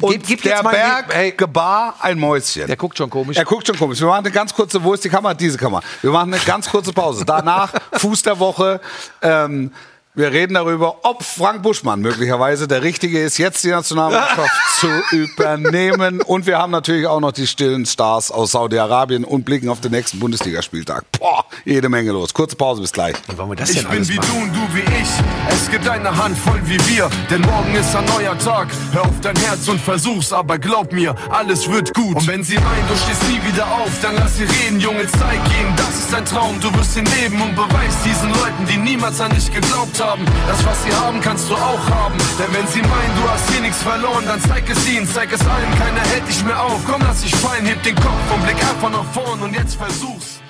Und 0.00 0.12
Gib- 0.12 0.26
gib 0.26 0.42
der 0.42 0.62
Berg 0.62 1.12
hey. 1.14 1.32
gebar 1.32 1.94
ein 2.00 2.18
Mäuschen. 2.18 2.66
Der 2.66 2.76
guckt 2.76 2.96
schon 2.98 3.08
komisch. 3.10 3.36
Er 3.36 3.44
guckt 3.44 3.66
schon 3.66 3.76
komisch. 3.76 3.98
Wir 4.00 4.06
machen 4.06 4.24
eine 4.26 4.30
ganz 4.30 4.54
kurze, 4.54 4.82
wo 4.84 4.92
ist 4.94 5.02
die 5.02 5.08
Kamera? 5.08 5.34
Diese 5.34 5.56
Kamera. 5.58 5.82
Wir 6.02 6.10
machen 6.10 6.32
eine 6.32 6.42
ganz 6.44 6.68
kurze 6.70 6.92
Pause. 6.92 7.24
Danach 7.24 7.72
Fuß 7.92 8.22
der 8.22 8.38
Woche. 8.38 8.80
Ähm, 9.22 9.72
wir 10.18 10.32
reden 10.32 10.54
darüber, 10.54 10.96
ob 11.04 11.22
Frank 11.22 11.62
Buschmann 11.62 12.00
möglicherweise 12.00 12.66
der 12.66 12.82
Richtige 12.82 13.22
ist, 13.22 13.38
jetzt 13.38 13.62
die 13.62 13.68
Nationalmannschaft 13.68 14.50
zu 14.80 14.88
übernehmen. 15.12 16.20
Und 16.20 16.44
wir 16.46 16.58
haben 16.58 16.72
natürlich 16.72 17.06
auch 17.06 17.20
noch 17.20 17.30
die 17.30 17.46
stillen 17.46 17.86
Stars 17.86 18.32
aus 18.32 18.50
Saudi-Arabien 18.50 19.22
und 19.24 19.44
blicken 19.44 19.68
auf 19.68 19.80
den 19.80 19.92
nächsten 19.92 20.18
Bundesligaspieltag. 20.18 21.04
Boah, 21.20 21.44
jede 21.64 21.88
Menge 21.88 22.10
los. 22.10 22.34
Kurze 22.34 22.56
Pause, 22.56 22.80
bis 22.80 22.92
gleich. 22.92 23.14
Wie 23.28 23.38
wollen 23.38 23.50
wir 23.50 23.56
das 23.56 23.70
Ich 23.70 23.76
denn 23.76 23.84
bin 23.84 23.98
alles 23.98 24.08
wie 24.08 24.16
machen? 24.16 24.28
du 24.32 24.42
und 24.42 24.54
du 24.56 24.74
wie 24.74 24.80
ich. 24.80 25.08
Es 25.50 25.70
gibt 25.70 25.88
eine 25.88 26.16
Handvoll 26.16 26.60
wie 26.64 26.80
wir, 26.96 27.08
denn 27.30 27.42
morgen 27.42 27.74
ist 27.76 27.94
ein 27.94 28.04
neuer 28.06 28.36
Tag. 28.38 28.66
Hör 28.90 29.02
auf 29.02 29.20
dein 29.22 29.36
Herz 29.36 29.68
und 29.68 29.80
versuch's, 29.80 30.32
aber 30.32 30.58
glaub 30.58 30.92
mir, 30.92 31.14
alles 31.30 31.70
wird 31.70 31.94
gut. 31.94 32.16
Und 32.16 32.26
wenn 32.26 32.42
sie 32.42 32.56
meinen, 32.56 32.88
du 32.88 32.96
stehst 32.96 33.22
nie 33.28 33.40
wieder 33.52 33.66
auf, 33.70 33.90
dann 34.02 34.16
lass 34.16 34.36
sie 34.36 34.44
reden, 34.44 34.80
Junge, 34.80 35.06
zeig 35.06 35.34
ihnen, 35.60 35.72
das 35.76 35.90
ist 36.00 36.12
dein 36.12 36.24
Traum. 36.24 36.58
Du 36.60 36.74
wirst 36.74 36.96
ihn 36.96 37.06
leben 37.20 37.40
und 37.40 37.54
beweist 37.54 38.04
diesen 38.04 38.30
Leuten, 38.30 38.66
die 38.68 38.78
niemals 38.78 39.20
an 39.20 39.30
dich 39.30 39.52
geglaubt 39.52 40.00
haben. 40.00 40.07
Das, 40.16 40.64
was 40.64 40.84
sie 40.84 40.94
haben, 40.94 41.20
kannst 41.20 41.50
du 41.50 41.54
auch 41.54 41.90
haben. 41.90 42.16
Denn 42.38 42.54
wenn 42.54 42.66
sie 42.68 42.80
meinen, 42.80 43.14
du 43.20 43.28
hast 43.28 43.50
hier 43.50 43.60
nichts 43.60 43.82
verloren, 43.82 44.24
dann 44.26 44.40
zeig 44.40 44.68
es 44.70 44.88
ihnen, 44.88 45.06
zeig 45.06 45.30
es 45.32 45.40
allen, 45.40 45.78
keiner 45.78 46.00
hält 46.00 46.26
dich 46.26 46.42
mehr 46.44 46.62
auf. 46.62 46.80
Komm, 46.86 47.02
lass 47.02 47.20
dich 47.20 47.34
fallen, 47.36 47.66
heb 47.66 47.82
den 47.82 47.94
Kopf 47.96 48.32
und 48.34 48.42
blick 48.42 48.56
einfach 48.56 48.90
nach 48.90 49.04
vorn 49.12 49.42
und 49.42 49.54
jetzt 49.54 49.74
versuch's. 49.74 50.40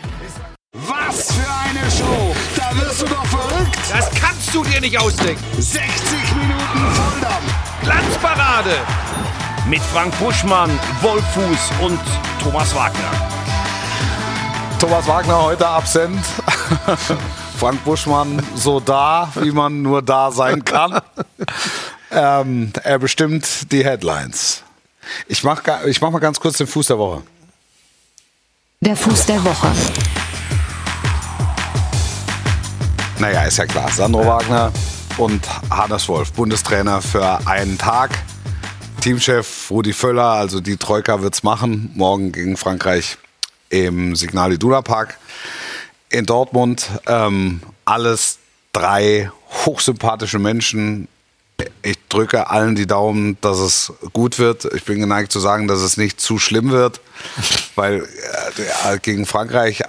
Was 0.75 1.33
für 1.33 1.51
eine 1.65 1.91
Show! 1.91 2.37
Da 2.57 2.71
wirst 2.79 3.03
du 3.03 3.07
doch 3.07 3.25
verrückt! 3.27 3.77
Das 3.93 4.11
kannst 4.21 4.55
du 4.55 4.63
dir 4.63 4.81
nicht 4.81 4.97
ausdenken. 4.97 5.43
60 5.55 5.81
Minuten 6.37 6.95
Volldampf! 6.95 7.55
Glanzparade. 7.83 8.77
Mit 9.69 9.83
Frank 9.93 10.17
Buschmann, 10.19 10.71
Wolfuß 11.03 11.73
und 11.81 12.01
Thomas 12.43 12.75
Wagner. 12.77 13.11
Thomas 14.79 15.07
Wagner 15.09 15.43
heute 15.43 15.67
absent. 15.67 16.25
Frank 17.59 17.83
Buschmann 17.85 18.41
so 18.55 18.79
da, 18.79 19.33
wie 19.41 19.51
man 19.51 19.83
nur 19.83 20.01
da 20.01 20.31
sein 20.31 20.65
kann. 20.65 21.01
ähm, 22.13 22.73
er 22.85 22.99
bestimmt 23.01 23.73
die 23.73 23.85
Headlines. 23.85 24.63
Ich 25.27 25.43
mach, 25.43 25.63
ga- 25.65 25.85
ich 25.87 26.01
mach 26.01 26.11
mal 26.11 26.21
ganz 26.21 26.39
kurz 26.39 26.59
den 26.59 26.69
Fuß 26.69 26.87
der 26.87 26.99
Woche. 26.99 27.23
Der 28.81 28.95
Fuß 28.97 29.27
der 29.27 29.43
Woche. 29.45 29.73
Naja, 33.19 33.43
ist 33.43 33.59
ja 33.59 33.67
klar. 33.67 33.91
Sandro 33.91 34.25
Wagner 34.25 34.73
und 35.17 35.45
Hannes 35.71 36.09
Wolf, 36.09 36.33
Bundestrainer 36.35 37.03
für 37.03 37.45
einen 37.47 37.77
Tag. 37.77 38.11
Teamchef 39.01 39.69
Rudi 39.71 39.93
Völler, 39.93 40.31
also 40.31 40.61
die 40.61 40.77
Troika 40.77 41.21
wird's 41.23 41.43
machen. 41.43 41.91
Morgen 41.95 42.31
gegen 42.31 42.57
Frankreich 42.57 43.19
im 43.71 44.15
Signal 44.15 44.53
Iduna 44.53 44.83
Park 44.83 45.19
in 46.11 46.27
Dortmund. 46.27 46.89
Ähm, 47.07 47.61
alles 47.85 48.39
drei 48.73 49.31
hochsympathische 49.65 50.39
Menschen. 50.39 51.09
Ich 51.83 51.97
drücke 52.09 52.51
allen 52.51 52.77
die 52.77 52.87
Daumen, 52.87 53.37
dass 53.41 53.59
es 53.59 53.93
gut 54.13 54.39
wird. 54.39 54.65
Ich 54.75 54.85
bin 54.85 55.01
geneigt 55.01 55.33
zu 55.33 55.41
sagen, 55.41 55.67
dass 55.67 55.81
es 55.81 55.97
nicht 55.97 56.21
zu 56.21 56.39
schlimm 56.39 56.71
wird, 56.71 57.01
weil 57.75 58.07
äh, 58.87 58.99
gegen 59.01 59.27
Frankreich 59.27 59.83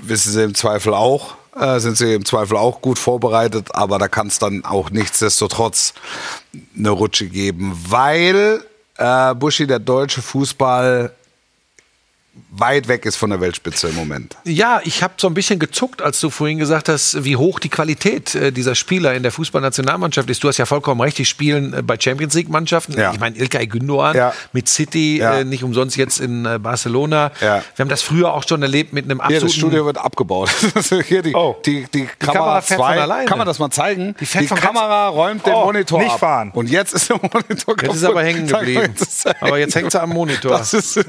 wissen 0.00 0.32
sie 0.32 0.44
im 0.44 0.54
Zweifel 0.54 0.94
auch, 0.94 1.34
äh, 1.58 1.80
sind 1.80 1.96
sie 1.96 2.14
im 2.14 2.24
Zweifel 2.24 2.56
auch 2.56 2.80
gut 2.80 3.00
vorbereitet, 3.00 3.74
aber 3.74 3.98
da 3.98 4.06
kann 4.06 4.28
es 4.28 4.38
dann 4.38 4.64
auch 4.64 4.90
nichtsdestotrotz 4.90 5.94
eine 6.76 6.90
Rutsche 6.90 7.26
geben, 7.26 7.76
weil 7.88 8.62
äh, 8.96 9.34
Buschi, 9.34 9.66
der 9.66 9.80
deutsche 9.80 10.22
Fußball, 10.22 11.12
weit 12.50 12.88
weg 12.88 13.04
ist 13.06 13.16
von 13.16 13.30
der 13.30 13.40
Weltspitze 13.40 13.88
im 13.88 13.94
Moment. 13.94 14.36
Ja, 14.44 14.80
ich 14.84 15.02
habe 15.02 15.14
so 15.16 15.26
ein 15.28 15.34
bisschen 15.34 15.58
gezuckt, 15.58 16.02
als 16.02 16.20
du 16.20 16.30
vorhin 16.30 16.58
gesagt 16.58 16.88
hast, 16.88 17.24
wie 17.24 17.36
hoch 17.36 17.58
die 17.60 17.68
Qualität 17.68 18.34
äh, 18.34 18.52
dieser 18.52 18.74
Spieler 18.74 19.14
in 19.14 19.22
der 19.22 19.32
Fußballnationalmannschaft 19.32 20.28
ist. 20.30 20.42
Du 20.42 20.48
hast 20.48 20.58
ja 20.58 20.66
vollkommen 20.66 21.00
recht, 21.00 21.18
die 21.18 21.24
spielen 21.24 21.72
äh, 21.74 21.82
bei 21.82 21.98
Champions 21.98 22.34
League 22.34 22.48
Mannschaften. 22.48 22.92
Ja. 22.98 23.12
Ich 23.12 23.20
meine, 23.20 23.36
Ilkay 23.36 23.64
Gündoğan 23.66 24.16
Ja. 24.16 24.32
mit 24.52 24.68
City, 24.68 25.18
Ja. 25.18 25.38
äh, 25.40 25.44
nicht 25.44 25.62
umsonst 25.64 25.96
jetzt 25.96 26.20
in 26.20 26.42
Barcelona. 26.62 27.32
Ja. 27.40 27.62
Wir 27.76 27.82
haben 27.84 27.88
das 27.88 28.02
früher 28.02 28.32
auch 28.32 28.44
schon 28.48 28.62
erlebt 28.62 28.92
mit 28.92 29.04
einem 29.04 29.18
Hier, 29.18 29.24
absoluten... 29.24 29.46
das 29.46 29.54
Studio 29.54 29.86
wird 29.86 29.98
abgebaut. 29.98 30.50
Hier 31.06 31.22
die, 31.22 31.34
Oh. 31.34 31.56
die, 31.64 31.86
die, 31.92 32.06
Kamera, 32.18 32.32
Kamera 32.38 32.60
fährt 32.62 32.80
zwei. 32.80 32.92
von 32.94 33.02
alleine. 33.02 33.26
Kann 33.26 33.38
man 33.38 33.46
das 33.46 33.58
mal 33.58 33.70
zeigen? 33.70 34.14
Die 34.20 34.26
fährt 34.26 34.44
die 34.50 34.54
Kamera 34.54 35.08
räumt 35.08 35.46
den 35.46 35.54
Oh, 35.54 35.64
Monitor 35.66 36.00
nicht 36.00 36.12
ab. 36.12 36.18
fahren. 36.20 36.50
Und 36.54 36.70
jetzt 36.70 36.92
ist 36.94 37.08
der 37.10 37.16
Monitor 37.16 37.76
kaputt. 37.76 37.82
Jetzt 37.82 37.96
ist 37.96 38.04
aber 38.04 38.22
hängen 38.22 38.46
geblieben. 38.46 38.94
er 39.24 39.42
Aber 39.42 39.58
jetzt 39.58 39.74
hängt 39.74 39.92
sie 39.92 40.00
am 40.00 40.10
Monitor. 40.10 40.52
Das 40.58 40.74
ist 40.74 40.98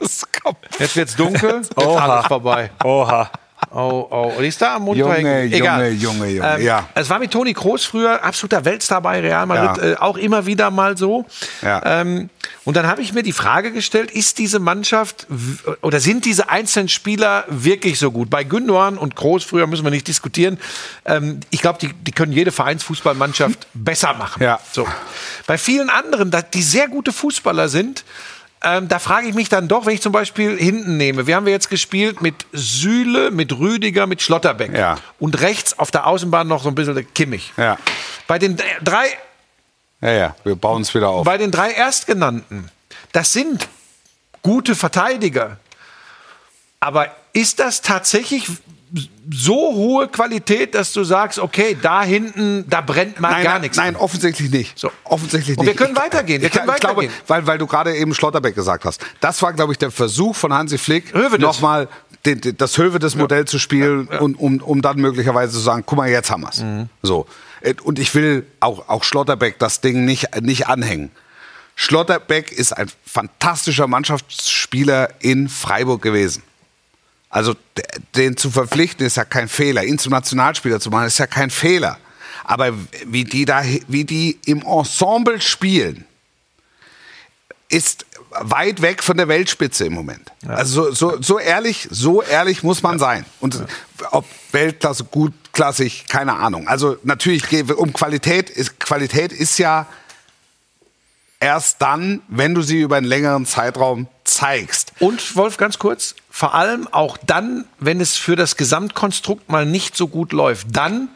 alles 0.00 0.26
kaputt. 0.30 0.56
Jetzt 0.78 0.96
wird's 0.96 1.16
dunkel, 1.16 1.56
jetzt 1.56 1.76
Oha. 1.76 2.04
alles 2.06 2.26
vorbei. 2.26 2.70
Oha. 2.84 3.30
Oh, 3.70 4.06
oh. 4.10 4.32
Und 4.36 4.44
ist 4.44 4.60
da 4.60 4.74
am 4.74 4.82
Mund 4.82 4.98
Junge, 4.98 5.14
hängen. 5.14 5.50
Junge, 5.52 5.88
Junge, 5.90 6.26
Junge, 6.28 6.54
Ähm, 6.56 6.62
ja. 6.62 6.88
Es 6.94 7.08
war 7.08 7.20
mit 7.20 7.30
Toni 7.30 7.54
Kroos 7.54 7.84
früher 7.84 8.22
absoluter 8.22 8.64
Weltstar 8.64 9.00
bei 9.00 9.20
Real 9.20 9.46
Madrid, 9.46 9.82
Ja. 9.82 9.90
äh, 9.92 9.96
auch 9.96 10.16
immer 10.16 10.46
wieder 10.46 10.70
mal 10.72 10.96
so. 10.98 11.24
Ja. 11.62 11.80
Ähm, 12.00 12.28
und 12.64 12.76
dann 12.76 12.86
habe 12.88 13.02
ich 13.02 13.12
mir 13.12 13.22
die 13.22 13.32
Frage 13.32 13.70
gestellt, 13.72 14.10
ist 14.10 14.38
diese 14.38 14.58
Mannschaft 14.58 15.28
oder 15.80 16.00
sind 16.00 16.24
diese 16.24 16.48
einzelnen 16.50 16.88
Spieler 16.88 17.44
wirklich 17.48 18.00
so 18.00 18.10
gut? 18.10 18.30
Bei 18.30 18.42
Gündogan 18.42 18.98
und 18.98 19.14
Kroos 19.14 19.44
früher 19.44 19.68
müssen 19.68 19.84
wir 19.84 19.90
nicht 19.90 20.08
diskutieren. 20.08 20.58
Ähm, 21.04 21.38
ich 21.50 21.60
glaube, 21.62 21.78
die, 21.80 21.92
die 21.92 22.12
können 22.12 22.32
jede 22.32 22.50
Vereinsfußballmannschaft 22.50 23.68
besser 23.74 24.12
machen. 24.14 24.42
Ja. 24.42 24.58
So. 24.72 24.86
Bei 25.46 25.56
vielen 25.56 25.88
anderen, 25.88 26.32
die 26.52 26.62
sehr 26.62 26.88
gute 26.88 27.12
Fußballer 27.12 27.68
sind, 27.68 28.04
ähm, 28.64 28.88
da 28.88 28.98
frage 28.98 29.26
ich 29.28 29.34
mich 29.34 29.48
dann 29.48 29.68
doch, 29.68 29.86
wenn 29.86 29.94
ich 29.94 30.02
zum 30.02 30.12
Beispiel 30.12 30.56
hinten 30.56 30.96
nehme. 30.96 31.26
Wir 31.26 31.36
haben 31.36 31.46
wir 31.46 31.52
jetzt 31.52 31.68
gespielt 31.70 32.22
mit 32.22 32.34
Süle, 32.52 33.30
mit 33.30 33.52
Rüdiger, 33.58 34.06
mit 34.06 34.22
Schlotterbeck. 34.22 34.72
Ja. 34.76 34.96
Und 35.18 35.40
rechts 35.40 35.78
auf 35.78 35.90
der 35.90 36.06
Außenbahn 36.06 36.46
noch 36.48 36.62
so 36.62 36.68
ein 36.68 36.74
bisschen 36.74 37.12
Kimmich. 37.14 37.52
Ja. 37.56 37.78
Bei 38.26 38.38
den 38.38 38.56
drei, 38.82 39.06
Ja, 40.00 40.10
ja, 40.12 40.36
wir 40.44 40.56
bauen 40.56 40.82
es 40.82 40.94
wieder 40.94 41.08
auf. 41.08 41.24
bei 41.24 41.38
den 41.38 41.50
drei 41.50 41.72
Erstgenannten, 41.72 42.70
das 43.12 43.32
sind 43.32 43.68
gute 44.42 44.74
Verteidiger. 44.74 45.58
Aber 46.80 47.14
ist 47.32 47.60
das 47.60 47.80
tatsächlich 47.82 48.46
so 49.30 49.54
hohe 49.74 50.08
Qualität, 50.08 50.74
dass 50.74 50.92
du 50.92 51.02
sagst, 51.04 51.38
okay, 51.38 51.76
da 51.80 52.02
hinten, 52.02 52.68
da 52.68 52.80
brennt 52.82 53.18
mal 53.20 53.30
nein, 53.30 53.44
gar 53.44 53.52
nein, 53.54 53.60
nichts. 53.62 53.76
Nein, 53.78 53.96
offensichtlich 53.96 54.50
nicht. 54.50 54.78
So. 54.78 54.90
Offensichtlich 55.04 55.56
Und 55.56 55.64
wir 55.66 55.74
können 55.74 55.94
Ich- 55.94 56.02
weitergehen, 56.02 56.42
wir 56.42 56.48
Ich, 56.48 56.54
können 56.54 56.68
ich 56.74 56.80
glaube, 56.80 56.96
weitergehen. 57.02 57.20
weil, 57.26 57.46
weil 57.46 57.58
du 57.58 57.66
gerade 57.66 57.96
eben 57.96 58.14
Schlotterbeck 58.14 58.54
gesagt 58.54 58.84
hast. 58.84 59.00
Das 59.20 59.40
war, 59.40 59.52
glaube 59.54 59.72
ich, 59.72 59.78
der 59.78 59.90
Versuch 59.90 60.36
von 60.36 60.52
Hansi 60.52 60.76
Flick, 60.76 61.14
nochmal 61.38 61.88
den, 62.26 62.40
den, 62.40 62.56
das 62.56 62.76
Hövedes-Modell 62.76 63.46
zu 63.46 63.58
spielen 63.58 64.06
Und, 64.08 64.34
um, 64.38 64.60
um 64.60 64.82
dann 64.82 64.98
möglicherweise 64.98 65.52
zu 65.54 65.60
sagen, 65.60 65.82
guck 65.86 65.96
mal, 65.98 66.08
jetzt 66.10 66.30
haben 66.30 66.42
wir's. 66.42 66.58
Mhm. 66.60 66.88
So. 67.02 67.26
Äh, 67.62 67.74
Und 67.82 67.98
ich 67.98 68.14
will 68.14 68.46
auch, 68.60 68.88
auch 68.88 69.04
Schlotterbeck 69.04 69.58
das 69.58 69.80
Ding 69.80 70.04
nicht, 70.04 70.40
nicht 70.42 70.66
anhängen. 70.68 71.10
Schlotterbeck 71.74 72.52
ist 72.52 72.72
ein 72.76 72.88
fantastischer 73.06 73.86
Mannschaftsspieler 73.86 75.08
in 75.20 75.48
Freiburg 75.48 76.02
gewesen. 76.02 76.42
Also 77.32 77.54
den 78.14 78.36
zu 78.36 78.50
verpflichten 78.50 79.06
ist 79.06 79.16
ja 79.16 79.24
kein 79.24 79.48
Fehler. 79.48 79.84
Ihn 79.84 79.98
zum 79.98 80.12
Nationalspieler 80.12 80.80
zu 80.80 80.90
machen 80.90 81.06
ist 81.06 81.18
ja 81.18 81.26
kein 81.26 81.48
Fehler. 81.48 81.98
Aber 82.44 82.74
wie 83.06 83.24
die 83.24 83.46
da, 83.46 83.62
wie 83.88 84.04
die 84.04 84.38
im 84.44 84.60
Ensemble 84.60 85.40
spielen, 85.40 86.04
ist 87.70 88.04
weit 88.38 88.82
weg 88.82 89.02
von 89.02 89.16
der 89.16 89.28
Weltspitze 89.28 89.86
im 89.86 89.94
Moment. 89.94 90.30
Also 90.46 90.92
so, 90.92 91.12
so, 91.12 91.22
so 91.22 91.38
ehrlich, 91.38 91.88
so 91.90 92.22
ehrlich 92.22 92.62
muss 92.62 92.82
man 92.82 92.98
sein. 92.98 93.24
Und 93.40 93.64
ob 94.10 94.26
Weltklasse, 94.52 95.04
gutklassig, 95.04 96.08
keine 96.08 96.34
Ahnung. 96.34 96.68
Also 96.68 96.98
natürlich 97.02 97.48
geht 97.48 97.70
um 97.72 97.94
Qualität. 97.94 98.50
Ist, 98.50 98.78
Qualität 98.78 99.32
ist 99.32 99.56
ja 99.56 99.86
erst 101.40 101.80
dann, 101.80 102.20
wenn 102.28 102.54
du 102.54 102.60
sie 102.60 102.82
über 102.82 102.96
einen 102.96 103.06
längeren 103.06 103.46
Zeitraum 103.46 104.06
zeigst. 104.34 104.92
Und 104.98 105.36
Wolf, 105.36 105.56
ganz 105.56 105.78
kurz, 105.78 106.14
vor 106.30 106.54
allem 106.54 106.88
auch 106.88 107.16
dann, 107.26 107.64
wenn 107.78 108.00
es 108.00 108.16
für 108.16 108.36
das 108.36 108.56
Gesamtkonstrukt 108.56 109.50
mal 109.50 109.66
nicht 109.66 109.96
so 109.96 110.08
gut 110.08 110.32
läuft, 110.32 110.68
dann 110.70 111.08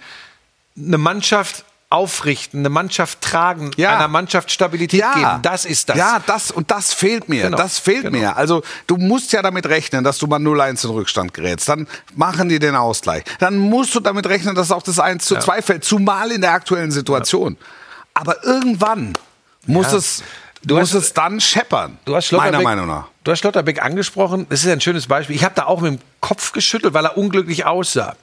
eine 0.77 0.99
Mannschaft 0.99 1.65
aufrichten, 1.89 2.61
eine 2.61 2.69
Mannschaft 2.69 3.21
tragen, 3.21 3.71
Ja. 3.77 3.95
einer 3.97 4.09
Mannschaft 4.09 4.51
Stabilität 4.51 5.05
geben. 5.15 5.39
Das 5.43 5.65
ist 5.65 5.89
das. 5.89 5.97
Ja, 5.97 6.21
das 6.27 6.51
und 6.51 6.71
das 6.73 6.93
fehlt 6.93 7.29
mir. 7.29 7.45
Genau, 7.45 7.57
Das 7.57 7.79
fehlt 7.79 8.03
genau. 8.03 8.19
mir. 8.19 8.37
Also 8.37 8.63
du 8.89 8.97
musst 8.97 9.33
ja 9.33 9.41
damit 9.41 9.67
rechnen, 9.67 10.03
dass 10.03 10.19
du 10.19 10.27
mal 10.27 10.41
0-1 10.41 10.85
in 10.85 10.91
Rückstand 10.91 11.33
gerätst. 11.33 11.69
Dann 11.69 11.87
machen 12.17 12.49
die 12.49 12.59
den 12.59 12.75
Ausgleich. 12.75 13.23
Dann 13.39 13.57
musst 13.59 13.95
du 13.95 14.01
damit 14.01 14.27
rechnen, 14.27 14.57
dass 14.57 14.73
auch 14.73 14.83
das 14.83 14.99
1 14.99 15.25
zu 15.25 15.37
2 15.39 15.63
fällt. 15.63 15.85
Zumal 15.85 16.33
in 16.33 16.41
der 16.41 16.53
aktuellen 16.53 16.91
Situation. 16.91 17.57
Aber 18.15 18.43
irgendwann 18.45 19.17
muss 19.67 19.93
Ja. 19.93 19.99
es 19.99 20.25
Du 20.63 20.75
muss 20.77 20.95
hast- 20.95 21.03
es 21.03 21.13
dann 21.13 21.41
scheppern. 21.41 21.99
Du 22.05 22.17
hast 22.17 22.33
meiner 22.33 22.61
Meinung 22.61 22.87
nach. 22.87 23.07
Du 23.25 23.31
hast 23.33 23.41
Schlotterbeck 23.41 23.83
angesprochen. 23.83 24.47
Das 24.49 24.65
ist 24.65 24.71
ein 24.71 24.81
schönes 24.81 25.07
Beispiel. 25.07 25.37
Ich 25.37 25.45
habe 25.45 25.55
da 25.55 25.67
auch 25.67 25.81
mit 25.81 25.93
dem 25.95 26.01
Kopf 26.21 26.53
geschüttelt, 26.53 26.95
weil 26.95 27.05
er 27.05 27.17
unglücklich 27.17 27.65
aussah. 27.67 28.17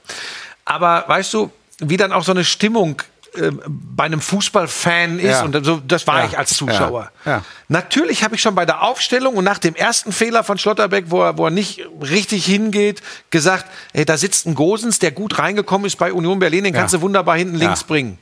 Aber 0.64 1.04
weißt 1.06 1.32
du, 1.34 1.50
wie 1.78 1.96
dann 1.96 2.12
auch 2.12 2.24
so 2.24 2.32
eine 2.32 2.44
Stimmung 2.44 3.02
äh, 3.36 3.50
bei 3.66 4.04
einem 4.04 4.20
Fußballfan 4.20 5.18
ist 5.18 5.30
Ja. 5.30 5.42
und 5.44 5.64
so, 5.64 5.76
das 5.86 6.06
war 6.06 6.20
Ja. 6.20 6.24
ich 6.26 6.38
als 6.38 6.56
Zuschauer. 6.56 7.10
Ja. 7.24 7.42
Natürlich 7.68 8.22
habe 8.24 8.34
ich 8.34 8.42
schon 8.42 8.54
bei 8.54 8.66
der 8.66 8.82
Aufstellung 8.82 9.34
und 9.34 9.44
nach 9.44 9.58
dem 9.58 9.74
ersten 9.74 10.12
Fehler 10.12 10.44
von 10.44 10.58
Schlotterbeck, 10.58 11.06
wo 11.08 11.22
er, 11.22 11.38
wo 11.38 11.46
er 11.46 11.50
nicht 11.50 11.82
richtig 12.00 12.44
hingeht, 12.44 13.02
gesagt, 13.30 13.66
ey, 13.92 14.04
da 14.04 14.16
sitzt 14.16 14.46
ein 14.46 14.54
Gosens, 14.54 14.98
der 14.98 15.10
gut 15.10 15.38
reingekommen 15.38 15.86
ist 15.86 15.96
bei 15.96 16.12
Union 16.12 16.38
Berlin, 16.38 16.64
den 16.64 16.74
kannst 16.74 16.94
du 16.94 17.00
wunderbar 17.00 17.36
hinten 17.36 17.56
links 17.56 17.84
bringen. 17.84 18.18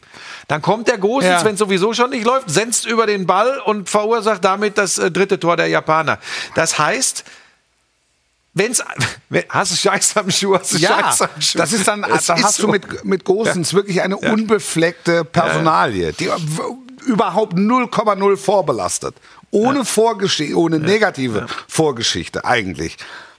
Dann 0.49 0.61
kommt 0.63 0.89
der 0.89 0.99
Gosens, 0.99 1.45
wenn 1.45 1.55
es 1.55 1.59
sowieso 1.59 1.93
schon 1.95 2.11
nicht 2.11 2.25
läuft, 2.25 2.51
senzt 2.51 2.87
über 2.87 3.07
den 3.07 3.27
Ball 3.27 3.61
und 3.65 3.89
verursacht 3.89 4.45
damit 4.45 4.77
das 4.79 4.99
äh, 4.99 5.11
dritte 5.11 5.39
Tor 5.41 5.57
der 5.57 5.69
Japaner. 5.69 6.19
Das 6.55 6.79
heißt, 6.79 7.25
wenn's, 8.55 8.83
wenn, 9.29 9.45
hast 9.49 9.73
du 9.73 9.77
Scheiß 9.77 10.17
am 10.17 10.31
Schuh, 10.31 10.57
hast 10.59 10.73
du 10.73 10.79
Ja, 10.79 10.99
Scheiß 10.99 11.23
am 11.23 11.41
Schuh. 11.41 11.59
das 11.59 11.73
ist 11.73 11.89
dann, 11.89 12.05
Es 12.05 12.27
da 12.27 12.35
ist 12.35 12.45
hast 12.45 12.57
so. 12.57 12.67
du 12.67 12.73
mit, 12.73 13.05
mit 13.05 13.25
Gosens 13.25 13.75
wirklich 13.75 14.03
eine 14.03 14.17
unbefleckte 14.17 15.25
Personalie, 15.25 16.13
die 16.13 16.31
überhaupt 17.07 17.55
0,0 17.55 18.37
vorbelastet. 18.37 19.15
Ohne 19.51 19.85
Vorgeschichte, 19.85 20.57
ohne 20.57 20.79
negative 20.79 21.47
Vorgeschichte 21.69 22.45
eigentlich. 22.45 22.97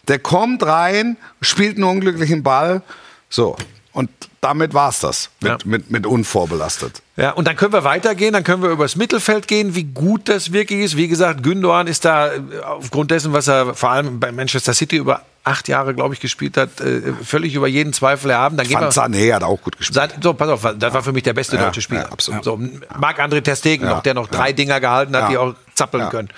Der 0.07 0.19
kommt 0.19 0.63
rein, 0.63 1.17
spielt 1.41 1.77
einen 1.77 1.85
unglücklichen 1.85 2.43
Ball, 2.43 2.81
so. 3.29 3.55
Und 3.93 4.09
damit 4.41 4.73
war's 4.73 4.99
das 5.01 5.29
mit, 5.39 5.51
Ja. 5.51 5.57
mit, 5.65 5.91
mit 5.91 6.07
unvorbelastet. 6.07 7.01
Ja, 7.15 7.29
und 7.31 7.47
dann 7.47 7.55
können 7.55 7.73
wir 7.73 7.83
weitergehen, 7.83 8.33
dann 8.33 8.43
können 8.43 8.63
wir 8.63 8.71
übers 8.71 8.95
Mittelfeld 8.95 9.47
gehen, 9.47 9.75
wie 9.75 9.83
gut 9.83 10.27
das 10.29 10.51
wirklich 10.51 10.79
ist. 10.79 10.97
Wie 10.97 11.07
gesagt, 11.07 11.43
Gündogan 11.43 11.85
ist 11.85 12.03
da 12.03 12.33
äh, 12.33 12.39
aufgrund 12.65 13.11
dessen, 13.11 13.33
was 13.33 13.47
er 13.47 13.75
vor 13.75 13.91
allem 13.91 14.19
bei 14.19 14.31
Manchester 14.31 14.73
City 14.73 14.95
über 14.97 15.21
acht 15.43 15.67
Jahre, 15.67 15.93
glaube 15.93 16.15
ich, 16.15 16.19
gespielt 16.21 16.57
hat, 16.57 16.81
äh, 16.81 17.13
völlig 17.23 17.53
über 17.53 17.67
jeden 17.67 17.93
Zweifel 17.93 18.31
erhaben. 18.31 18.57
Dann 18.57 18.67
Van 18.73 18.89
Sané 18.89 19.31
hat 19.33 19.43
auch 19.43 19.61
gut 19.61 19.77
gespielt. 19.77 20.15
So, 20.23 20.33
pass 20.33 20.49
auf, 20.49 20.61
das 20.75 20.93
war 20.93 21.03
für 21.03 21.11
mich 21.13 21.23
der 21.23 21.33
beste 21.33 21.57
Ja, 21.57 21.65
deutsche 21.65 21.81
Spieler. 21.81 22.01
ja, 22.03 22.09
absolut. 22.09 22.43
So, 22.43 22.59
Marc-André 22.97 23.41
Ter 23.43 23.55
Stegen 23.55 23.85
Ja, 23.85 23.91
noch, 23.95 24.01
der 24.01 24.15
noch 24.15 24.31
ja. 24.31 24.37
drei 24.39 24.53
Dinger 24.53 24.79
gehalten 24.79 25.15
hat, 25.15 25.23
Ja. 25.23 25.29
die 25.29 25.37
auch 25.37 25.53
zappeln 25.75 26.05
Ja. 26.05 26.09
können. 26.09 26.29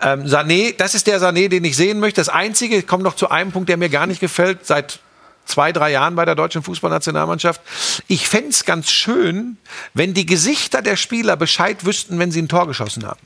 Ähm, 0.00 0.22
Sané, 0.24 0.74
das 0.78 0.94
ist 0.94 1.06
der 1.08 1.20
Sané, 1.20 1.48
den 1.48 1.62
ich 1.64 1.76
sehen 1.76 2.00
möchte. 2.00 2.20
Das 2.22 2.30
Einzige, 2.30 2.76
ich 2.76 2.86
komme 2.86 3.02
noch 3.02 3.16
zu 3.16 3.28
einem 3.30 3.52
Punkt, 3.52 3.68
der 3.68 3.76
mir 3.76 3.88
gar 3.90 4.06
nicht 4.06 4.20
gefällt, 4.20 4.64
seit 4.64 5.00
zwei, 5.46 5.72
drei 5.72 5.90
Jahren 5.92 6.14
bei 6.14 6.24
der 6.24 6.34
deutschen 6.34 6.62
Fußballnationalmannschaft. 6.62 7.60
Ich 8.08 8.28
fänd's 8.28 8.58
es 8.58 8.64
ganz 8.64 8.90
schön, 8.90 9.56
wenn 9.94 10.12
die 10.14 10.26
Gesichter 10.26 10.82
der 10.82 10.96
Spieler 10.96 11.36
Bescheid 11.36 11.84
wüssten, 11.86 12.18
wenn 12.18 12.30
sie 12.30 12.42
ein 12.42 12.48
Tor 12.48 12.66
geschossen 12.66 13.06
haben. 13.06 13.20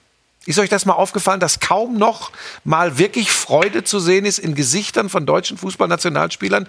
Ist 0.47 0.59
euch 0.59 0.71
das 0.71 0.87
mal 0.87 0.95
aufgefallen, 0.95 1.39
dass 1.39 1.61
kaum 1.61 1.99
noch 1.99 2.33
mal 2.65 2.97
wirklich 2.97 3.31
Freude 3.31 3.85
zu 3.85 4.01
sehen 4.01 4.25
ist 4.25 4.39
in 4.39 4.55
Gesichtern 4.55 5.11
von 5.11 5.27
deutschen 5.27 5.59
Fußballnationalspielern? 5.59 6.67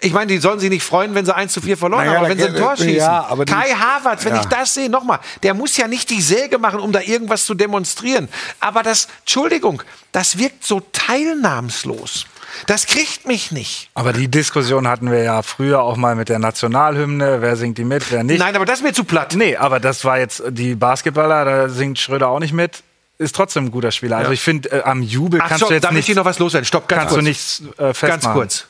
Ich 0.00 0.12
meine, 0.12 0.26
die 0.26 0.38
sollen 0.38 0.60
sich 0.60 0.68
nicht 0.68 0.82
freuen, 0.84 1.14
wenn 1.14 1.24
sie 1.24 1.34
1 1.34 1.50
zu 1.54 1.62
4 1.62 1.78
verloren 1.78 2.04
Naja, 2.04 2.18
haben, 2.18 2.26
aber 2.26 2.28
wenn 2.28 2.38
sie 2.38 2.44
ein 2.48 2.56
Tor 2.56 2.76
schießen. 2.76 2.94
ja, 2.96 3.34
Kai 3.46 3.70
Havertz, 3.70 4.24
wenn 4.26 4.34
Ja. 4.34 4.40
ich 4.42 4.46
das 4.46 4.74
sehe, 4.74 4.90
nochmal, 4.90 5.20
der 5.42 5.54
muss 5.54 5.78
ja 5.78 5.88
nicht 5.88 6.10
die 6.10 6.20
Säge 6.20 6.58
machen, 6.58 6.78
um 6.78 6.92
da 6.92 7.00
irgendwas 7.00 7.46
zu 7.46 7.54
demonstrieren. 7.54 8.28
Aber 8.60 8.82
das, 8.82 9.08
Entschuldigung, 9.20 9.82
das 10.12 10.36
wirkt 10.36 10.64
so 10.64 10.80
teilnahmslos. 10.92 12.26
Das 12.66 12.86
kriegt 12.86 13.26
mich 13.26 13.52
nicht. 13.52 13.90
Aber 13.94 14.12
die 14.12 14.28
Diskussion 14.28 14.88
hatten 14.88 15.10
wir 15.10 15.22
ja 15.22 15.42
früher 15.42 15.82
auch 15.82 15.96
mal 15.96 16.14
mit 16.14 16.28
der 16.28 16.38
Nationalhymne. 16.38 17.42
Wer 17.42 17.56
singt 17.56 17.78
die 17.78 17.84
mit, 17.84 18.10
wer 18.10 18.24
nicht? 18.24 18.38
Nein, 18.38 18.56
aber 18.56 18.64
das 18.64 18.78
ist 18.78 18.84
mir 18.84 18.92
zu 18.92 19.04
platt. 19.04 19.34
Nee, 19.36 19.56
aber 19.56 19.80
das 19.80 20.04
war 20.04 20.18
jetzt 20.18 20.42
die 20.48 20.74
Basketballer, 20.74 21.44
da 21.44 21.68
singt 21.68 21.98
Schröder 21.98 22.28
auch 22.28 22.40
nicht 22.40 22.52
mit. 22.52 22.82
Ist 23.18 23.34
trotzdem 23.34 23.66
ein 23.66 23.70
guter 23.70 23.92
Spieler. 23.92 24.18
Also 24.18 24.32
ich 24.32 24.42
finde, 24.42 24.70
äh, 24.70 24.82
am 24.82 25.02
Jubel 25.02 25.40
Ach, 25.40 25.48
kannst 25.48 25.60
stopp, 25.60 25.68
du 25.68 25.74
jetzt 25.74 25.84
da 25.84 25.88
möchte 25.88 25.98
nicht, 25.98 26.08
ich 26.10 26.16
noch 26.16 26.24
was 26.24 26.38
loswerden. 26.38 26.66
Stopp, 26.66 26.86
ganz 26.88 27.00
kannst 27.00 27.14
kurz. 27.14 27.22
du 27.22 27.28
nichts 27.28 27.62
äh, 27.78 27.94
festmachen. 27.94 28.20
Ganz 28.20 28.34
kurz. 28.34 28.66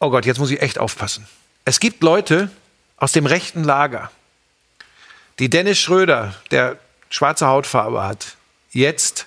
Oh 0.00 0.10
Gott, 0.10 0.24
jetzt 0.24 0.38
muss 0.38 0.50
ich 0.50 0.62
echt 0.62 0.78
aufpassen. 0.78 1.26
Es 1.64 1.78
gibt 1.78 2.02
Leute 2.02 2.50
aus 2.96 3.12
dem 3.12 3.26
rechten 3.26 3.64
Lager, 3.64 4.10
die 5.38 5.50
Dennis 5.50 5.78
Schröder, 5.78 6.34
der 6.50 6.76
schwarze 7.10 7.46
Hautfarbe 7.46 8.02
hat, 8.02 8.36
jetzt 8.72 9.26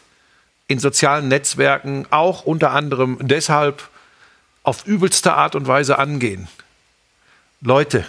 in 0.67 0.79
sozialen 0.79 1.27
Netzwerken 1.27 2.07
auch 2.09 2.43
unter 2.43 2.71
anderem 2.71 3.17
deshalb 3.21 3.89
auf 4.63 4.85
übelste 4.85 5.33
Art 5.33 5.55
und 5.55 5.67
Weise 5.67 5.99
angehen. 5.99 6.47
Leute, 7.61 8.05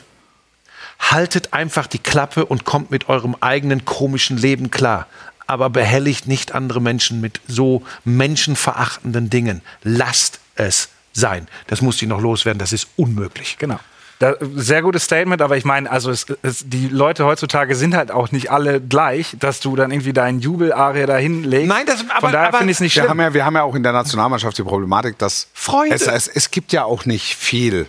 haltet 0.98 1.52
einfach 1.52 1.86
die 1.86 1.98
Klappe 1.98 2.46
und 2.46 2.64
kommt 2.64 2.90
mit 2.90 3.08
eurem 3.08 3.36
eigenen 3.40 3.84
komischen 3.84 4.38
Leben 4.38 4.70
klar. 4.70 5.06
Aber 5.46 5.70
behelligt 5.70 6.26
nicht 6.26 6.54
andere 6.54 6.80
Menschen 6.80 7.20
mit 7.20 7.40
so 7.46 7.84
menschenverachtenden 8.04 9.30
Dingen. 9.30 9.62
Lasst 9.82 10.40
es 10.56 10.88
sein. 11.12 11.46
Das 11.68 11.82
muss 11.82 12.00
ich 12.02 12.08
noch 12.08 12.20
loswerden, 12.20 12.58
das 12.58 12.72
ist 12.72 12.88
unmöglich. 12.96 13.56
Genau. 13.58 13.78
Da, 14.18 14.34
sehr 14.54 14.80
gutes 14.80 15.04
Statement, 15.04 15.42
aber 15.42 15.58
ich 15.58 15.64
meine, 15.66 15.90
also 15.90 16.10
es, 16.10 16.24
es, 16.42 16.64
die 16.66 16.88
Leute 16.88 17.26
heutzutage 17.26 17.74
sind 17.76 17.94
halt 17.94 18.10
auch 18.10 18.30
nicht 18.32 18.50
alle 18.50 18.80
gleich, 18.80 19.36
dass 19.38 19.60
du 19.60 19.76
dann 19.76 19.90
irgendwie 19.90 20.14
deinen 20.14 20.40
Jubelaria 20.40 21.04
da 21.06 21.16
hinlegst. 21.18 21.68
Nein, 21.68 21.84
das- 21.84 22.00
aber- 22.08 22.20
Von 22.20 22.32
daher 22.32 22.52
finde 22.54 22.70
ich 22.70 22.76
es 22.78 22.80
nicht 22.80 22.96
Wir 22.96 23.02
schlimm. 23.02 23.10
haben, 23.10 23.20
ja, 23.20 23.34
wir 23.34 23.44
haben 23.44 23.56
ja 23.56 23.62
auch 23.62 23.74
in 23.74 23.82
der 23.82 23.92
Nationalmannschaft 23.92 24.56
die 24.56 24.62
Problematik, 24.62 25.18
dass 25.18 25.48
Freude. 25.52 25.94
Es, 25.94 26.06
es, 26.06 26.28
es 26.28 26.50
gibt 26.50 26.72
ja 26.72 26.84
auch 26.84 27.04
nicht 27.04 27.36
viel 27.36 27.86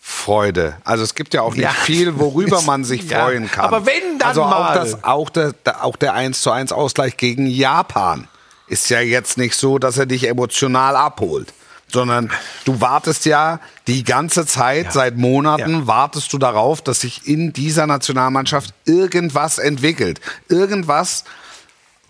Freude. 0.00 0.76
Also 0.84 1.02
es 1.04 1.14
gibt 1.14 1.34
ja 1.34 1.42
auch 1.42 1.52
nicht 1.54 1.62
Ja. 1.64 1.70
viel, 1.70 2.18
worüber 2.18 2.60
man 2.66 2.84
sich 2.84 3.08
Ja. 3.08 3.24
freuen 3.24 3.50
kann. 3.50 3.64
Aber 3.66 3.86
wenn, 3.86 4.18
dann 4.18 4.28
also 4.28 4.42
auch 4.42 4.50
mal. 4.50 4.74
Das, 4.74 5.02
auch, 5.04 5.30
der, 5.30 5.52
der, 5.64 5.84
auch 5.84 5.96
der 5.96 6.14
1 6.14 6.42
zu 6.42 6.50
1 6.50 6.72
Ausgleich 6.72 7.16
gegen 7.16 7.46
Japan 7.46 8.28
ist 8.68 8.90
ja 8.90 9.00
jetzt 9.00 9.38
nicht 9.38 9.54
so, 9.54 9.78
dass 9.78 9.96
er 9.96 10.06
dich 10.06 10.28
emotional 10.28 10.94
abholt. 10.96 11.52
Sondern 11.90 12.30
du 12.64 12.80
wartest 12.80 13.24
ja 13.24 13.60
die 13.86 14.04
ganze 14.04 14.44
Zeit, 14.46 14.92
seit 14.92 15.16
Monaten, 15.16 15.70
Ja. 15.80 15.86
wartest 15.86 16.32
du 16.32 16.38
darauf, 16.38 16.82
dass 16.82 17.00
sich 17.00 17.26
in 17.26 17.52
dieser 17.54 17.86
Nationalmannschaft 17.86 18.74
irgendwas 18.84 19.58
entwickelt. 19.58 20.20
Irgendwas, 20.48 21.24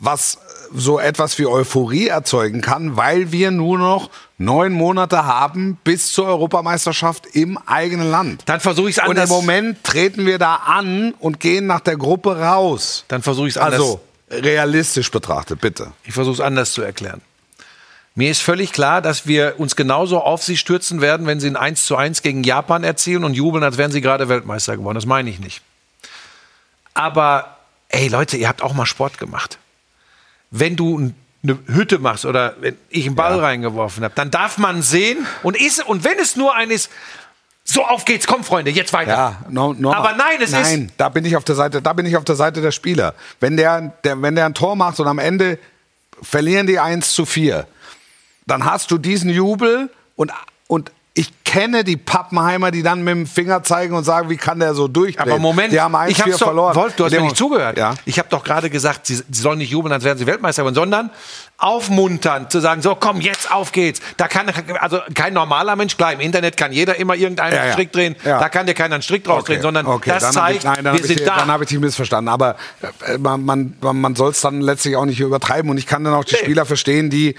was 0.00 0.38
so 0.74 0.98
etwas 0.98 1.38
wie 1.38 1.46
Euphorie 1.46 2.08
erzeugen 2.08 2.60
kann, 2.60 2.96
weil 2.96 3.32
wir 3.32 3.50
nur 3.50 3.78
noch 3.78 4.10
neun 4.36 4.72
Monate 4.72 5.24
haben 5.24 5.78
bis 5.82 6.12
zur 6.12 6.26
Europameisterschaft 6.26 7.26
im 7.34 7.56
eigenen 7.66 8.10
Land. 8.10 8.42
Dann 8.46 8.60
versuche 8.60 8.90
ich 8.90 8.98
es 8.98 9.02
Und 9.02 9.10
anders. 9.10 9.30
im 9.30 9.36
Moment 9.36 9.82
treten 9.84 10.26
wir 10.26 10.38
da 10.38 10.56
an 10.56 11.14
und 11.20 11.40
gehen 11.40 11.66
nach 11.66 11.80
der 11.80 11.96
Gruppe 11.96 12.38
raus. 12.38 13.04
Dann 13.08 13.22
versuche 13.22 13.48
ich 13.48 13.54
es 13.54 13.58
anders. 13.58 13.80
Also 13.80 14.00
realistisch 14.30 15.10
betrachtet, 15.10 15.60
bitte. 15.60 15.92
Ich 16.04 16.12
versuche 16.14 16.34
es 16.34 16.40
anders 16.40 16.72
zu 16.72 16.82
erklären. 16.82 17.22
Mir 18.18 18.32
ist 18.32 18.42
völlig 18.42 18.72
klar, 18.72 19.00
dass 19.00 19.28
wir 19.28 19.54
uns 19.58 19.76
genauso 19.76 20.20
auf 20.20 20.42
sie 20.42 20.56
stürzen 20.56 21.00
werden, 21.00 21.28
wenn 21.28 21.38
sie 21.38 21.46
ein 21.46 21.54
1 21.54 21.86
zu 21.86 21.94
1 21.94 22.22
gegen 22.22 22.42
Japan 22.42 22.82
erzielen 22.82 23.22
und 23.22 23.34
jubeln, 23.34 23.62
als 23.62 23.78
wären 23.78 23.92
sie 23.92 24.00
gerade 24.00 24.28
Weltmeister 24.28 24.76
geworden. 24.76 24.96
Das 24.96 25.06
meine 25.06 25.30
ich 25.30 25.38
nicht. 25.38 25.62
Aber, 26.94 27.58
ey 27.88 28.08
Leute, 28.08 28.36
ihr 28.36 28.48
habt 28.48 28.60
auch 28.60 28.74
mal 28.74 28.86
Sport 28.86 29.18
gemacht. 29.18 29.58
Wenn 30.50 30.74
du 30.74 31.12
eine 31.44 31.58
Hütte 31.68 32.00
machst 32.00 32.24
oder 32.24 32.56
wenn 32.58 32.76
ich 32.88 33.06
einen 33.06 33.14
Ball 33.14 33.38
reingeworfen 33.38 34.02
habe, 34.02 34.14
dann 34.16 34.32
darf 34.32 34.58
man 34.58 34.82
sehen 34.82 35.24
und 35.44 35.56
ist, 35.56 35.86
und 35.86 36.02
wenn 36.02 36.18
es 36.18 36.34
nur 36.34 36.56
ein 36.56 36.72
ist, 36.72 36.90
so 37.62 37.84
auf 37.84 38.04
geht's, 38.04 38.26
komm 38.26 38.42
Freunde, 38.42 38.72
jetzt 38.72 38.92
weiter. 38.92 39.12
Ja, 39.12 39.36
no, 39.48 39.74
no, 39.78 39.92
Aber 39.92 40.16
nein, 40.16 40.38
es 40.40 40.50
ist- 40.50 40.54
nein, 40.54 40.90
da 40.96 41.08
bin 41.08 41.24
ich 41.24 41.36
auf 41.36 41.44
der 41.44 41.54
Seite, 41.54 41.80
da 41.80 41.92
bin 41.92 42.04
ich 42.04 42.16
auf 42.16 42.24
der 42.24 42.34
Seite 42.34 42.62
der 42.62 42.72
Spieler. 42.72 43.14
Wenn 43.38 43.56
der, 43.56 43.92
der, 44.02 44.20
wenn 44.20 44.34
der 44.34 44.46
ein 44.46 44.54
Tor 44.54 44.74
macht 44.74 44.98
und 44.98 45.06
am 45.06 45.20
Ende 45.20 45.60
verlieren 46.20 46.66
die 46.66 46.80
1 46.80 47.12
zu 47.12 47.24
4, 47.24 47.64
dann 48.48 48.64
hast 48.64 48.90
du 48.90 48.98
diesen 48.98 49.30
Jubel 49.30 49.90
und, 50.16 50.32
und 50.66 50.90
ich 51.14 51.37
kenne 51.48 51.82
die 51.82 51.96
Pappenheimer, 51.96 52.70
die 52.70 52.82
dann 52.82 53.02
mit 53.02 53.14
dem 53.14 53.26
Finger 53.26 53.62
zeigen 53.62 53.94
und 53.94 54.04
sagen, 54.04 54.28
wie 54.28 54.36
kann 54.36 54.58
der 54.58 54.74
so 54.74 54.86
durchdrehen? 54.86 55.32
Aber 55.32 55.38
Moment, 55.38 55.72
die 55.72 55.80
haben 55.80 55.94
1 55.94 56.12
ich 56.12 56.18
hab's 56.18 56.24
4 56.24 56.32
doch, 56.38 56.46
verloren. 56.46 56.76
Wolf, 56.76 56.94
du 56.94 57.06
hast 57.06 57.12
mir 57.12 57.22
nicht 57.22 57.38
zugehört. 57.38 57.78
Ja. 57.78 57.94
Ich 58.04 58.18
habe 58.18 58.28
doch 58.28 58.44
gerade 58.44 58.68
gesagt, 58.68 59.06
sie, 59.06 59.14
sie 59.14 59.24
sollen 59.30 59.56
nicht 59.56 59.70
jubeln, 59.70 59.90
als 59.92 60.04
wären 60.04 60.18
sie 60.18 60.26
Weltmeister 60.26 60.62
geworden, 60.62 60.74
sondern 60.74 61.10
aufmuntern, 61.56 62.50
zu 62.50 62.60
sagen, 62.60 62.82
so 62.82 62.94
komm, 62.94 63.20
jetzt 63.20 63.50
auf 63.50 63.72
geht's. 63.72 64.00
Da 64.16 64.28
kann 64.28 64.52
also 64.78 65.00
kein 65.14 65.32
normaler 65.32 65.74
Mensch, 65.74 65.96
klar, 65.96 66.12
im 66.12 66.20
Internet 66.20 66.56
kann 66.56 66.70
jeder 66.70 66.96
immer 66.96 67.16
irgendeinen 67.16 67.56
Ja, 67.56 67.64
ja. 67.66 67.72
Strick 67.72 67.92
drehen, 67.92 68.14
da 68.22 68.48
kann 68.48 68.66
dir 68.66 68.74
keiner 68.74 68.94
einen 68.96 69.02
Strick 69.02 69.24
draus 69.24 69.44
drehen, 69.44 69.62
sondern 69.62 69.86
okay, 69.86 70.10
das 70.10 70.22
dann 70.22 70.32
zeigt, 70.32 70.58
ich, 70.58 70.64
nein, 70.64 70.84
dann 70.84 70.96
wir 70.96 71.04
sind 71.04 71.20
ich, 71.20 71.26
da. 71.26 71.36
Dann 71.38 71.50
habe 71.50 71.64
ich 71.64 71.70
dich 71.70 71.80
missverstanden. 71.80 72.32
Aber 72.32 72.56
äh, 73.06 73.18
man, 73.18 73.44
man, 73.44 73.74
man 73.80 74.14
soll 74.14 74.30
es 74.30 74.40
dann 74.40 74.60
letztlich 74.60 74.96
auch 74.96 75.04
nicht 75.04 75.20
übertreiben. 75.20 75.70
Und 75.70 75.78
ich 75.78 75.86
kann 75.86 76.04
dann 76.04 76.14
auch 76.14 76.24
die 76.24 76.36
Spieler 76.36 76.66
verstehen, 76.66 77.10
die, 77.10 77.34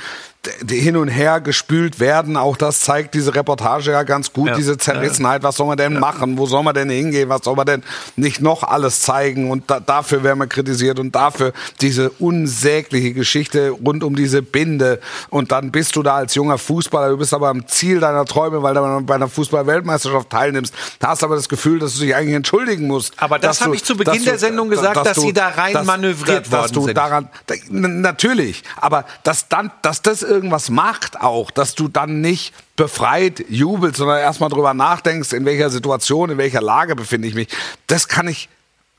die 0.62 0.80
hin 0.80 0.98
und 0.98 1.10
her 1.10 1.42
gespült 1.42 2.00
werden. 2.00 2.38
Auch 2.38 2.58
das 2.58 2.82
zeigt 2.82 3.14
diese 3.14 3.36
Reportage 3.36 3.92
ja 3.92 3.99
ganz 4.04 4.34
gut, 4.34 4.50
Ja. 4.50 4.56
diese 4.56 4.78
Zerrissenheit. 4.78 5.44
Was 5.44 5.58
soll 5.58 5.68
man 5.68 5.78
denn 5.78 6.00
machen? 6.00 6.38
Wo 6.38 6.46
soll 6.46 6.64
man 6.64 6.74
denn 6.74 6.90
hingehen? 6.90 7.30
Was 7.30 7.42
soll 7.44 7.56
man 7.56 7.66
denn 7.66 7.84
nicht 8.16 8.42
noch 8.42 8.64
alles 8.64 9.02
zeigen? 9.02 9.50
Und 9.52 9.70
da, 9.70 9.80
dafür 9.80 10.24
werden 10.24 10.40
wir 10.40 10.48
kritisiert 10.48 11.00
und 11.00 11.14
dafür 11.16 11.54
diese 11.82 12.10
unsägliche 12.12 13.14
Geschichte 13.14 13.70
rund 13.72 14.04
um 14.04 14.16
diese 14.16 14.42
Binde. 14.42 15.00
Und 15.30 15.52
dann 15.52 15.72
bist 15.72 15.96
du 15.96 16.04
da 16.04 16.16
als 16.16 16.36
junger 16.36 16.58
Fußballer, 16.58 17.10
du 17.10 17.18
bist 17.18 17.34
aber 17.34 17.50
am 17.50 17.68
Ziel 17.68 18.00
deiner 18.00 18.26
Träume, 18.26 18.62
weil 18.64 18.74
du 18.74 19.02
bei 19.06 19.16
einer 19.16 19.28
Fußball-Weltmeisterschaft 19.30 20.30
teilnimmst. 20.30 20.74
Da 21.00 21.10
hast 21.10 21.24
aber 21.24 21.36
das 21.36 21.50
Gefühl, 21.50 21.80
dass 21.80 21.96
du 21.96 22.02
dich 22.02 22.16
eigentlich 22.16 22.36
entschuldigen 22.36 22.88
musst. 22.88 23.14
Aber 23.18 23.40
das 23.40 23.58
dass 23.58 23.62
hab 23.62 23.68
du- 23.70 23.74
ich 23.74 23.84
zu 23.84 23.96
Beginn 23.98 24.14
dass 24.16 24.24
der 24.24 24.38
Sendung 24.40 24.70
gesagt, 24.70 24.98
dass 24.98 25.18
sie 25.22 25.34
da 25.34 25.50
rein 25.50 25.86
manövriert 25.86 26.46
dass 26.46 26.52
worden 26.52 26.74
du 26.74 26.82
sind. 26.86 26.98
Daran, 26.98 27.30
natürlich, 27.70 28.64
aber 28.78 29.06
dass 29.24 29.48
dann, 29.50 29.72
dass 29.82 30.02
das 30.02 30.24
irgendwas 30.24 30.70
macht 30.70 31.20
auch, 31.22 31.52
dass 31.52 31.76
du 31.76 31.88
dann 31.88 32.22
nicht 32.22 32.54
befreit 32.80 33.44
jubelst, 33.50 33.98
sondern 33.98 34.20
erstmal 34.20 34.50
drüber 34.50 34.74
nachdenkst, 34.74 35.34
in 35.34 35.44
welcher 35.44 35.70
Situation, 35.70 36.30
in 36.30 36.38
welcher 36.38 36.62
Lage 36.62 36.96
befinde 36.96 37.28
ich 37.28 37.36
mich, 37.36 37.50
das 37.88 38.08
kann 38.08 38.30
ich 38.30 38.48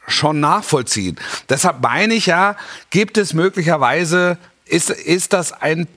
schon 0.07 0.39
nachvollziehen. 0.39 1.19
Deshalb 1.49 1.81
meine 1.81 2.13
ich 2.13 2.27
ja, 2.27 2.57
gibt 2.91 3.17
es 3.17 3.33
möglicherweise, 3.33 4.37
ist, 4.67 4.91
ist 4.91 5.33
das 5.33 5.53
ein, 5.53 5.89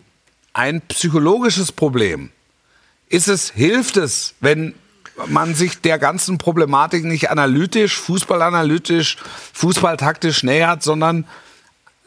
ein 0.53 0.79
psychologisches 0.79 1.73
Problem? 1.73 2.31
Ist 3.09 3.27
es, 3.27 3.51
hilft 3.51 3.97
es, 3.97 4.33
wenn 4.39 4.75
man 5.27 5.53
sich 5.53 5.81
der 5.81 5.99
ganzen 5.99 6.37
Problematik 6.37 7.03
nicht 7.03 7.31
analytisch, 7.31 7.97
fußballanalytisch, 7.99 9.17
fußballtaktisch 9.51 10.43
nähert, 10.43 10.83
sondern, 10.83 11.27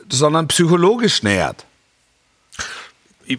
sondern 0.08 0.48
psychologisch 0.48 1.22
nähert? 1.22 1.66
Ich, 3.28 3.38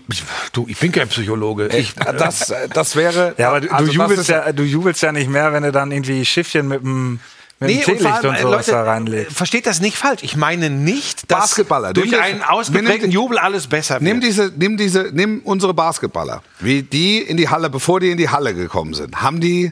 du, 0.54 0.66
ich 0.68 0.78
bin 0.78 0.92
kein 0.92 1.08
Psychologe. 1.08 1.68
Ich, 1.68 1.94
Das, 1.96 2.54
das 2.74 2.96
wäre. 2.96 3.36
Ja, 3.38 3.50
aber 3.50 3.62
du, 3.62 3.70
also 3.72 3.92
jubelst 3.92 4.22
ist- 4.22 4.28
ja, 4.30 4.52
du 4.52 4.64
jubelst 4.64 5.02
ja 5.02 5.12
nicht 5.12 5.30
mehr, 5.30 5.54
wenn 5.54 5.64
du 5.64 5.72
dann 5.72 5.92
irgendwie 5.92 6.26
Schiffchen 6.26 6.68
mit 6.68 6.82
dem 6.82 7.20
mit 7.60 7.70
Nee, 7.72 7.84
und 7.92 8.06
allem, 8.06 8.30
und, 8.30 8.36
äh, 8.36 8.42
sowas 8.44 8.68
Leute, 8.68 8.72
da 8.72 8.84
reinlegst. 8.84 9.36
versteht 9.36 9.66
das 9.66 9.80
nicht 9.82 9.98
falsch. 9.98 10.22
Ich 10.22 10.36
meine 10.36 10.70
nicht, 10.70 11.32
dass 11.32 11.40
Basketballer, 11.40 11.92
durch 11.94 12.12
nimm 12.12 12.20
einen 12.22 12.44
ausgeprägten 12.44 13.10
Jubel 13.10 13.40
alles 13.40 13.66
besser 13.66 13.96
wird. 13.96 14.04
Nimm 14.04 14.22
diese, 14.22 14.54
nimm 14.56 14.78
diese, 14.78 15.10
nimm 15.12 15.42
unsere 15.44 15.74
Basketballer, 15.74 16.44
wie 16.60 16.84
die 16.84 17.18
in 17.20 17.36
die 17.36 17.50
Halle, 17.50 17.72
bevor 17.72 18.00
die 18.00 18.12
in 18.12 18.18
die 18.20 18.30
Halle 18.30 18.54
gekommen 18.54 18.94
sind, 18.94 19.22
haben 19.24 19.42
die 19.42 19.72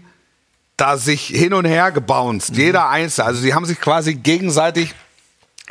da 0.78 0.98
sich 0.98 1.28
hin 1.28 1.54
und 1.54 1.66
her 1.66 1.92
gebounced, 1.92 2.54
Mhm. 2.56 2.60
jeder 2.60 2.90
Einzelne. 2.90 3.28
Also 3.28 3.44
die 3.44 3.54
haben 3.54 3.66
sich 3.66 3.80
quasi 3.80 4.16
gegenseitig 4.16 4.96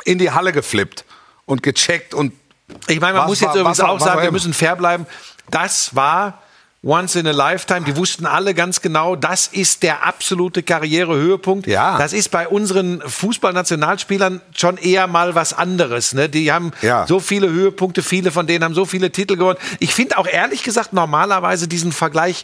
in 0.05 0.17
die 0.17 0.31
Halle 0.31 0.53
geflippt 0.53 1.03
und 1.45 1.63
gecheckt 1.63 2.13
und 2.13 2.31
Ich 2.87 2.99
meine, 2.99 3.13
man 3.13 3.23
Was 3.23 3.29
muss 3.29 3.39
jetzt 3.41 3.49
war- 3.49 3.55
übrigens 3.57 3.79
auch 3.79 3.99
war 3.99 4.07
sagen, 4.07 4.21
wir 4.23 4.31
müssen 4.31 4.53
fair 4.53 4.75
bleiben. 4.75 5.05
Das 5.51 5.95
war 5.95 6.41
once 6.83 7.15
in 7.15 7.25
a 7.27 7.31
lifetime. 7.31 7.85
Die 7.85 7.95
wussten 7.97 8.25
alle 8.27 8.53
ganz 8.53 8.81
genau, 8.81 9.15
das 9.15 9.47
ist 9.47 9.81
der 9.83 10.05
absolute 10.05 10.61
Karrierehöhepunkt. 10.63 11.65
Ja. 11.67 11.97
Das 11.97 12.13
ist 12.13 12.29
bei 12.29 12.47
unseren 12.47 13.01
Fußballnationalspielern 13.55 14.41
schon 14.55 14.77
eher 14.77 15.07
mal 15.07 15.35
was 15.35 15.53
anderes. 15.53 16.13
Ne? 16.13 16.29
Die 16.29 16.51
haben 16.51 16.71
Ja. 16.81 17.05
so 17.07 17.19
viele 17.19 17.49
Höhepunkte, 17.49 18.03
viele 18.03 18.31
von 18.31 18.47
denen 18.47 18.63
haben 18.63 18.75
so 18.75 18.85
viele 18.85 19.11
Titel 19.11 19.35
gewonnen. 19.35 19.59
Ich 19.79 19.93
finde 19.95 20.17
auch 20.17 20.27
ehrlich 20.27 20.63
gesagt 20.63 20.93
normalerweise 20.93 21.67
diesen 21.67 21.91
Vergleich 21.91 22.43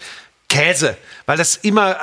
Käse, 0.49 0.97
weil 1.27 1.37
das 1.37 1.55
immer 1.55 1.91
äh, 1.91 1.95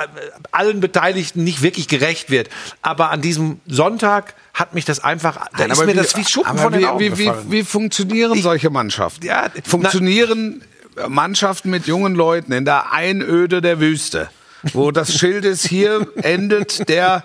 allen 0.51 0.79
Beteiligten 0.79 1.43
nicht 1.43 1.61
wirklich 1.61 1.87
gerecht 1.87 2.31
wird. 2.31 2.49
Aber 2.81 3.11
an 3.11 3.21
diesem 3.21 3.59
Sonntag 3.67 4.33
hat 4.59 4.73
mich 4.73 4.85
das 4.85 5.03
einfach, 5.03 5.37
da 5.51 5.59
Nein, 5.59 5.71
ist 5.71 5.85
mir 5.85 5.95
das 5.95 6.17
wie 6.17 6.25
Schuppen 6.25 6.57
von 6.57 6.73
den 6.73 6.81
wie, 6.81 6.85
Augen 6.85 6.99
wie, 6.99 7.17
wie, 7.17 7.25
gefallen. 7.25 7.45
wie 7.51 7.63
funktionieren 7.63 8.41
solche 8.41 8.69
Mannschaften? 8.69 9.25
Ja, 9.25 9.45
funktionieren 9.63 10.61
Mannschaften 11.07 11.69
mit 11.69 11.87
jungen 11.87 12.13
Leuten 12.13 12.51
in 12.51 12.65
der 12.65 12.91
Einöde 12.91 13.61
der 13.61 13.79
Wüste, 13.79 14.29
wo 14.73 14.91
das 14.91 15.13
Schild 15.13 15.45
ist, 15.45 15.65
hier 15.65 16.07
endet 16.17 16.89
der 16.89 17.23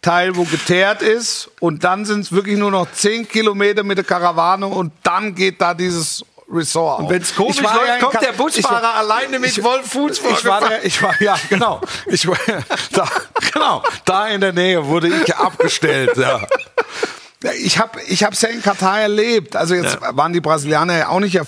Teil, 0.00 0.34
wo 0.34 0.42
geteert 0.42 1.02
ist 1.02 1.50
und 1.60 1.84
dann 1.84 2.04
sind 2.04 2.20
es 2.20 2.32
wirklich 2.32 2.58
nur 2.58 2.72
noch 2.72 2.90
zehn 2.90 3.28
Kilometer 3.28 3.84
mit 3.84 3.98
der 3.98 4.04
Karawane 4.04 4.66
und 4.66 4.92
dann 5.04 5.36
geht 5.36 5.60
da 5.60 5.74
dieses 5.74 6.24
Resort. 6.52 7.00
Und 7.00 7.10
wenn's 7.10 7.34
komisch 7.34 7.56
Ich 7.58 7.64
war 7.64 7.74
läuft, 7.76 7.88
ja 7.88 7.98
kommt 7.98 8.12
Ka- 8.12 8.20
der 8.20 8.32
Busfahrer 8.32 8.76
ich 8.78 8.82
war- 8.84 8.94
alleine 8.96 9.38
mit 9.38 9.62
Wolf 9.64 9.86
Fuß 9.90 10.20
ich 10.30 10.44
war, 10.44 10.60
der, 10.68 10.84
ich 10.84 11.02
war, 11.02 11.20
ja, 11.22 11.36
genau. 11.48 11.80
Ich 12.06 12.26
war, 12.26 12.36
da, 12.92 13.08
genau, 13.52 13.82
da 14.04 14.28
in 14.28 14.40
der 14.40 14.52
Nähe 14.52 14.84
wurde 14.86 15.08
ich 15.08 15.34
abgestellt. 15.34 16.16
Ja. 16.16 16.40
Ja, 17.42 17.50
Ich 17.52 17.78
habe 17.78 18.00
ich 18.06 18.22
hab's 18.22 18.40
ja 18.42 18.50
in 18.50 18.62
Katar 18.62 19.00
erlebt. 19.00 19.56
Also 19.56 19.74
jetzt 19.74 19.98
waren 20.00 20.32
die 20.32 20.40
Brasilianer 20.40 20.96
ja 20.98 21.08
auch 21.08 21.18
nicht, 21.20 21.40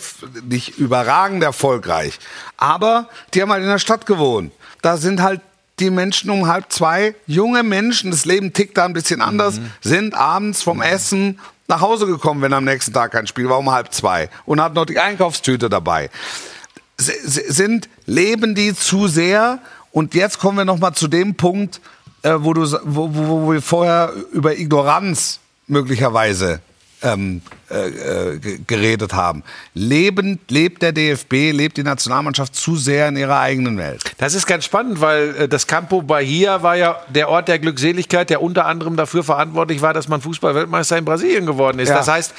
nicht 0.48 0.78
überragend 0.78 1.42
erfolgreich. 1.44 2.18
Aber 2.56 3.08
die 3.32 3.42
haben 3.42 3.52
halt 3.52 3.62
in 3.62 3.68
der 3.68 3.78
Stadt 3.78 4.04
gewohnt. 4.06 4.52
Da 4.82 4.96
sind 4.96 5.22
halt 5.22 5.40
die 5.80 5.90
Menschen 5.90 6.30
um 6.30 6.46
halb 6.46 6.70
zwei, 6.72 7.14
junge 7.26 7.62
Menschen, 7.62 8.10
das 8.10 8.24
Leben 8.24 8.52
tickt 8.52 8.76
da 8.78 8.84
ein 8.84 8.92
bisschen 8.92 9.20
anders, 9.20 9.60
sind 9.80 10.14
abends 10.14 10.62
vom 10.62 10.80
Essen 10.82 11.38
nach 11.66 11.80
Hause 11.80 12.06
gekommen, 12.06 12.42
wenn 12.42 12.52
am 12.52 12.64
nächsten 12.64 12.92
Tag 12.92 13.12
kein 13.12 13.26
Spiel 13.26 13.48
war, 13.48 13.58
um 13.58 13.70
halb 13.70 13.92
zwei. 13.92 14.28
Und 14.44 14.60
hatten 14.60 14.74
noch 14.74 14.86
die 14.86 14.98
Einkaufstüte 14.98 15.68
dabei 15.68 16.10
s- 16.98 17.06
sind, 17.48 17.88
leben 18.06 18.54
die 18.54 18.74
zu 18.74 19.08
sehr? 19.08 19.58
Und 19.90 20.14
jetzt 20.14 20.38
kommen 20.38 20.58
wir 20.58 20.64
noch 20.64 20.78
mal 20.78 20.92
zu 20.92 21.08
dem 21.08 21.34
Punkt, 21.36 21.80
äh, 22.22 22.34
wo, 22.36 22.52
du, 22.52 22.62
wo, 22.84 23.08
wo 23.12 23.52
wir 23.52 23.62
vorher 23.62 24.12
über 24.32 24.56
Ignoranz 24.58 25.40
möglicherweise 25.66 26.60
ähm, 27.04 27.42
äh, 27.70 27.88
äh, 27.88 28.38
ge- 28.38 28.58
geredet 28.66 29.12
haben. 29.12 29.44
Leben, 29.74 30.40
lebt 30.48 30.82
der 30.82 30.92
DFB, 30.92 31.52
lebt 31.52 31.76
die 31.76 31.82
Nationalmannschaft 31.82 32.54
zu 32.56 32.76
sehr 32.76 33.08
in 33.08 33.16
ihrer 33.16 33.38
eigenen 33.40 33.78
Welt. 33.78 34.02
Das 34.18 34.34
ist 34.34 34.46
ganz 34.46 34.64
spannend, 34.64 35.00
weil 35.00 35.36
äh, 35.36 35.48
das 35.48 35.66
Campo 35.66 36.02
Bahia 36.02 36.62
war 36.62 36.76
ja 36.76 36.96
der 37.08 37.28
Ort 37.28 37.48
der 37.48 37.58
Glückseligkeit, 37.58 38.30
der 38.30 38.42
unter 38.42 38.66
anderem 38.66 38.96
dafür 38.96 39.22
verantwortlich 39.22 39.82
war, 39.82 39.92
dass 39.94 40.08
man 40.08 40.20
Fußballweltmeister 40.20 40.98
in 40.98 41.04
Brasilien 41.04 41.46
geworden 41.46 41.78
ist. 41.78 41.90
Ja. 41.90 41.96
Das 41.98 42.08
heißt, 42.08 42.34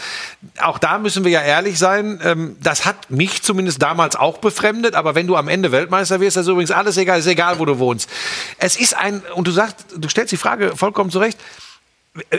auch 0.61 0.80
da 0.80 0.97
müssen 0.99 1.24
wir 1.24 1.32
ja 1.32 1.41
ehrlich 1.41 1.78
sein, 1.80 2.20
ähm, 2.24 2.55
das 2.61 2.86
hat 2.86 3.09
mich 3.11 3.41
zumindest 3.43 3.82
damals 3.82 4.16
auch 4.16 4.39
befremdet, 4.39 4.95
aber 4.95 5.16
wenn 5.16 5.28
du 5.28 5.36
am 5.36 5.47
Ende 5.47 5.72
Weltmeister 5.72 6.20
wirst, 6.20 6.38
ist 6.38 6.47
übrigens 6.47 6.72
alles 6.72 6.97
egal, 6.97 7.20
ist 7.20 7.28
egal, 7.28 7.59
wo 7.59 7.66
du 7.66 7.78
wohnst. 7.80 8.09
Es 8.57 8.76
ist 8.78 8.95
ein, 8.97 9.22
und 9.36 9.47
du 9.47 9.51
sagst, 9.51 9.86
du 9.97 10.09
stellst 10.09 10.32
die 10.32 10.38
Frage 10.38 10.76
vollkommen 10.76 11.11
zurecht, 11.11 11.38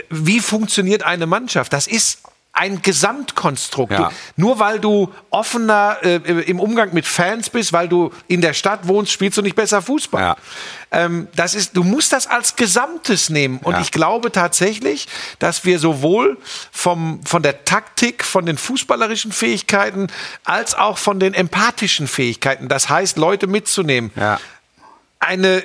wie 0.09 0.39
funktioniert 0.39 1.03
eine 1.03 1.25
Mannschaft? 1.27 1.73
Das 1.73 1.87
ist 1.87 2.19
ein 2.53 2.81
Gesamtkonstrukt. 2.81 3.91
Ja. 3.91 4.09
Du, 4.09 4.15
nur 4.35 4.57
weil 4.57 4.79
du 4.79 5.13
offener 5.29 5.97
äh, 6.01 6.15
im 6.15 6.59
Umgang 6.59 6.91
mit 6.91 7.05
Fans 7.05 7.51
bist, 7.51 7.71
weil 7.71 7.87
du 7.87 8.11
in 8.27 8.41
der 8.41 8.53
Stadt 8.53 8.87
wohnst, 8.87 9.11
spielst 9.11 9.37
du 9.37 9.43
nicht 9.43 9.55
besser 9.55 9.83
Fußball. 9.83 10.21
Ja. 10.23 10.37
Ähm, 10.89 11.27
das 11.35 11.53
ist, 11.53 11.77
du 11.77 11.83
musst 11.83 12.13
das 12.13 12.25
als 12.25 12.55
Gesamtes 12.55 13.29
nehmen. 13.29 13.59
Und 13.59 13.73
Ja. 13.75 13.81
ich 13.81 13.91
glaube 13.91 14.31
tatsächlich, 14.31 15.07
dass 15.37 15.65
wir 15.65 15.77
sowohl 15.77 16.37
vom, 16.71 17.23
von 17.25 17.43
der 17.43 17.63
Taktik, 17.63 18.23
von 18.23 18.47
den 18.47 18.57
fußballerischen 18.57 19.31
Fähigkeiten, 19.31 20.07
als 20.43 20.73
auch 20.73 20.97
von 20.97 21.19
den 21.19 21.35
empathischen 21.35 22.07
Fähigkeiten, 22.07 22.69
das 22.69 22.89
heißt, 22.89 23.17
Leute 23.17 23.45
mitzunehmen, 23.45 24.11
eine 25.19 25.63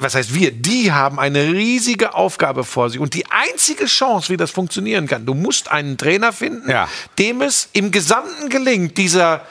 was 0.00 0.14
heißt 0.14 0.34
wir, 0.34 0.52
die 0.52 0.92
haben 0.92 1.18
eine 1.18 1.52
riesige 1.52 2.14
Aufgabe 2.14 2.64
vor 2.64 2.90
sich 2.90 3.00
und 3.00 3.14
die 3.14 3.24
einzige 3.30 3.86
Chance, 3.86 4.30
wie 4.30 4.36
das 4.36 4.50
funktionieren 4.50 5.06
kann, 5.06 5.26
du 5.26 5.34
musst 5.34 5.70
einen 5.70 5.96
Trainer 5.98 6.32
finden, 6.32 6.70
Ja. 6.70 6.88
dem 7.18 7.42
es 7.42 7.68
im 7.72 7.90
Gesamten 7.90 8.48
gelingt, 8.48 8.98
dieser, 8.98 9.46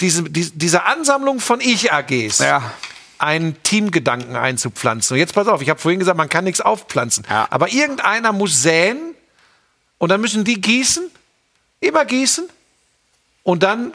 diese, 0.00 0.22
die- 0.24 0.50
dieser 0.50 0.86
Ansammlung 0.86 1.40
von 1.40 1.60
Ich-AGs 1.60 2.38
Ja. 2.38 2.72
einen 3.18 3.62
Teamgedanken 3.62 4.36
einzupflanzen. 4.36 5.14
Und 5.14 5.18
jetzt 5.18 5.34
pass 5.34 5.46
auf, 5.48 5.62
ich 5.62 5.68
habe 5.70 5.80
vorhin 5.80 5.98
gesagt, 6.00 6.16
man 6.18 6.28
kann 6.28 6.44
nichts 6.44 6.60
aufpflanzen, 6.60 7.24
Ja. 7.28 7.46
aber 7.50 7.70
irgendeiner 7.72 8.32
muss 8.32 8.62
säen 8.62 8.98
und 9.98 10.08
dann 10.10 10.20
müssen 10.20 10.44
die 10.44 10.60
gießen, 10.60 11.08
immer 11.80 12.04
gießen 12.04 12.48
und 13.44 13.62
dann 13.62 13.92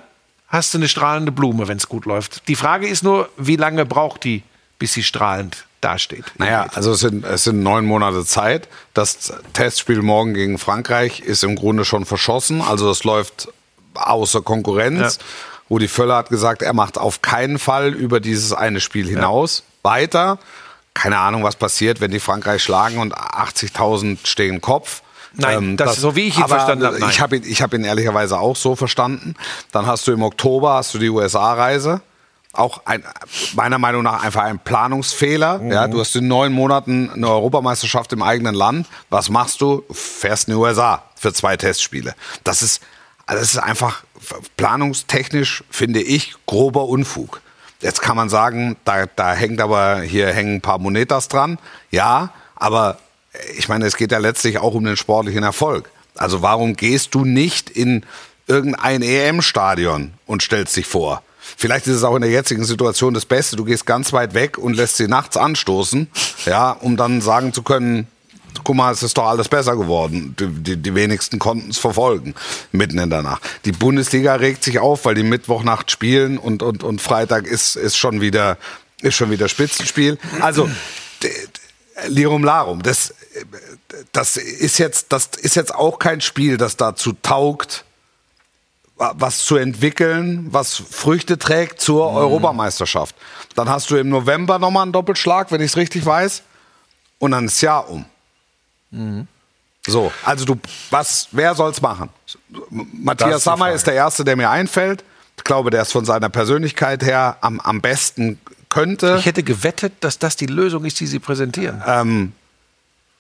hast 0.47 0.73
du 0.73 0.77
eine 0.77 0.87
strahlende 0.87 1.31
Blume, 1.31 1.67
wenn 1.67 1.77
es 1.77 1.89
gut 1.89 2.05
läuft. 2.05 2.47
Die 2.47 2.55
Frage 2.55 2.87
ist 2.87 3.03
nur, 3.03 3.29
wie 3.37 3.57
lange 3.57 3.85
braucht 3.85 4.23
die, 4.23 4.43
bis 4.80 4.93
sie 4.93 5.03
strahlend 5.03 5.65
dasteht? 5.82 6.25
Naja, 6.38 6.67
also 6.73 6.91
es 6.91 6.99
sind, 6.99 7.25
es 7.25 7.43
sind 7.43 7.61
neun 7.61 7.86
Monate 7.86 8.25
Zeit. 8.25 8.67
Das 8.93 9.34
Testspiel 9.53 10.01
morgen 10.01 10.34
gegen 10.34 10.57
Frankreich 10.57 11.19
ist 11.19 11.43
im 11.43 11.55
Grunde 11.55 11.86
schon 11.86 12.05
verschossen. 12.05 12.61
Also 12.61 12.89
es 12.89 13.03
läuft 13.03 13.49
außer 13.93 14.41
Konkurrenz. 14.41 15.17
Ja. 15.17 15.25
Rudi 15.69 15.88
Völler 15.88 16.15
hat 16.15 16.30
gesagt, 16.30 16.61
er 16.61 16.73
macht 16.73 16.97
auf 16.97 17.21
keinen 17.21 17.59
Fall 17.59 17.93
über 17.93 18.19
dieses 18.19 18.53
eine 18.53 18.80
Spiel 18.80 19.07
hinaus 19.07 19.63
weiter. 19.84 20.39
Keine 20.93 21.17
Ahnung, 21.17 21.43
was 21.43 21.55
passiert, 21.55 22.01
wenn 22.01 22.11
die 22.11 22.19
Frankreich 22.19 22.63
schlagen 22.63 22.99
und 22.99 23.15
80.000 23.15 24.25
stehen 24.25 24.61
Kopf. 24.61 25.01
Nein, 25.34 25.78
das 25.78 25.95
ist 25.95 26.01
so, 26.01 26.15
wie 26.15 26.28
ich 26.28 26.38
ihn 26.38 26.43
aber 26.43 26.55
verstanden 26.55 26.86
habe. 26.86 26.99
Ich 27.11 27.21
habe 27.21 27.38
ihn, 27.38 27.43
ich 27.45 27.61
hab 27.61 27.73
ihn 27.73 27.84
ehrlicherweise 27.84 28.39
auch 28.39 28.55
so 28.55 28.75
verstanden. 28.75 29.36
Dann 29.71 29.86
hast 29.86 30.07
du 30.07 30.11
im 30.11 30.23
Oktober 30.23 30.73
hast 30.73 30.93
du 30.93 30.99
die 30.99 31.09
USA-Reise. 31.09 32.01
Auch 32.57 32.81
ein, 32.85 33.03
meiner 33.55 33.77
Meinung 33.77 34.03
nach 34.03 34.23
einfach 34.23 34.43
ein 34.43 34.59
Planungsfehler. 34.59 35.59
Mhm. 35.59 35.71
Ja, 35.71 35.87
du 35.87 35.99
hast 35.99 36.15
in 36.15 36.27
neun 36.27 36.51
Monaten 36.51 37.09
eine 37.11 37.29
Europameisterschaft 37.29 38.11
im 38.13 38.23
eigenen 38.23 38.55
Land. 38.55 38.87
Was 39.09 39.29
machst 39.29 39.61
du? 39.61 39.83
Fährst 39.91 40.47
in 40.47 40.55
die 40.55 40.59
USA 40.59 41.03
für 41.15 41.33
zwei 41.33 41.55
Testspiele. 41.55 42.15
Das 42.43 42.61
ist, 42.61 42.81
das 43.27 43.41
ist 43.41 43.57
einfach 43.57 44.03
planungstechnisch, 44.57 45.63
finde 45.69 46.01
ich, 46.01 46.33
grober 46.47 46.85
Unfug. 46.85 47.41
Jetzt 47.79 48.01
kann 48.01 48.15
man 48.15 48.29
sagen, 48.29 48.75
da, 48.85 49.05
da 49.05 49.33
hängt 49.33 49.61
aber, 49.61 50.01
hier 50.01 50.27
hängen 50.29 50.55
ein 50.55 50.61
paar 50.61 50.79
Monetas 50.79 51.27
dran. 51.27 51.59
Ja, 51.91 52.31
aber 52.55 52.97
ich 53.55 53.69
meine, 53.69 53.85
es 53.85 53.97
geht 53.97 54.11
ja 54.11 54.17
letztlich 54.17 54.57
auch 54.57 54.73
um 54.73 54.83
den 54.83 54.97
sportlichen 54.97 55.43
Erfolg. 55.43 55.89
Also 56.15 56.41
warum 56.41 56.75
gehst 56.75 57.13
du 57.13 57.23
nicht 57.23 57.69
in 57.69 58.03
irgendein 58.47 59.03
EM-Stadion 59.03 60.13
und 60.25 60.41
stellst 60.41 60.75
dich 60.75 60.87
vor? 60.87 61.21
Vielleicht 61.59 61.87
ist 61.87 61.95
es 61.95 62.03
auch 62.03 62.15
in 62.15 62.21
der 62.21 62.29
jetzigen 62.29 62.63
Situation 62.63 63.15
das 63.15 63.25
Beste. 63.25 63.55
Du 63.55 63.65
gehst 63.65 63.87
ganz 63.87 64.13
weit 64.13 64.35
weg 64.35 64.59
und 64.59 64.75
lässt 64.75 64.97
sie 64.97 65.07
nachts 65.07 65.37
anstoßen, 65.37 66.07
ja, 66.45 66.71
um 66.71 66.97
dann 66.97 67.19
sagen 67.19 67.51
zu 67.51 67.63
können, 67.63 68.07
guck 68.63 68.75
mal, 68.75 68.93
es 68.93 69.01
ist 69.01 69.17
doch 69.17 69.25
alles 69.25 69.49
besser 69.49 69.75
geworden. 69.75 70.35
Die, 70.39 70.47
die, 70.47 70.77
die 70.77 70.95
wenigsten 70.95 71.39
konnten 71.39 71.71
es 71.71 71.79
verfolgen, 71.79 72.35
mitten 72.71 72.99
in 72.99 73.09
der 73.09 73.23
Nacht. 73.23 73.41
Die 73.65 73.71
Bundesliga 73.71 74.35
regt 74.35 74.63
sich 74.63 74.77
auf, 74.77 75.05
weil 75.05 75.15
die 75.15 75.23
Mittwochnacht 75.23 75.89
spielen 75.89 76.37
und, 76.37 76.61
und, 76.61 76.83
und 76.83 77.01
Freitag 77.01 77.47
ist, 77.47 77.75
ist, 77.75 77.97
schon 77.97 78.21
wieder, 78.21 78.57
ist 79.01 79.15
schon 79.15 79.31
wieder 79.31 79.47
Spitzenspiel. 79.47 80.19
Also, 80.39 80.69
Lirum 82.07 82.43
Larum, 82.43 82.83
das, 82.83 83.15
das, 84.11 84.37
ist 84.37 84.77
jetzt, 84.77 85.07
das 85.09 85.31
ist 85.41 85.55
jetzt 85.55 85.73
auch 85.73 85.97
kein 85.97 86.21
Spiel, 86.21 86.57
das 86.57 86.77
dazu 86.77 87.13
taugt, 87.13 87.83
was 88.97 89.45
zu 89.45 89.57
entwickeln, 89.57 90.47
was 90.51 90.75
Früchte 90.75 91.37
trägt 91.37 91.81
zur 91.81 92.11
Europameisterschaft. 92.11 93.15
Dann 93.55 93.69
hast 93.69 93.91
du 93.91 93.95
im 93.95 94.09
November 94.09 94.59
nochmal 94.59 94.83
einen 94.83 94.91
Doppelschlag, 94.91 95.51
wenn 95.51 95.61
ich 95.61 95.71
es 95.71 95.77
richtig 95.77 96.05
weiß. 96.05 96.43
Und 97.19 97.31
dann 97.31 97.45
ist 97.45 97.61
Jahr 97.61 97.89
um. 97.89 98.05
So, 99.85 100.11
also 100.23 100.45
du, 100.45 100.59
was, 100.89 101.27
wer 101.31 101.55
soll's 101.55 101.81
machen? 101.81 102.09
Matthias 102.69 103.43
Sammer 103.43 103.71
ist 103.71 103.87
der 103.87 103.93
Erste, 103.93 104.23
der 104.23 104.35
mir 104.35 104.49
einfällt. 104.49 105.03
Ich 105.37 105.43
glaube, 105.43 105.69
der 105.69 105.83
ist 105.83 105.91
von 105.91 106.05
seiner 106.05 106.29
Persönlichkeit 106.29 107.03
her 107.03 107.37
am, 107.41 107.59
am 107.59 107.81
besten 107.81 108.39
könnte. 108.69 109.17
Ich 109.19 109.25
hätte 109.25 109.43
gewettet, 109.43 109.93
dass 110.01 110.19
das 110.19 110.35
die 110.35 110.47
Lösung 110.47 110.85
ist, 110.85 110.99
die 110.99 111.07
sie 111.07 111.19
präsentieren. 111.19 111.81
Ähm, 111.85 112.33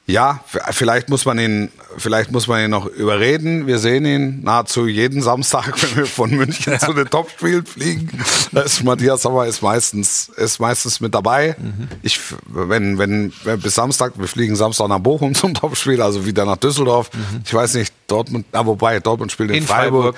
ja, 0.09 0.39
vielleicht 0.71 1.09
muss 1.09 1.25
man 1.25 1.37
ihn, 1.37 1.69
vielleicht 1.97 2.31
muss 2.31 2.47
man 2.47 2.63
ihn 2.63 2.69
noch 2.69 2.85
überreden. 2.85 3.67
Wir 3.67 3.77
sehen 3.77 4.05
ihn 4.05 4.41
nahezu 4.41 4.87
jeden 4.87 5.21
Samstag, 5.21 5.73
wenn 5.83 5.97
wir 5.97 6.05
von 6.05 6.29
München 6.31 6.79
zu 6.79 6.93
den 6.93 7.09
Topspielen 7.09 7.65
fliegen. 7.65 8.09
Da 8.53 8.61
ist 8.61 8.85
Matthias 8.85 9.23
Sommer 9.23 9.47
ist 9.47 9.61
meistens, 9.61 10.29
ist 10.37 10.59
meistens 10.61 11.01
mit 11.01 11.13
dabei. 11.13 11.57
Ich, 12.03 12.21
wenn, 12.45 12.97
wenn, 12.97 13.33
wenn 13.43 13.59
bis 13.59 13.75
Samstag, 13.75 14.13
wir 14.15 14.29
fliegen 14.29 14.55
Samstag 14.55 14.87
nach 14.87 14.99
Bochum 14.99 15.35
zum 15.35 15.53
Topspiel, 15.53 16.01
also 16.01 16.25
wieder 16.25 16.45
nach 16.45 16.57
Düsseldorf. 16.57 17.09
Ich 17.43 17.53
weiß 17.53 17.73
nicht, 17.73 17.93
Dortmund, 18.07 18.45
ah, 18.53 18.65
wobei, 18.65 19.01
Dortmund 19.01 19.33
spielt 19.33 19.49
in, 19.49 19.57
In 19.57 19.63
Freiburg. 19.63 20.15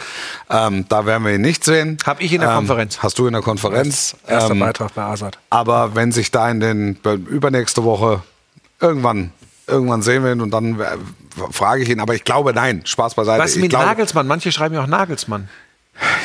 Ähm, 0.52 0.86
da 0.88 1.08
werden 1.08 1.26
wir 1.26 1.34
ihn 1.34 1.42
nicht 1.42 1.64
sehen. 1.64 1.98
Hab 2.06 2.22
ich 2.22 2.32
in 2.32 2.42
der 2.42 2.52
ähm, 2.52 2.58
Konferenz. 2.58 3.00
Hast 3.00 3.18
du 3.18 3.26
in 3.26 3.34
der 3.34 3.42
Konferenz. 3.42 4.16
Erster 4.28 4.52
Ähm, 4.52 4.60
Beitrag 4.60 4.94
bei 4.94 5.02
Azad. 5.02 5.40
aber 5.50 5.96
wenn 5.96 6.12
sich 6.12 6.30
da 6.30 6.48
in 6.52 6.60
den 6.60 7.00
übernächste 7.28 7.84
Woche 7.84 8.22
irgendwann 8.80 9.32
irgendwann 9.70 10.02
sehen 10.02 10.24
wir 10.24 10.32
ihn 10.34 10.42
und 10.42 10.52
dann 10.52 10.80
äh, 10.80 10.86
frage 11.52 11.84
ich 11.84 11.90
ihn. 11.90 12.00
Aber 12.00 12.16
ich 12.16 12.24
glaube, 12.24 12.54
nein. 12.54 12.82
Spaß 12.86 13.16
beiseite. 13.16 13.42
Was 13.44 13.56
ich 13.56 13.62
mit 13.62 13.70
glaube, 13.70 13.86
Nagelsmann? 13.86 14.28
Manche 14.28 14.52
schreiben 14.52 14.76
ja 14.76 14.84
auch 14.84 14.88
Nagelsmann. 14.88 15.48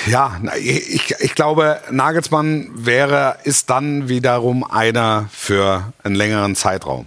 Ja, 0.07 0.38
ich, 0.59 1.14
ich 1.18 1.34
glaube, 1.34 1.80
Nagelsmann 1.90 2.70
wäre 2.74 3.38
ist 3.45 3.70
dann 3.70 4.09
wiederum 4.09 4.62
einer 4.62 5.28
für 5.32 5.92
einen 6.05 6.14
längeren 6.14 6.55
Zeitraum. 6.55 7.07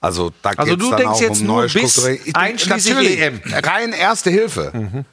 Also 0.00 0.32
da 0.42 0.50
Also 0.56 0.72
geht's 0.76 0.84
du 0.84 0.90
dann 0.90 0.98
denkst 0.98 1.12
auch 1.16 1.20
jetzt 1.20 1.40
um 1.42 1.46
neue 1.46 1.68
bis 1.68 1.92
Strukturierung. 1.92 2.54
Ich- 2.56 2.66
natürlich, 2.66 3.20
EM. 3.20 3.40
Rein 3.52 3.92
erste 3.92 4.30
Hilfe. 4.30 5.04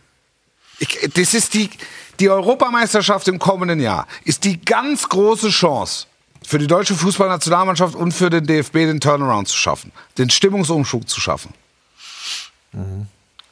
Ich, 0.79 1.09
das 1.13 1.33
ist 1.33 1.53
die, 1.55 1.69
die 2.21 2.29
Europameisterschaft 2.29 3.27
im 3.27 3.37
kommenden 3.39 3.79
Jahr 3.81 4.07
ist 4.23 4.43
die 4.45 4.61
ganz 4.63 5.09
große 5.09 5.49
Chance 5.49 6.05
für 6.47 6.59
die 6.59 6.67
deutsche 6.67 6.95
Fußballnationalmannschaft 6.95 7.93
und 7.93 8.13
für 8.13 8.29
den 8.29 8.47
DFB 8.47 8.73
den 8.85 9.01
Turnaround 9.01 9.49
zu 9.49 9.57
schaffen, 9.57 9.91
den 10.17 10.29
Stimmungsumschub 10.29 11.09
zu 11.09 11.19
schaffen. 11.19 11.53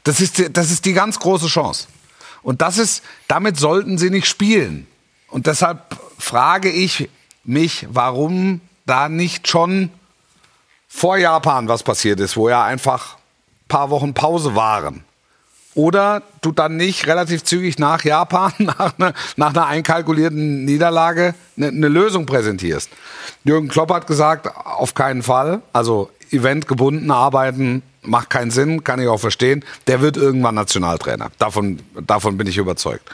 Das 0.05 0.21
ist, 0.21 0.37
die- 0.37 0.51
das 0.53 0.71
ist 0.71 0.85
die 0.85 0.93
ganz 0.93 1.19
große 1.19 1.47
Chance. 1.47 1.87
Und 2.41 2.61
das 2.61 2.77
ist, 2.77 3.03
damit 3.27 3.57
sollten 3.59 3.97
sie 3.97 4.09
nicht 4.09 4.27
spielen. 4.27 4.87
Und 5.27 5.45
deshalb 5.47 5.99
frage 6.17 6.69
ich 6.69 7.09
mich, 7.43 7.85
warum 7.89 8.61
da 8.85 9.09
nicht 9.09 9.47
schon 9.49 9.91
vor 10.87 11.17
Japan 11.17 11.67
was 11.67 11.83
passiert 11.83 12.21
ist, 12.21 12.37
wo 12.37 12.47
ja 12.47 12.63
einfach 12.63 13.15
ein 13.15 13.67
paar 13.67 13.89
Wochen 13.89 14.13
Pause 14.13 14.55
waren. 14.55 15.03
Oder 15.75 16.23
du 16.41 16.53
dann 16.53 16.77
nicht 16.77 17.05
relativ 17.05 17.43
zügig 17.43 17.77
nach 17.79 18.03
Japan, 18.03 18.53
nach 18.59 18.93
einer, 18.97 19.13
nach 19.35 19.49
einer 19.49 19.67
einkalkulierten 19.67 20.65
Niederlage, 20.65 21.35
eine, 21.57 21.67
eine 21.67 21.87
Lösung 21.89 22.25
präsentierst. 22.25 22.89
Jürgen 23.43 23.67
Klopp 23.67 23.91
hat 23.91 24.07
gesagt, 24.07 24.47
auf 24.55 24.95
keinen 24.95 25.21
Fall. 25.21 25.61
Also 25.73 26.09
eventgebunden 26.31 27.11
arbeiten 27.11 27.83
macht 28.01 28.29
keinen 28.29 28.51
Sinn, 28.51 28.83
kann 28.83 28.99
ich 28.99 29.07
auch 29.07 29.19
verstehen. 29.19 29.63
Der 29.87 30.01
wird 30.01 30.17
irgendwann 30.17 30.55
Nationaltrainer. 30.55 31.31
Davon, 31.37 31.79
davon 32.07 32.37
bin 32.37 32.47
ich 32.47 32.57
überzeugt. 32.57 33.09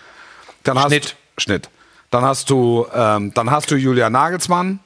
Dann 0.63 0.77
Schnitt. 0.77 1.15
Hast, 1.37 1.43
Schnitt. 1.43 1.69
Dann 2.11 2.23
hast 2.23 2.49
du, 2.49 2.85
ähm, 2.93 3.33
dann 3.33 3.49
hast 3.51 3.71
du 3.71 3.75
Julian 3.75 4.11
Nagelsmann, 4.11 4.79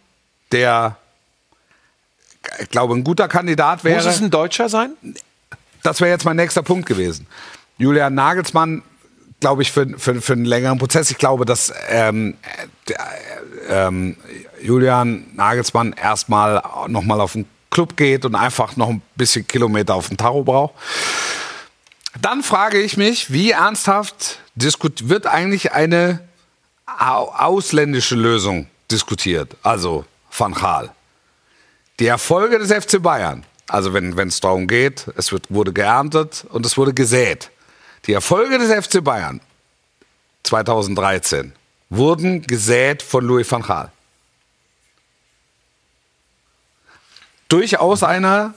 der, 0.52 0.98
ich 2.60 2.70
glaube, 2.70 2.94
ein 2.94 3.04
guter 3.04 3.28
Kandidat 3.28 3.84
wäre. 3.84 3.96
Muss 3.96 4.06
es 4.06 4.22
ein 4.22 4.30
Deutscher 4.30 4.70
sein? 4.70 4.92
Das 5.84 6.02
wäre 6.02 6.12
jetzt 6.12 6.26
mein 6.26 6.36
nächster 6.36 6.64
Punkt 6.64 6.88
gewesen. 6.88 7.28
Julian 7.78 8.14
Nagelsmann, 8.14 8.84
glaube 9.40 9.62
ich, 9.62 9.72
für, 9.72 9.88
für, 9.98 10.22
für 10.22 10.34
einen 10.34 10.46
längeren 10.46 10.78
Prozess. 10.78 11.12
Ich 11.12 11.18
glaube, 11.18 11.46
dass 11.46 11.74
ähm, 11.90 12.36
der, 12.88 12.98
ähm, 13.70 14.18
Julian 14.62 15.26
Nagelsmann 15.34 15.94
erstmal 15.94 16.62
nochmal 16.88 17.22
auf 17.22 17.34
den 17.34 17.46
Club 17.70 17.98
geht 17.98 18.26
und 18.26 18.36
einfach 18.36 18.78
noch 18.78 18.90
ein 18.90 19.02
bisschen 19.16 19.46
Kilometer 19.46 19.96
auf 19.96 20.08
dem 20.08 20.18
Tacho 20.18 20.44
braucht. 20.44 20.76
Dann 22.22 22.44
frage 22.44 22.80
ich 22.82 22.96
mich, 22.96 23.32
wie 23.32 23.52
ernsthaft 23.52 24.40
wird 24.56 25.28
eigentlich 25.28 25.74
eine 25.74 26.22
au 26.86 27.34
ausländische 27.36 28.16
Lösung 28.16 28.68
diskutiert? 28.90 29.58
Also 29.64 30.06
Van 30.32 30.54
Gaal. 30.54 30.92
Die 32.00 32.08
Erfolge 32.08 32.60
des 32.60 32.72
FC 32.72 33.02
Bayern, 33.02 33.46
also 33.68 33.94
wenn 33.94 34.16
es 34.28 34.40
darum 34.40 34.68
geht, 34.68 35.08
es 35.18 35.32
wird, 35.32 35.46
wurde 35.50 35.74
geerntet 35.74 36.46
und 36.50 36.66
es 36.66 36.78
wurde 36.78 36.94
gesät. 36.94 37.52
Die 38.08 38.14
Erfolge 38.14 38.58
des 38.60 38.86
FC 38.86 39.04
Bayern 39.04 39.42
2013 40.44 41.54
wurden 41.90 42.42
gesät 42.42 43.02
von 43.02 43.26
Louis 43.26 43.50
van 43.50 43.62
Gaal. 43.62 43.92
Durchaus 47.48 48.04
einer, 48.04 48.54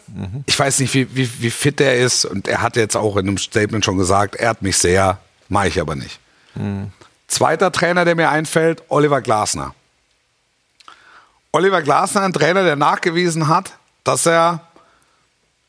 ich 0.46 0.58
weiß 0.58 0.80
nicht, 0.80 0.94
wie, 0.94 1.14
wie, 1.14 1.42
wie 1.42 1.50
fit 1.50 1.80
er 1.80 1.98
ist, 1.98 2.24
und 2.24 2.48
er 2.48 2.62
hat 2.62 2.76
jetzt 2.76 2.96
auch 2.96 3.16
in 3.16 3.28
einem 3.28 3.38
Statement 3.38 3.84
schon 3.84 3.98
gesagt, 3.98 4.34
er 4.36 4.48
hat 4.48 4.62
mich 4.62 4.78
sehr, 4.78 5.18
mache 5.48 5.68
ich 5.68 5.80
aber 5.80 5.94
nicht. 5.94 6.18
Zweiter 7.26 7.70
Trainer, 7.70 8.06
der 8.06 8.14
mir 8.14 8.30
einfällt, 8.30 8.82
Oliver 8.88 9.20
Glasner. 9.20 9.74
Oliver 11.52 11.82
Glasner, 11.82 12.22
ein 12.22 12.32
Trainer, 12.32 12.64
der 12.64 12.76
nachgewiesen 12.76 13.48
hat, 13.48 13.72
dass 14.04 14.24
er 14.26 14.66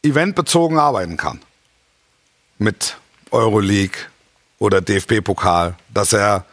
eventbezogen 0.01 0.80
arbeiten 0.80 1.17
kann. 1.17 1.41
Mit 2.57 2.95
Euroleague 3.32 3.97
oder 4.59 4.82
DFB-Pokal. 4.82 5.75
Dass 5.93 6.13
er 6.13 6.45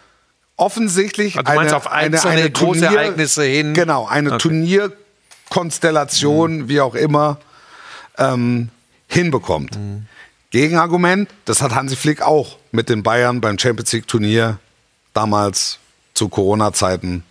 offensichtlich 0.56 1.36
Also 1.38 1.52
meinst 1.54 1.74
auf 1.74 1.90
einzelne 1.90 2.50
große 2.50 2.86
Ereignisse 2.86 3.44
hin? 3.44 3.74
Genau, 3.74 4.06
eine 4.06 4.30
Okay. 4.34 4.38
Turnierkonstellation, 4.38 6.68
wie 6.68 6.80
auch 6.80 6.94
immer, 6.94 7.38
ähm, 8.18 8.70
hinbekommt. 9.08 9.76
Mhm. 9.76 10.06
Gegenargument, 10.50 11.28
das 11.44 11.60
hat 11.60 11.74
Hansi 11.74 11.96
Flick 11.96 12.22
auch 12.22 12.56
mit 12.72 12.88
den 12.88 13.02
Bayern 13.02 13.40
beim 13.40 13.58
Champions 13.58 13.92
League 13.92 14.06
Turnier 14.06 14.58
damals 15.12 15.78
zu 16.14 16.28
Corona-Zeiten 16.28 17.24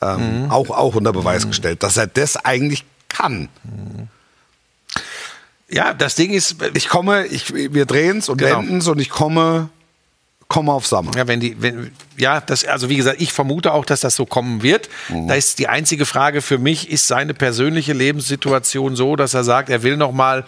ähm, 0.00 0.44
Mhm. 0.44 0.50
auch, 0.50 0.70
auch 0.70 0.94
unter 0.96 1.12
Beweis 1.12 1.46
gestellt, 1.46 1.82
dass 1.84 1.96
er 1.96 2.08
das 2.08 2.36
eigentlich 2.36 2.84
kann. 3.08 3.48
Ja, 5.72 5.94
das 5.94 6.14
Ding 6.14 6.32
ist, 6.32 6.56
Ich 6.74 6.88
komme, 6.88 7.26
ich, 7.26 7.52
wir 7.54 7.86
drehen 7.86 8.18
es 8.18 8.28
und 8.28 8.38
Genau. 8.38 8.58
wenden 8.58 8.78
es 8.78 8.88
und 8.88 8.98
ich 9.00 9.08
komme, 9.10 9.70
komme 10.48 10.70
auf 10.72 10.86
Sommer. 10.86 11.12
Ja, 11.16 11.26
wenn 11.26 11.40
die, 11.40 11.56
wenn, 11.62 11.92
ja, 12.18 12.40
das, 12.42 12.64
also 12.66 12.90
wie 12.90 12.96
gesagt, 12.96 13.22
ich 13.22 13.32
vermute 13.32 13.72
auch, 13.72 13.86
dass 13.86 14.00
das 14.00 14.14
so 14.14 14.26
kommen 14.26 14.62
wird. 14.62 14.90
Da 15.08 15.34
ist 15.34 15.58
die 15.58 15.68
einzige 15.68 16.04
Frage 16.04 16.42
für 16.42 16.58
mich, 16.58 16.90
ist 16.90 17.06
seine 17.08 17.32
persönliche 17.32 17.94
Lebenssituation 17.94 18.96
so, 18.96 19.16
dass 19.16 19.32
er 19.32 19.44
sagt, 19.44 19.70
er 19.70 19.82
will 19.82 19.96
noch 19.96 20.12
mal 20.12 20.44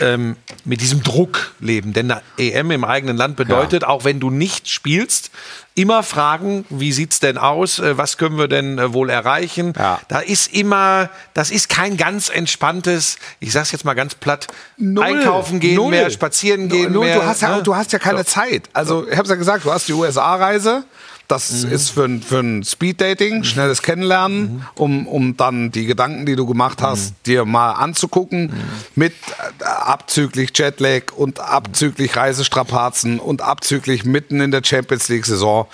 ähm, 0.00 0.36
mit 0.64 0.80
diesem 0.80 1.02
Druck 1.02 1.52
leben. 1.60 1.92
Denn 1.92 2.10
eine 2.10 2.22
EM 2.38 2.70
im 2.70 2.84
eigenen 2.84 3.16
Land 3.16 3.36
bedeutet, 3.36 3.84
auch 3.84 4.04
wenn 4.04 4.20
du 4.20 4.30
nicht 4.30 4.68
spielst, 4.70 5.30
immer 5.74 6.02
fragen, 6.02 6.64
wie 6.70 6.92
sieht's 6.92 7.20
denn 7.20 7.38
aus? 7.38 7.78
Äh, 7.78 7.96
Was 7.98 8.16
können 8.18 8.36
wir 8.38 8.48
denn 8.48 8.78
äh, 8.78 8.92
wohl 8.92 9.10
erreichen? 9.10 9.72
Ja. 9.78 10.00
Da 10.08 10.20
ist 10.20 10.52
immer, 10.54 11.10
das 11.34 11.50
ist 11.50 11.68
kein 11.68 11.96
ganz 11.96 12.28
entspanntes, 12.28 13.16
ich 13.40 13.52
sag's 13.52 13.72
jetzt 13.72 13.84
mal 13.84 13.94
ganz 13.94 14.14
platt, 14.14 14.48
einkaufen 14.78 15.60
gehen 15.60 15.76
Null. 15.76 15.90
mehr, 15.90 16.10
spazieren 16.10 16.68
gehen 16.68 16.92
Null. 16.92 17.06
mehr. 17.06 17.18
Du 17.20 17.24
hast 17.26 17.42
ja, 17.42 17.56
ne? 17.56 17.62
du 17.62 17.74
hast 17.76 17.92
ja 17.92 17.98
keine 17.98 18.18
So. 18.18 18.24
Zeit. 18.24 18.68
Also, 18.72 19.06
ich 19.08 19.16
habe 19.16 19.28
ja 19.28 19.34
gesagt, 19.34 19.64
du 19.64 19.72
hast 19.72 19.88
die 19.88 19.92
USA-Reise. 19.94 20.84
Das 21.28 21.64
Mhm. 21.64 21.72
ist 21.72 21.90
für, 21.90 22.04
ein- 22.04 22.22
für 22.22 22.40
ein 22.40 22.62
Speed-Dating, 22.62 23.42
schnelles 23.44 23.82
Kennenlernen, 23.82 24.42
Mhm. 24.56 24.62
um, 24.74 25.06
um 25.06 25.36
dann 25.36 25.70
die 25.70 25.86
Gedanken, 25.86 26.26
die 26.26 26.36
du 26.36 26.46
gemacht 26.46 26.82
hast, 26.82 27.14
dir 27.26 27.44
mal 27.44 27.72
anzugucken. 27.72 28.46
Mhm. 28.46 28.52
Mit 28.96 29.14
äh, 29.60 29.64
abzüglich 29.64 30.50
Jetlag 30.54 31.12
und 31.16 31.40
abzüglich 31.40 32.16
Reisestrapazen 32.16 33.18
und 33.18 33.40
abzüglich 33.40 34.04
mitten 34.04 34.40
in 34.40 34.50
der 34.50 34.62
Champions 34.64 35.08
League-Saison. 35.08 35.66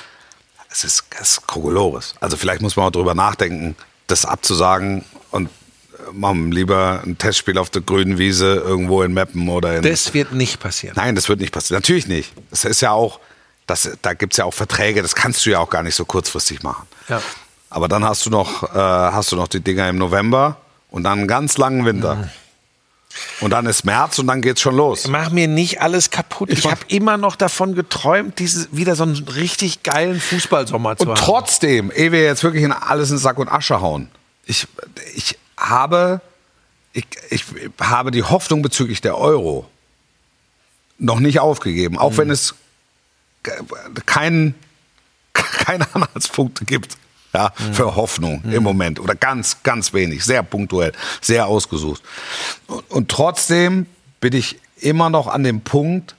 Es 0.70 0.84
ist, 0.84 1.04
es 1.20 1.30
ist 1.30 1.46
Kokolores. 1.46 2.14
Also 2.20 2.36
vielleicht 2.36 2.60
muss 2.62 2.76
man 2.76 2.86
auch 2.86 2.90
drüber 2.92 3.14
nachdenken, 3.14 3.74
das 4.06 4.24
abzusagen 4.26 5.02
und 5.30 5.46
äh, 5.48 6.12
machen 6.12 6.52
lieber 6.52 7.02
ein 7.04 7.18
Testspiel 7.18 7.58
auf 7.58 7.70
der 7.70 7.82
grünen 7.82 8.18
Wiese 8.18 8.54
irgendwo 8.56 9.02
in 9.02 9.12
Meppen 9.14 9.48
oder 9.48 9.76
in 9.78 9.82
Das 9.82 10.12
wird 10.14 10.32
nicht 10.32 10.60
passieren. 10.60 10.94
Nein, 10.96 11.14
das 11.16 11.28
wird 11.28 11.40
nicht 11.40 11.52
passieren. 11.52 11.78
Natürlich 11.80 12.06
nicht. 12.06 12.32
Das 12.50 12.64
ist 12.64 12.80
ja 12.82 12.92
auch, 12.92 13.18
das, 13.68 13.90
da 14.02 14.14
gibt 14.14 14.32
es 14.32 14.38
ja 14.38 14.44
auch 14.44 14.54
Verträge, 14.54 15.02
das 15.02 15.14
kannst 15.14 15.44
du 15.46 15.50
ja 15.50 15.60
auch 15.60 15.70
gar 15.70 15.82
nicht 15.82 15.94
so 15.94 16.04
kurzfristig 16.04 16.62
machen. 16.62 16.86
Ja. 17.08 17.22
Aber 17.70 17.86
dann 17.86 18.02
hast 18.02 18.24
du 18.26 18.30
noch, 18.30 18.62
äh, 18.74 18.78
hast 18.78 19.30
du 19.30 19.36
noch 19.36 19.46
die 19.46 19.60
Dinger 19.60 19.88
im 19.88 19.98
November 19.98 20.56
und 20.90 21.04
dann 21.04 21.18
einen 21.18 21.28
ganz 21.28 21.58
langen 21.58 21.84
Winter. 21.84 22.16
Mhm. 22.16 22.30
Und 23.40 23.50
dann 23.50 23.66
ist 23.66 23.84
März 23.84 24.18
und 24.18 24.26
dann 24.26 24.40
geht's 24.42 24.60
schon 24.60 24.76
los. 24.76 25.06
Mach 25.08 25.30
mir 25.30 25.48
nicht 25.48 25.82
alles 25.82 26.10
kaputt. 26.10 26.50
Ich, 26.50 26.64
habe 26.64 26.80
immer 26.88 27.16
noch 27.16 27.36
davon 27.36 27.74
geträumt, 27.74 28.38
diese, 28.38 28.68
wieder 28.70 28.96
so 28.96 29.02
einen 29.02 29.16
richtig 29.28 29.82
geilen 29.82 30.20
Fußballsommer 30.20 30.96
zu 30.96 31.02
Und 31.02 31.08
haben. 31.10 31.16
trotzdem, 31.16 31.90
ehe 31.90 32.12
wir 32.12 32.22
jetzt 32.22 32.42
wirklich 32.44 32.62
in 32.62 32.72
alles 32.72 33.10
in 33.10 33.18
Sack 33.18 33.38
und 33.38 33.48
Asche 33.48 33.80
hauen, 33.80 34.08
ich, 34.44 34.66
ich 35.14 35.38
habe, 35.56 36.20
ich, 36.92 37.06
ich 37.28 37.44
habe 37.80 38.12
die 38.12 38.22
Hoffnung 38.22 38.62
bezüglich 38.62 39.00
der 39.00 39.18
Euro 39.18 39.68
noch 40.98 41.18
nicht 41.20 41.40
aufgegeben, 41.40 41.98
auch 41.98 42.16
wenn 42.16 42.30
es 42.30 42.54
keinen 44.06 44.54
keine 45.32 45.86
Anhaltspunkte 45.94 46.64
gibt 46.64 46.96
ja, 47.32 47.52
für 47.72 47.94
Hoffnung 47.94 48.42
im 48.50 48.62
Moment 48.62 48.98
oder 49.00 49.14
ganz, 49.14 49.62
ganz 49.62 49.92
wenig, 49.92 50.24
sehr 50.24 50.42
punktuell, 50.42 50.92
sehr 51.20 51.46
ausgesucht. 51.46 52.02
Und, 52.66 52.90
und 52.90 53.10
trotzdem 53.10 53.86
bin 54.20 54.32
ich 54.32 54.58
immer 54.76 55.10
noch 55.10 55.26
an 55.26 55.44
dem 55.44 55.60
Punkt, 55.60 56.14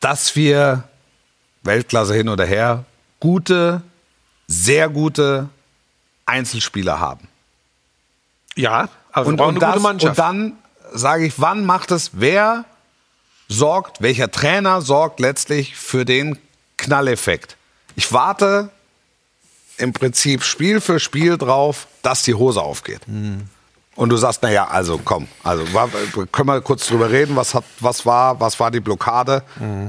dass 0.00 0.36
wir 0.36 0.84
Weltklasse 1.62 2.14
hin 2.14 2.28
oder 2.28 2.46
her 2.46 2.84
gute, 3.20 3.82
sehr 4.46 4.88
gute 4.88 5.48
Einzelspieler 6.24 7.00
haben. 7.00 7.28
ja, 8.54 8.88
aber 9.12 9.26
Und, 9.26 9.36
brauchen 9.36 9.56
und, 9.56 9.62
eine 9.62 9.98
das, 9.98 10.04
und 10.04 10.18
dann 10.18 10.52
sage 10.92 11.26
ich, 11.26 11.40
wann 11.40 11.66
macht 11.66 11.90
es, 11.90 12.12
wer 12.14 12.64
sorgt, 13.48 14.02
welcher 14.02 14.30
Trainer 14.30 14.82
sorgt 14.82 15.20
letztlich 15.20 15.74
für 15.76 16.04
den 16.04 16.38
Knalleffekt? 16.76 17.56
Ich 17.96 18.12
warte 18.12 18.70
im 19.78 19.92
Prinzip 19.92 20.42
Spiel 20.42 20.80
für 20.80 21.00
Spiel 21.00 21.38
drauf, 21.38 21.86
dass 22.02 22.22
die 22.22 22.34
Hose 22.34 22.60
aufgeht. 22.60 23.00
Und 23.96 24.10
du 24.10 24.16
sagst, 24.16 24.42
naja, 24.44 24.68
also 24.68 25.00
komm, 25.04 25.26
also 25.42 25.72
war, 25.74 25.88
können 26.30 26.48
wir 26.48 26.60
kurz 26.60 26.86
drüber 26.86 27.10
reden, 27.10 27.34
was, 27.34 27.54
hat, 27.54 27.64
was, 27.80 28.06
war, 28.06 28.38
was 28.38 28.60
war 28.60 28.70
die 28.70 28.78
Blockade. 28.78 29.42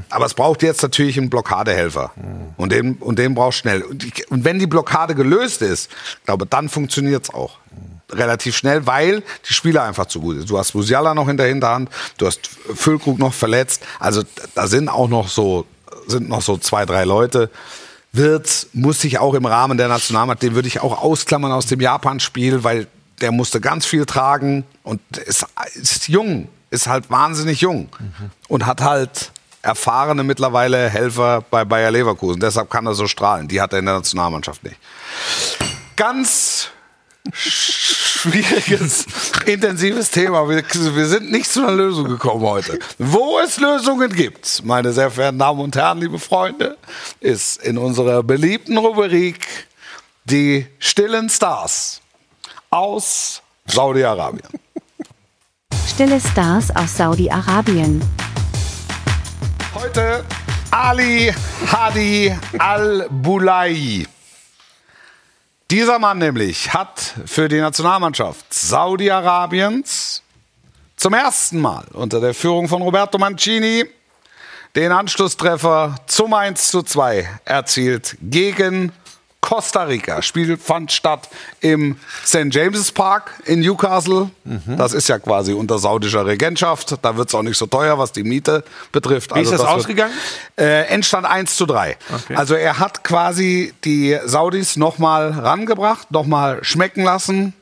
Aber 0.09 0.25
es 0.25 0.33
braucht 0.33 0.63
jetzt 0.63 0.81
natürlich 0.81 1.15
einen 1.19 1.29
Blockadehelfer. 1.29 2.11
Und, 2.57 2.71
den, 2.71 2.95
und 2.95 3.19
den 3.19 3.35
brauchst 3.35 3.59
schnell. 3.59 3.83
Und, 3.83 4.03
ich, 4.03 4.31
und 4.31 4.45
wenn 4.45 4.57
die 4.57 4.65
Blockade 4.65 5.13
gelöst 5.13 5.61
ist, 5.61 5.91
glaube 6.25 6.47
dann 6.47 6.69
funktioniert 6.69 7.25
es 7.25 7.33
auch. 7.33 7.59
Relativ 8.11 8.57
schnell, 8.57 8.87
weil 8.87 9.23
die 9.47 9.53
Spieler 9.53 9.83
einfach 9.83 10.07
zu 10.07 10.19
gut 10.19 10.37
sind. 10.37 10.49
Du 10.49 10.57
hast 10.57 10.73
Musiala 10.73 11.13
noch 11.13 11.27
in 11.27 11.37
der 11.37 11.47
Hinterhand, 11.47 11.89
du 12.17 12.25
hast 12.25 12.47
Füllkrug 12.47 13.19
noch 13.19 13.33
verletzt. 13.33 13.83
Also 13.99 14.23
da 14.55 14.67
sind 14.67 14.89
auch 14.89 15.07
noch 15.07 15.27
so, 15.27 15.65
sind 16.07 16.27
noch 16.27 16.41
so 16.41 16.57
zwei, 16.57 16.85
drei 16.85 17.03
Leute 17.03 17.49
wird, 18.11 18.67
muss 18.73 19.01
sich 19.01 19.19
auch 19.19 19.33
im 19.33 19.45
Rahmen 19.45 19.77
der 19.77 19.87
Nationalmannschaft, 19.87 20.43
den 20.43 20.55
würde 20.55 20.67
ich 20.67 20.81
auch 20.81 21.03
ausklammern 21.03 21.51
aus 21.51 21.67
dem 21.67 21.79
Japan-Spiel, 21.79 22.63
weil 22.63 22.87
der 23.21 23.31
musste 23.31 23.61
ganz 23.61 23.85
viel 23.85 24.05
tragen 24.05 24.63
und 24.83 24.99
ist, 25.17 25.45
ist 25.75 26.07
jung, 26.07 26.47
ist 26.71 26.87
halt 26.87 27.09
wahnsinnig 27.09 27.61
jung 27.61 27.89
und 28.47 28.65
hat 28.65 28.81
halt 28.81 29.31
erfahrene 29.61 30.23
mittlerweile 30.23 30.89
Helfer 30.89 31.43
bei 31.49 31.65
Bayer 31.65 31.91
Leverkusen. 31.91 32.39
Deshalb 32.39 32.69
kann 32.69 32.85
er 32.85 32.93
so 32.93 33.07
strahlen. 33.07 33.47
Die 33.47 33.61
hat 33.61 33.73
er 33.73 33.79
in 33.79 33.85
der 33.85 33.95
Nationalmannschaft 33.95 34.63
nicht. 34.63 34.77
Ganz 35.95 36.69
schwieriges, 37.33 39.05
intensives 39.45 40.11
Thema. 40.11 40.47
Wir, 40.49 40.63
wir 40.63 41.05
sind 41.05 41.31
nicht 41.31 41.51
zu 41.51 41.61
einer 41.63 41.73
Lösung 41.73 42.05
gekommen 42.05 42.41
heute. 42.41 42.79
Wo 42.97 43.39
es 43.39 43.59
Lösungen 43.59 44.11
gibt, 44.13 44.63
meine 44.65 44.91
sehr 44.91 45.11
verehrten 45.11 45.39
Damen 45.39 45.59
und 45.59 45.75
Herren, 45.75 45.99
liebe 45.99 46.19
Freunde, 46.19 46.77
ist 47.19 47.63
in 47.63 47.77
unserer 47.77 48.23
beliebten 48.23 48.77
Rubrik 48.77 49.45
die 50.25 50.67
stillen 50.79 51.29
Stars 51.29 52.01
aus 52.69 53.41
Saudi-Arabien. 53.67 54.47
Stille 55.87 56.19
Stars 56.19 56.75
aus 56.75 56.95
Saudi-Arabien. 56.95 58.01
Heute 59.73 60.23
Ali 60.71 61.33
Hadi 61.67 62.35
Al-Bulai. 62.57 64.05
Dieser 65.71 65.99
Mann 65.99 66.17
nämlich 66.17 66.73
hat 66.73 67.13
für 67.27 67.47
die 67.47 67.59
Nationalmannschaft 67.59 68.51
Saudi-Arabiens 68.51 70.23
zum 70.97 71.13
ersten 71.13 71.61
Mal 71.61 71.85
unter 71.93 72.19
der 72.19 72.33
Führung 72.33 72.67
von 72.67 72.81
Roberto 72.81 73.19
Mancini 73.19 73.85
den 74.75 74.91
Anschlusstreffer 74.91 75.95
zum 76.07 76.33
1 76.33 76.71
zu 76.71 76.81
2 76.81 77.41
erzielt 77.45 78.17
gegen 78.19 78.91
Costa 79.49 79.81
Rica. 79.83 80.21
Spiel 80.21 80.57
fand 80.57 80.91
statt 80.91 81.27
im 81.59 81.97
St. 82.23 82.45
James's 82.51 82.91
Park 82.91 83.31
in 83.45 83.61
Newcastle. 83.61 84.29
Mhm. 84.43 84.77
Das 84.77 84.93
ist 84.93 85.07
ja 85.09 85.17
quasi 85.17 85.53
unter 85.53 85.79
saudischer 85.79 86.23
Regentschaft. 86.27 86.97
Da 87.01 87.17
wird 87.17 87.29
es 87.29 87.35
auch 87.35 87.41
nicht 87.41 87.57
so 87.57 87.65
teuer, 87.65 87.97
was 87.97 88.11
die 88.11 88.21
Miete 88.23 88.63
betrifft. 88.91 89.33
Wie 89.33 89.39
ist 89.41 89.51
das 89.51 89.61
wird- 89.61 89.69
ausgegangen? 89.69 90.13
Äh, 90.55 90.83
Endstand 90.89 91.25
1 91.25 91.55
zu 91.55 91.65
3. 91.65 91.97
Okay. 92.13 92.35
Also 92.35 92.53
er 92.53 92.77
hat 92.77 93.03
quasi 93.03 93.73
die 93.85 94.19
Saudis 94.23 94.75
nochmal 94.77 95.31
rangebracht, 95.31 96.11
nochmal 96.11 96.63
schmecken 96.63 97.03
lassen. 97.03 97.53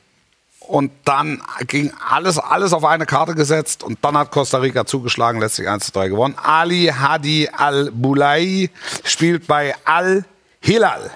Und 0.60 0.92
dann 1.06 1.40
ging 1.66 1.90
alles, 2.10 2.36
alles 2.38 2.74
auf 2.74 2.84
eine 2.84 3.06
Karte 3.06 3.34
gesetzt 3.34 3.82
und 3.82 3.98
dann 4.02 4.18
hat 4.18 4.30
Costa 4.30 4.58
Rica 4.58 4.84
zugeschlagen, 4.84 5.40
letztlich 5.40 5.66
1 5.66 5.86
zu 5.86 5.92
3 5.92 6.08
gewonnen. 6.08 6.34
Ali 6.36 6.92
Hadi 6.94 7.48
Al-Bulai 7.50 8.68
spielt 9.04 9.46
bei 9.46 9.74
Al-Hilal. 9.86 11.10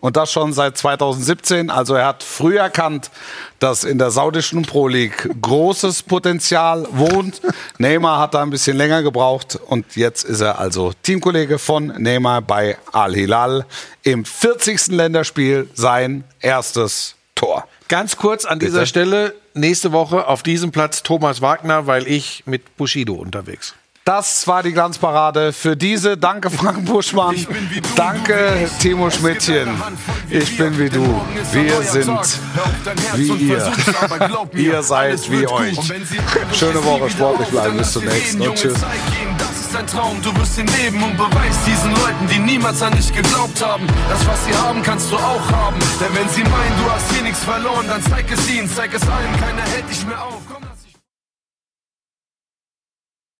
Und 0.00 0.16
das 0.16 0.32
schon 0.32 0.52
seit 0.52 0.78
2017. 0.78 1.70
Also 1.70 1.94
er 1.94 2.06
hat 2.06 2.22
früh 2.22 2.58
erkannt, 2.58 3.10
dass 3.58 3.84
in 3.84 3.98
der 3.98 4.10
saudischen 4.10 4.62
Pro 4.62 4.88
League 4.88 5.28
großes 5.40 6.02
Potenzial 6.04 6.86
wohnt. 6.90 7.42
Neymar 7.78 8.18
hat 8.18 8.34
da 8.34 8.42
ein 8.42 8.50
bisschen 8.50 8.76
länger 8.76 9.02
gebraucht 9.02 9.58
und 9.66 9.96
jetzt 9.96 10.24
ist 10.24 10.40
er 10.40 10.58
also 10.58 10.92
Teamkollege 11.02 11.58
von 11.58 11.88
Neymar 11.98 12.40
bei 12.40 12.78
Al-Hilal 12.92 13.66
im 14.02 14.24
40. 14.24 14.88
Länderspiel 14.88 15.68
sein 15.74 16.24
erstes 16.40 17.16
Tor. 17.34 17.66
Ganz 17.88 18.16
kurz 18.16 18.44
an 18.44 18.58
dieser 18.58 18.80
Bitte. 18.80 18.86
Stelle, 18.86 19.34
nächste 19.54 19.92
Woche 19.92 20.26
auf 20.26 20.42
diesem 20.42 20.70
Platz 20.72 21.02
Thomas 21.02 21.42
Wagner, 21.42 21.86
weil 21.86 22.06
ich 22.06 22.44
mit 22.46 22.76
Bushido 22.76 23.14
unterwegs. 23.14 23.74
Das 24.04 24.46
war 24.46 24.62
die 24.62 24.72
Glanzparade 24.72 25.52
für 25.52 25.76
diese. 25.76 26.16
Danke, 26.16 26.50
Frank 26.50 26.86
Buschmann. 26.86 27.36
Danke, 27.94 28.68
Timo 28.80 29.10
Schmidtchen. 29.10 29.68
Ich 30.30 30.56
bin 30.56 30.78
wie 30.78 30.88
du. 30.88 31.20
Wir 31.52 31.82
sind 31.82 32.18
wie 33.14 33.28
ihr. 33.28 33.72
Ihr 34.54 34.82
seid 34.82 35.30
wie 35.30 35.46
euch. 35.46 35.78
Schöne 36.52 36.82
Woche, 36.84 37.10
sportlich 37.10 37.48
bleiben. 37.48 37.76
Bis 37.76 37.92
zum 37.92 38.04
nächsten 38.04 38.40
und 38.40 38.54
tschüss. 38.56 38.74
Das 39.38 39.60
ist 39.60 39.76
ein 39.76 39.86
Traum, 39.86 40.20
du 40.22 40.34
wirst 40.36 40.58
ihn 40.58 40.66
leben 40.82 41.02
und 41.02 41.16
beweist 41.16 41.66
diesen 41.66 41.90
Leuten, 41.90 42.26
die 42.32 42.38
niemals 42.38 42.82
an 42.82 42.92
dich 42.92 43.12
geglaubt 43.12 43.64
haben. 43.64 43.86
Das, 44.08 44.26
was 44.26 44.44
sie 44.46 44.54
haben, 44.54 44.82
kannst 44.82 45.10
du 45.12 45.16
auch 45.16 45.52
haben. 45.52 45.76
Denn 46.00 46.14
wenn 46.14 46.28
sie 46.30 46.42
meinen, 46.42 46.84
du 46.84 46.90
hast 46.90 47.12
hier 47.12 47.22
nichts 47.22 47.44
verloren, 47.44 47.86
dann 47.86 48.02
zeig 48.02 48.24
es 48.32 48.50
ihnen, 48.50 48.68
zeig 48.68 48.92
es 48.94 49.02
allen, 49.02 49.32
keiner 49.38 49.62
hält 49.62 49.88
dich 49.88 50.04
mehr 50.06 50.22
auf. 50.22 50.40